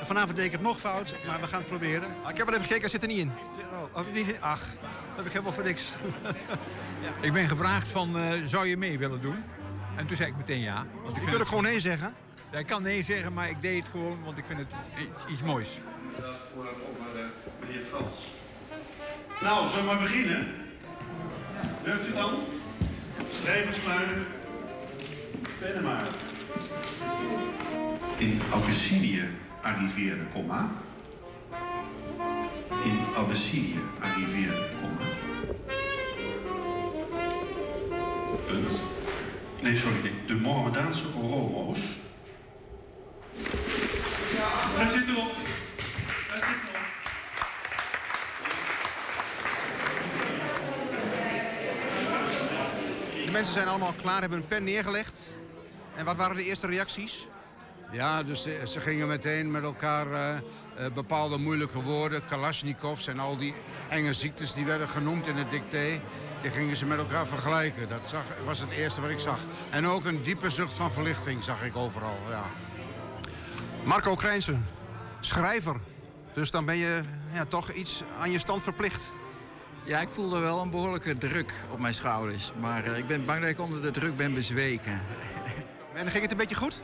vanavond 0.01 0.35
deed 0.35 0.45
ik 0.45 0.51
het 0.51 0.61
nog 0.61 0.79
fout, 0.79 1.15
maar 1.25 1.39
we 1.39 1.47
gaan 1.47 1.59
het 1.59 1.67
proberen. 1.67 2.09
Ah, 2.23 2.29
ik 2.29 2.38
heb 2.38 2.45
het 2.45 2.55
even 2.55 2.67
gekeken, 2.67 2.81
hij 2.81 2.89
zit 2.89 3.01
er 3.01 3.07
niet 3.07 3.17
in. 3.17 3.31
Oh, 3.71 3.97
oh, 3.99 4.05
ach, 4.39 4.59
dat 4.59 5.15
heb 5.15 5.25
ik 5.25 5.31
helemaal 5.31 5.53
voor 5.53 5.63
niks. 5.63 5.91
Ik 7.21 7.33
ben 7.33 7.47
gevraagd 7.47 7.88
van, 7.88 8.17
eh, 8.17 8.31
zou 8.45 8.67
je 8.67 8.77
mee 8.77 8.97
willen 8.97 9.21
doen? 9.21 9.43
En 9.95 10.07
toen 10.07 10.17
zei 10.17 10.29
ik 10.29 10.38
meteen 10.38 10.59
ja. 10.59 10.85
Want 11.03 11.17
ik 11.17 11.23
Je 11.23 11.29
kunt 11.29 11.41
ook 11.41 11.47
gewoon 11.47 11.63
nee 11.63 11.79
zeggen. 11.79 12.13
Ja, 12.51 12.57
ik 12.57 12.65
kan 12.65 12.81
nee 12.81 13.01
zeggen, 13.01 13.33
maar 13.33 13.49
ik 13.49 13.61
deed 13.61 13.79
het 13.79 13.91
gewoon, 13.91 14.23
want 14.23 14.38
ik 14.38 14.45
vind 14.45 14.59
het 14.59 14.73
iets, 14.97 15.31
iets 15.31 15.43
moois. 15.43 15.79
voor 16.53 16.67
meneer 17.59 17.81
Frans. 17.81 18.36
Nou, 19.41 19.69
zullen 19.69 19.85
we 19.85 19.91
maar 19.91 20.01
beginnen? 20.01 20.47
Durft 21.83 22.03
u 22.03 22.07
het 22.07 22.15
dan? 22.15 22.33
Schrijvers 23.31 23.81
klaar. 23.83 24.07
Pennen 25.59 25.83
maar. 25.83 26.07
In 28.17 28.41
Abyssinië 28.53 29.23
arriveerde, 29.61 30.23
komma. 30.33 30.71
In 32.83 32.99
Abyssinië 33.15 33.79
arriveerde, 33.99 34.69
komma. 34.81 35.05
Punt. 38.45 38.73
Nee, 39.61 39.77
sorry, 39.77 40.11
de 40.25 40.35
Mohammedaanse 40.35 41.05
Oromo's. 41.15 41.79
Het 44.77 44.91
zit 44.91 45.07
erop. 45.07 45.31
Het 46.05 46.43
zit 46.43 46.59
erop. 46.63 46.66
Mensen 53.38 53.55
zijn 53.55 53.67
allemaal 53.67 53.93
klaar, 54.01 54.19
hebben 54.19 54.39
hun 54.39 54.47
pen 54.47 54.63
neergelegd. 54.63 55.29
En 55.95 56.05
wat 56.05 56.15
waren 56.15 56.35
de 56.35 56.43
eerste 56.43 56.67
reacties? 56.67 57.27
Ja, 57.91 58.23
dus 58.23 58.41
ze, 58.41 58.63
ze 58.67 58.79
gingen 58.79 59.07
meteen 59.07 59.51
met 59.51 59.63
elkaar 59.63 60.11
eh, 60.11 60.35
eh, 60.35 60.41
bepaalde 60.93 61.38
moeilijke 61.38 61.81
woorden, 61.81 62.25
Kalashnikovs 62.25 63.07
en 63.07 63.19
al 63.19 63.38
die 63.38 63.53
enge 63.89 64.13
ziektes 64.13 64.53
die 64.53 64.65
werden 64.65 64.88
genoemd 64.88 65.27
in 65.27 65.35
het 65.35 65.49
dicté, 65.49 66.01
die 66.41 66.51
gingen 66.51 66.77
ze 66.77 66.85
met 66.85 66.97
elkaar 66.97 67.27
vergelijken. 67.27 67.89
Dat 67.89 68.01
zag, 68.05 68.25
was 68.45 68.59
het 68.59 68.71
eerste 68.71 69.01
wat 69.01 69.09
ik 69.09 69.19
zag. 69.19 69.39
En 69.69 69.88
ook 69.88 70.05
een 70.05 70.23
diepe 70.23 70.49
zucht 70.49 70.73
van 70.73 70.91
verlichting 70.91 71.43
zag 71.43 71.63
ik 71.63 71.75
overal, 71.75 72.17
ja. 72.29 72.43
Marco 73.83 74.15
Krijnsen, 74.15 74.67
schrijver. 75.19 75.79
Dus 76.33 76.51
dan 76.51 76.65
ben 76.65 76.77
je 76.77 77.01
ja, 77.31 77.45
toch 77.45 77.71
iets 77.71 78.03
aan 78.19 78.31
je 78.31 78.39
stand 78.39 78.63
verplicht. 78.63 79.11
Ja, 79.88 79.99
ik 79.99 80.09
voelde 80.09 80.39
wel 80.39 80.61
een 80.61 80.69
behoorlijke 80.69 81.17
druk 81.17 81.53
op 81.71 81.79
mijn 81.79 81.93
schouders. 81.93 82.51
Maar 82.59 82.83
eh, 82.83 82.97
ik 82.97 83.07
ben 83.07 83.25
bang 83.25 83.39
dat 83.41 83.49
ik 83.49 83.59
onder 83.59 83.81
de 83.81 83.91
druk 83.91 84.15
ben 84.17 84.33
bezweken. 84.33 85.01
En 85.93 86.09
ging 86.09 86.21
het 86.21 86.31
een 86.31 86.38
beetje 86.38 86.55
goed? 86.55 86.81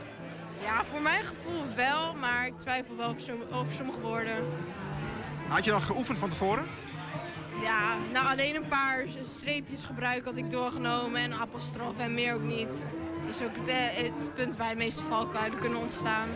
Ja, 0.62 0.84
voor 0.84 1.00
mijn 1.00 1.24
gevoel 1.24 1.62
wel, 1.76 2.14
maar 2.14 2.46
ik 2.46 2.58
twijfel 2.58 2.96
wel 2.96 3.08
over, 3.08 3.20
som- 3.20 3.42
over 3.52 3.74
sommige 3.74 4.00
woorden. 4.00 4.34
Had 5.48 5.64
je 5.64 5.70
nog 5.70 5.86
geoefend 5.86 6.18
van 6.18 6.28
tevoren? 6.28 6.66
Ja, 7.62 7.96
nou 8.12 8.26
alleen 8.26 8.54
een 8.54 8.68
paar 8.68 9.04
streepjes 9.20 9.84
gebruiken 9.84 10.24
had 10.24 10.36
ik 10.36 10.50
doorgenomen 10.50 11.20
en 11.20 11.32
apostrof 11.34 11.98
en 11.98 12.14
meer 12.14 12.34
ook 12.34 12.42
niet. 12.42 12.86
Dat 13.26 13.34
is 13.34 13.42
ook 13.42 13.56
het, 13.56 13.68
eh, 13.68 13.76
het 13.76 14.30
punt 14.34 14.56
waar 14.56 14.70
de 14.70 14.76
meeste 14.76 15.04
valkuilen 15.04 15.58
kunnen 15.58 15.78
ontstaan. 15.78 16.28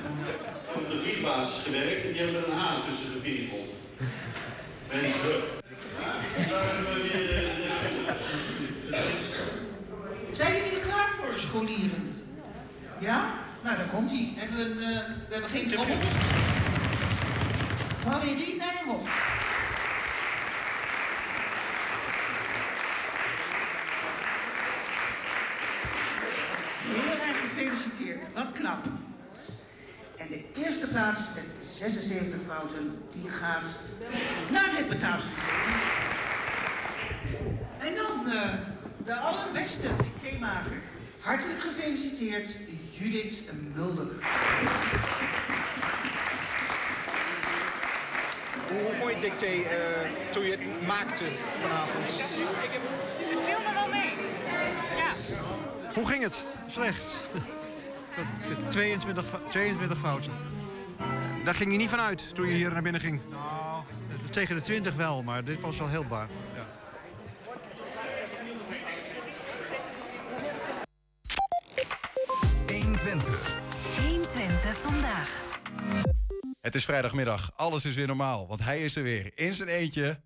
Op 0.75 0.91
de 0.91 0.99
vierbasis 0.99 1.63
gewerkt 1.65 2.05
en 2.05 2.13
die 2.13 2.23
hebben 2.23 2.43
er 2.45 2.49
een 2.53 2.59
haan 2.59 2.83
tussen 2.89 3.09
gepiegeld. 3.11 3.69
Terug? 4.89 5.58
Zijn 10.31 10.55
jullie 10.55 10.81
klaar 10.81 11.11
voor, 11.11 11.39
scholieren? 11.39 12.25
Ja? 12.99 13.35
Nou, 13.63 13.77
daar 13.77 13.87
komt 13.87 14.11
hij. 14.11 14.35
We, 14.57 14.63
een, 14.63 14.83
eh, 14.83 14.99
we 15.29 15.33
hebben 15.33 15.51
geen 15.51 15.69
trommel. 15.69 15.97
Valérie 17.97 18.57
Nijhoff. 18.57 19.37
Heel 26.85 27.27
erg 27.27 27.41
gefeliciteerd. 27.41 28.27
Wat 28.35 28.53
knap. 28.53 28.85
En 30.31 30.45
de 30.55 30.63
eerste 30.63 30.89
plaats 30.89 31.21
met 31.35 31.55
76 31.61 32.41
fouten, 32.41 33.03
die 33.13 33.31
gaat 33.31 33.81
naar 34.51 34.77
het 34.77 34.89
betaalsysteem. 34.89 35.59
En 37.79 37.95
dan 37.95 38.33
eh, 38.33 38.53
de 39.05 39.15
allerbeste 39.15 39.89
theemaker. 40.23 40.81
Hartelijk 41.21 41.61
gefeliciteerd, 41.61 42.57
Judith 42.93 43.43
Mulder. 43.75 44.07
Hoe 48.69 48.95
vond 48.99 49.11
je 49.11 49.17
het 49.17 49.21
dicté 49.21 49.47
eh, 49.47 50.33
toen 50.33 50.45
je 50.45 50.51
het 50.51 50.87
maakte 50.87 51.25
vanavond? 51.37 52.05
Het 52.07 53.45
viel 53.45 53.59
me 53.59 53.75
wel 53.75 53.89
mee. 53.89 54.17
Ja. 54.97 55.13
Hoe 55.95 56.07
ging 56.07 56.23
het? 56.23 56.47
Slecht. 56.67 57.17
22, 58.69 59.27
fo- 59.27 59.49
22 59.49 59.99
fouten. 59.99 60.33
Daar 61.45 61.55
ging 61.55 61.73
je 61.73 61.79
niet 61.79 61.91
van 61.91 62.01
uit 62.01 62.35
toen 62.35 62.49
je 62.49 62.55
hier 62.55 62.73
naar 62.73 62.83
binnen 62.83 63.01
ging? 63.01 63.21
Nou, 63.31 63.83
tegen 64.31 64.55
de 64.57 64.63
20 64.63 64.95
wel, 64.95 65.23
maar 65.23 65.45
dit 65.45 65.61
was 65.61 65.79
wel 65.79 65.89
heel 65.89 66.05
bar. 66.05 66.29
Ja. 66.55 66.67
Twente. 72.99 73.33
120 74.01 74.77
vandaag. 74.79 75.43
Het 76.61 76.75
is 76.75 76.85
vrijdagmiddag, 76.85 77.53
alles 77.57 77.85
is 77.85 77.95
weer 77.95 78.07
normaal, 78.07 78.49
want 78.49 78.61
hij 78.65 78.83
is 78.83 78.97
er 78.97 79.03
weer 79.03 79.31
in 79.35 79.55
zijn 79.55 79.69
eentje 79.69 80.21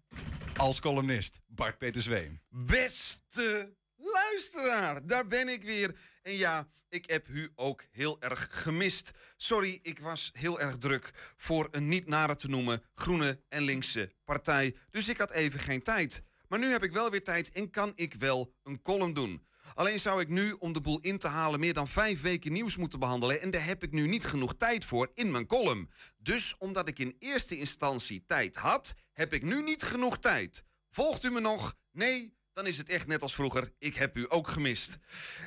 als 0.57 0.81
columnist. 0.81 1.41
Bart 1.47 1.79
Peter 1.79 2.03
Zweem. 2.03 2.41
Beste 2.49 3.73
luisteraar, 3.97 5.07
daar 5.07 5.27
ben 5.27 5.49
ik 5.49 5.63
weer. 5.63 5.97
En 6.23 6.37
ja, 6.37 6.67
ik 6.93 7.11
heb 7.11 7.29
u 7.29 7.51
ook 7.55 7.85
heel 7.91 8.21
erg 8.21 8.63
gemist. 8.63 9.11
Sorry, 9.37 9.79
ik 9.83 9.99
was 9.99 10.31
heel 10.33 10.61
erg 10.61 10.77
druk 10.77 11.35
voor 11.37 11.69
een 11.71 11.89
niet 11.89 12.07
nader 12.07 12.37
te 12.37 12.49
noemen 12.49 12.83
groene 12.95 13.41
en 13.49 13.63
linkse 13.63 14.13
partij. 14.25 14.77
Dus 14.91 15.09
ik 15.09 15.19
had 15.19 15.31
even 15.31 15.61
geen 15.61 15.83
tijd. 15.83 16.23
Maar 16.49 16.59
nu 16.59 16.67
heb 16.67 16.83
ik 16.83 16.93
wel 16.93 17.11
weer 17.11 17.25
tijd 17.25 17.53
en 17.53 17.71
kan 17.71 17.93
ik 17.95 18.15
wel 18.15 18.55
een 18.63 18.83
column 18.83 19.13
doen. 19.13 19.47
Alleen 19.75 20.01
zou 20.01 20.21
ik 20.21 20.29
nu, 20.29 20.53
om 20.53 20.73
de 20.73 20.81
boel 20.81 21.01
in 21.01 21.19
te 21.19 21.29
halen, 21.29 21.61
meer 21.61 21.75
dan 21.75 21.89
vijf 21.89 22.21
weken 22.21 22.53
nieuws 22.53 22.77
moeten 22.77 22.99
behandelen. 22.99 23.41
En 23.41 23.51
daar 23.51 23.65
heb 23.65 23.83
ik 23.83 23.93
nu 23.93 24.07
niet 24.07 24.25
genoeg 24.25 24.55
tijd 24.57 24.85
voor 24.85 25.11
in 25.15 25.31
mijn 25.31 25.47
column. 25.47 25.91
Dus 26.19 26.55
omdat 26.59 26.89
ik 26.89 26.99
in 26.99 27.17
eerste 27.19 27.59
instantie 27.59 28.25
tijd 28.27 28.57
had, 28.57 28.95
heb 29.13 29.33
ik 29.33 29.43
nu 29.43 29.63
niet 29.63 29.83
genoeg 29.83 30.19
tijd. 30.19 30.65
Volgt 30.91 31.25
u 31.25 31.31
me 31.31 31.41
nog? 31.41 31.75
Nee? 31.93 32.37
Dan 32.53 32.67
is 32.67 32.79
het 32.79 32.89
echt 32.89 33.07
net 33.07 33.23
als 33.23 33.35
vroeger. 33.35 33.73
Ik 33.79 33.95
heb 33.95 34.17
u 34.17 34.27
ook 34.29 34.49
gemist. 34.49 34.99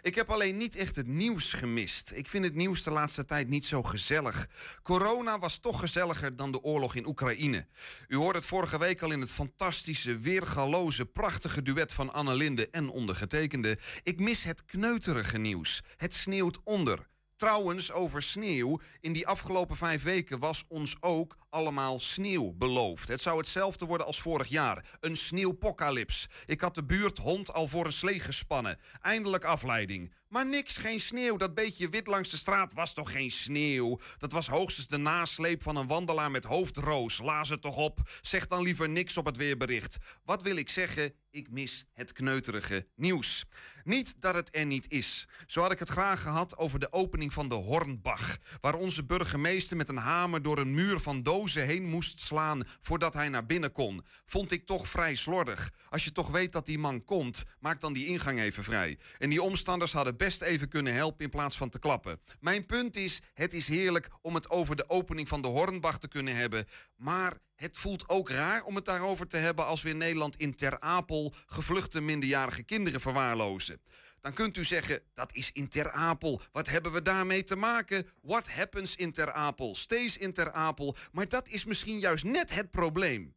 Ik 0.02 0.16
heb 0.16 0.30
alleen 0.30 0.58
niet 0.58 0.76
echt 0.76 0.96
het 0.96 1.08
nieuws 1.08 1.54
gemist. 1.54 2.12
Ik 2.12 2.28
vind 2.28 2.46
het 2.46 2.56
nieuws 2.56 2.84
de 2.84 2.92
laatste 2.92 3.26
tijd 3.26 3.48
niet 3.48 3.66
zo 3.66 3.84
gezellig. 3.84 4.48
Corona 4.84 5.40
was 5.40 5.58
toch 5.58 5.80
gezelliger 5.80 6.36
dan 6.36 6.52
de 6.52 6.62
oorlog 6.62 6.96
in 6.96 7.08
Oekraïne. 7.08 7.68
U 8.08 8.16
hoorde 8.16 8.38
het 8.38 8.48
vorige 8.48 8.78
week 8.78 9.02
al 9.02 9.12
in 9.12 9.22
het 9.22 9.34
fantastische, 9.34 10.18
weergaloze, 10.18 11.06
prachtige 11.06 11.62
duet 11.62 11.94
van 11.94 12.14
Anne 12.14 12.34
Linde 12.34 12.68
en 12.68 12.90
ondergetekende. 12.90 13.78
Ik 14.04 14.20
mis 14.20 14.44
het 14.44 14.66
kneuterige 14.66 15.38
nieuws. 15.38 15.84
Het 15.98 16.14
sneeuwt 16.14 16.60
onder. 16.64 17.08
Trouwens, 17.36 17.92
over 17.92 18.24
sneeuw. 18.24 18.80
In 19.00 19.14
die 19.14 19.28
afgelopen 19.28 19.76
vijf 19.76 20.04
weken 20.04 20.40
was 20.40 20.64
ons 20.68 20.96
ook 21.00 21.38
allemaal 21.50 22.00
sneeuw 22.00 22.54
beloofd. 22.54 23.08
Het 23.08 23.22
zou 23.22 23.38
hetzelfde 23.38 23.86
worden 23.86 24.08
als 24.08 24.22
vorig 24.22 24.48
jaar. 24.48 24.98
Een 25.00 25.18
sneeuwpocalyps. 25.18 26.30
Ik 26.46 26.62
had 26.62 26.76
de 26.76 26.84
buurthond 26.84 27.54
al 27.54 27.68
voor 27.68 27.86
een 27.86 27.94
slee 27.94 28.20
gespannen. 28.20 28.80
Eindelijk 29.02 29.44
afleiding. 29.44 30.14
Maar 30.28 30.48
niks, 30.48 30.78
geen 30.78 31.00
sneeuw. 31.00 31.38
Dat 31.38 31.54
beetje 31.56 31.90
wit 31.90 32.08
langs 32.08 32.30
de 32.30 32.38
straat 32.38 32.74
was 32.74 32.94
toch 32.94 33.12
geen 33.12 33.32
sneeuw? 33.32 34.00
Dat 34.18 34.32
was 34.32 34.48
hoogstens 34.48 34.88
de 34.88 34.98
nasleep 34.98 35.64
van 35.64 35.76
een 35.76 35.88
wandelaar 35.88 36.32
met 36.32 36.44
hoofdroos. 36.44 37.18
Laas 37.18 37.50
het 37.50 37.62
toch 37.62 37.78
op. 37.78 38.00
Zeg 38.22 38.48
dan 38.48 38.62
liever 38.62 38.90
niks 38.90 39.18
op 39.18 39.26
het 39.26 39.38
weerbericht. 39.38 39.98
Wat 40.24 40.44
wil 40.44 40.56
ik 40.56 40.70
zeggen? 40.70 41.14
Ik 41.32 41.52
mis 41.52 41.86
het 41.94 42.12
kneuterige 42.12 42.88
nieuws. 42.96 43.46
Niet 43.84 44.22
dat 44.22 44.36
het 44.36 44.56
er 44.56 44.66
niet 44.66 44.92
is. 44.92 45.28
Zo 45.48 45.62
had 45.62 45.72
ik 45.72 45.80
het 45.80 45.90
graag 45.90 46.22
gehad 46.22 46.58
over 46.58 46.80
de 46.80 46.94
opening 46.94 47.34
van 47.34 47.50
de 47.50 47.56
Hornbach. 47.56 48.38
Waar 48.60 48.76
onze 48.76 49.06
burgemeester 49.06 49.78
met 49.78 49.90
een 49.90 49.98
hamer 49.98 50.42
door 50.42 50.58
een 50.58 50.74
muur 50.74 51.00
van 51.00 51.24
dozen 51.24 51.66
heen 51.66 51.86
moest 51.90 52.20
slaan 52.20 52.68
voordat 52.82 53.14
hij 53.14 53.30
naar 53.30 53.46
binnen 53.46 53.72
kon. 53.72 54.06
Vond 54.26 54.52
ik 54.52 54.66
toch 54.66 54.88
vrij 54.88 55.16
slordig. 55.16 55.72
Als 55.90 56.04
je 56.04 56.12
toch 56.12 56.30
weet 56.30 56.52
dat 56.52 56.66
die 56.66 56.80
man 56.80 57.04
komt, 57.04 57.44
maak 57.60 57.82
dan 57.82 57.94
die 57.94 58.06
ingang 58.06 58.40
even 58.40 58.64
vrij. 58.64 58.98
En 59.18 59.30
die 59.30 59.42
omstanders 59.42 59.94
hadden 59.94 60.18
best 60.26 60.42
even 60.42 60.70
kunnen 60.70 60.94
helpen 60.94 61.24
in 61.26 61.30
plaats 61.30 61.58
van 61.58 61.70
te 61.70 61.80
klappen. 61.80 62.20
Mijn 62.40 62.66
punt 62.66 62.96
is, 62.96 63.22
het 63.34 63.54
is 63.54 63.68
heerlijk 63.68 64.10
om 64.22 64.36
het 64.36 64.50
over 64.50 64.76
de 64.76 64.90
opening 64.90 65.28
van 65.28 65.42
de 65.42 65.48
Hornbach 65.48 65.98
te 65.98 66.08
kunnen 66.08 66.36
hebben. 66.36 66.66
Maar 66.96 67.38
het 67.56 67.78
voelt 67.78 68.10
ook 68.10 68.30
raar 68.30 68.64
om 68.64 68.76
het 68.76 68.86
daarover 68.86 69.28
te 69.28 69.38
hebben 69.38 69.66
als 69.66 69.82
we 69.82 69.90
in 69.90 69.98
Nederland 69.98 70.36
in 70.36 70.56
Ter 70.56 70.80
Apel 70.80 71.34
gevluchte 71.46 72.02
minderjarige 72.02 72.64
kinderen 72.64 73.02
verwaarlozen. 73.02 73.82
Dan 74.22 74.34
kunt 74.34 74.58
u 74.58 74.64
zeggen, 74.64 75.02
dat 75.14 75.34
is 75.34 75.52
in 75.52 75.70
Ter 75.70 75.92
Apel. 75.92 76.42
Wat 76.52 76.68
hebben 76.68 76.92
we 76.92 77.02
daarmee 77.02 77.44
te 77.44 77.56
maken? 77.56 78.08
What 78.22 78.50
happens 78.50 78.96
in 78.96 79.12
Ter 79.12 79.32
Apel? 79.32 79.76
Stays 79.76 80.18
in 80.18 80.34
Ter 80.34 80.52
Apel. 80.52 80.96
Maar 81.12 81.28
dat 81.28 81.48
is 81.48 81.66
misschien 81.66 82.00
juist 82.00 82.24
net 82.24 82.54
het 82.54 82.72
probleem. 82.72 83.36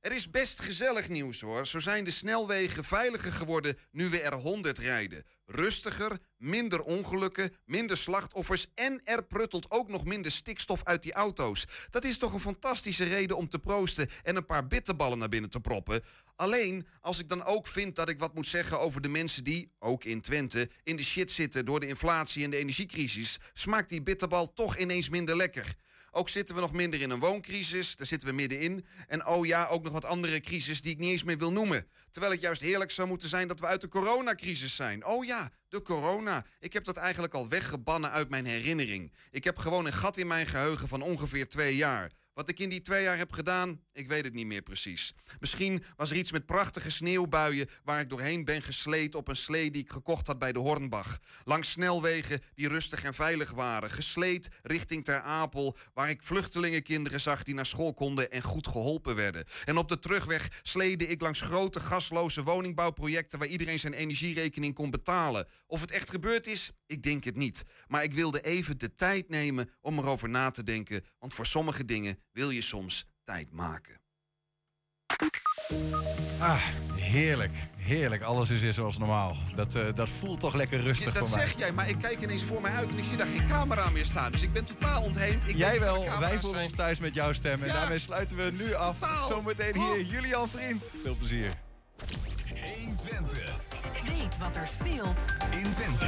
Er 0.00 0.12
is 0.12 0.30
best 0.30 0.60
gezellig 0.60 1.08
nieuws 1.08 1.40
hoor. 1.40 1.66
Zo 1.66 1.78
zijn 1.78 2.04
de 2.04 2.10
snelwegen 2.10 2.84
veiliger 2.84 3.32
geworden 3.32 3.78
nu 3.90 4.08
we 4.08 4.20
er 4.20 4.34
100 4.34 4.78
rijden. 4.78 5.24
Rustiger, 5.46 6.18
minder 6.36 6.82
ongelukken, 6.82 7.52
minder 7.64 7.96
slachtoffers 7.96 8.66
en 8.74 9.00
er 9.04 9.24
pruttelt 9.24 9.70
ook 9.70 9.88
nog 9.88 10.04
minder 10.04 10.32
stikstof 10.32 10.84
uit 10.84 11.02
die 11.02 11.12
auto's. 11.12 11.64
Dat 11.90 12.04
is 12.04 12.18
toch 12.18 12.32
een 12.32 12.40
fantastische 12.40 13.04
reden 13.04 13.36
om 13.36 13.48
te 13.48 13.58
proosten 13.58 14.08
en 14.22 14.36
een 14.36 14.46
paar 14.46 14.66
bitterballen 14.66 15.18
naar 15.18 15.28
binnen 15.28 15.50
te 15.50 15.60
proppen. 15.60 16.02
Alleen 16.36 16.86
als 17.00 17.18
ik 17.18 17.28
dan 17.28 17.44
ook 17.44 17.66
vind 17.66 17.96
dat 17.96 18.08
ik 18.08 18.18
wat 18.18 18.34
moet 18.34 18.46
zeggen 18.46 18.80
over 18.80 19.00
de 19.00 19.08
mensen 19.08 19.44
die, 19.44 19.72
ook 19.78 20.04
in 20.04 20.20
Twente, 20.20 20.70
in 20.82 20.96
de 20.96 21.04
shit 21.04 21.30
zitten 21.30 21.64
door 21.64 21.80
de 21.80 21.86
inflatie 21.86 22.44
en 22.44 22.50
de 22.50 22.56
energiecrisis, 22.56 23.38
smaakt 23.54 23.88
die 23.88 24.02
bitterbal 24.02 24.52
toch 24.52 24.76
ineens 24.76 25.08
minder 25.08 25.36
lekker. 25.36 25.74
Ook 26.16 26.28
zitten 26.28 26.54
we 26.54 26.60
nog 26.60 26.72
minder 26.72 27.00
in 27.00 27.10
een 27.10 27.18
wooncrisis, 27.18 27.96
daar 27.96 28.06
zitten 28.06 28.28
we 28.28 28.34
middenin. 28.34 28.86
En 29.06 29.26
oh 29.26 29.46
ja, 29.46 29.66
ook 29.66 29.82
nog 29.82 29.92
wat 29.92 30.04
andere 30.04 30.40
crisis 30.40 30.80
die 30.80 30.92
ik 30.92 30.98
niet 30.98 31.10
eens 31.10 31.24
meer 31.24 31.38
wil 31.38 31.52
noemen. 31.52 31.86
Terwijl 32.10 32.32
het 32.32 32.40
juist 32.40 32.60
heerlijk 32.60 32.90
zou 32.90 33.08
moeten 33.08 33.28
zijn 33.28 33.48
dat 33.48 33.60
we 33.60 33.66
uit 33.66 33.80
de 33.80 33.88
coronacrisis 33.88 34.76
zijn. 34.76 35.04
Oh 35.06 35.24
ja, 35.24 35.50
de 35.68 35.82
corona. 35.82 36.44
Ik 36.60 36.72
heb 36.72 36.84
dat 36.84 36.96
eigenlijk 36.96 37.34
al 37.34 37.48
weggebannen 37.48 38.10
uit 38.10 38.28
mijn 38.28 38.46
herinnering. 38.46 39.12
Ik 39.30 39.44
heb 39.44 39.58
gewoon 39.58 39.86
een 39.86 39.92
gat 39.92 40.16
in 40.16 40.26
mijn 40.26 40.46
geheugen 40.46 40.88
van 40.88 41.02
ongeveer 41.02 41.48
twee 41.48 41.76
jaar. 41.76 42.10
Wat 42.36 42.48
ik 42.48 42.58
in 42.58 42.68
die 42.68 42.80
twee 42.80 43.02
jaar 43.02 43.16
heb 43.16 43.32
gedaan, 43.32 43.80
ik 43.92 44.08
weet 44.08 44.24
het 44.24 44.34
niet 44.34 44.46
meer 44.46 44.62
precies. 44.62 45.14
Misschien 45.40 45.82
was 45.96 46.10
er 46.10 46.16
iets 46.16 46.32
met 46.32 46.46
prachtige 46.46 46.90
sneeuwbuien 46.90 47.68
waar 47.84 48.00
ik 48.00 48.08
doorheen 48.08 48.44
ben 48.44 48.62
gesleed 48.62 49.14
op 49.14 49.28
een 49.28 49.36
slee 49.36 49.70
die 49.70 49.82
ik 49.82 49.90
gekocht 49.90 50.26
had 50.26 50.38
bij 50.38 50.52
de 50.52 50.58
Hornbach. 50.58 51.18
Langs 51.44 51.70
snelwegen 51.70 52.40
die 52.54 52.68
rustig 52.68 53.04
en 53.04 53.14
veilig 53.14 53.50
waren. 53.50 53.90
Gesleed 53.90 54.48
richting 54.62 55.04
Ter 55.04 55.20
Apel, 55.20 55.76
waar 55.94 56.10
ik 56.10 56.22
vluchtelingenkinderen 56.22 57.20
zag 57.20 57.42
die 57.42 57.54
naar 57.54 57.66
school 57.66 57.94
konden 57.94 58.30
en 58.30 58.42
goed 58.42 58.66
geholpen 58.66 59.14
werden. 59.14 59.44
En 59.64 59.76
op 59.76 59.88
de 59.88 59.98
terugweg 59.98 60.60
sleedde 60.62 61.06
ik 61.06 61.20
langs 61.20 61.40
grote 61.40 61.80
gasloze 61.80 62.42
woningbouwprojecten 62.42 63.38
waar 63.38 63.48
iedereen 63.48 63.78
zijn 63.78 63.92
energierekening 63.92 64.74
kon 64.74 64.90
betalen. 64.90 65.48
Of 65.66 65.80
het 65.80 65.90
echt 65.90 66.10
gebeurd 66.10 66.46
is, 66.46 66.70
ik 66.86 67.02
denk 67.02 67.24
het 67.24 67.36
niet. 67.36 67.62
Maar 67.86 68.02
ik 68.02 68.12
wilde 68.12 68.42
even 68.42 68.78
de 68.78 68.94
tijd 68.94 69.28
nemen 69.28 69.70
om 69.80 69.98
erover 69.98 70.28
na 70.28 70.50
te 70.50 70.62
denken, 70.62 71.04
want 71.18 71.34
voor 71.34 71.46
sommige 71.46 71.84
dingen 71.84 72.24
wil 72.36 72.50
je 72.50 72.62
soms 72.62 73.06
tijd 73.24 73.52
maken. 73.52 74.00
Ah, 76.38 76.62
heerlijk. 76.94 77.52
Heerlijk. 77.76 78.22
Alles 78.22 78.50
is 78.50 78.60
weer 78.60 78.72
zoals 78.72 78.98
normaal. 78.98 79.36
Dat, 79.54 79.74
eh, 79.74 79.84
dat 79.94 80.08
voelt 80.08 80.40
toch 80.40 80.54
lekker 80.54 80.80
rustig 80.80 81.14
dat 81.14 81.28
voor 81.28 81.36
mij. 81.38 81.46
zeg 81.46 81.58
jij, 81.58 81.72
maar 81.72 81.88
ik 81.88 81.98
kijk 81.98 82.22
ineens 82.22 82.42
voor 82.44 82.60
mij 82.60 82.72
uit 82.72 82.90
en 82.90 82.98
ik 82.98 83.04
zie 83.04 83.16
daar 83.16 83.26
geen 83.26 83.48
camera 83.48 83.90
meer 83.90 84.04
staan. 84.04 84.32
Dus 84.32 84.42
ik 84.42 84.52
ben 84.52 84.64
totaal 84.64 85.02
ontheemd. 85.02 85.48
Ik 85.48 85.56
Jij 85.56 85.80
wel, 85.80 86.04
wij 86.18 86.30
voelen 86.32 86.50
zijn. 86.50 86.64
ons 86.64 86.72
thuis 86.74 86.98
met 86.98 87.14
jouw 87.14 87.32
stem. 87.32 87.60
En 87.62 87.66
Ja, 87.66 87.72
daarmee 87.72 87.98
sluiten 87.98 88.36
we 88.36 88.50
nu 88.64 88.74
af. 88.74 88.98
totaal. 88.98 89.28
Zometeen 89.28 89.74
hier 89.74 90.02
Julian 90.02 90.48
Vriend. 90.48 90.82
Veel 91.02 91.14
plezier. 91.14 91.52
120. 92.74 93.56
Weet 94.04 94.38
wat 94.38 94.56
er 94.56 94.66
speelt 94.66 95.24
in 95.50 95.70
Twente. 95.72 96.06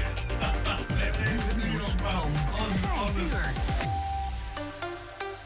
Met 0.95 1.19
nu 1.19 1.39
het 1.39 1.65
nieuws 1.65 1.85
van 1.85 2.33
5 2.33 3.17
uur. 3.17 3.88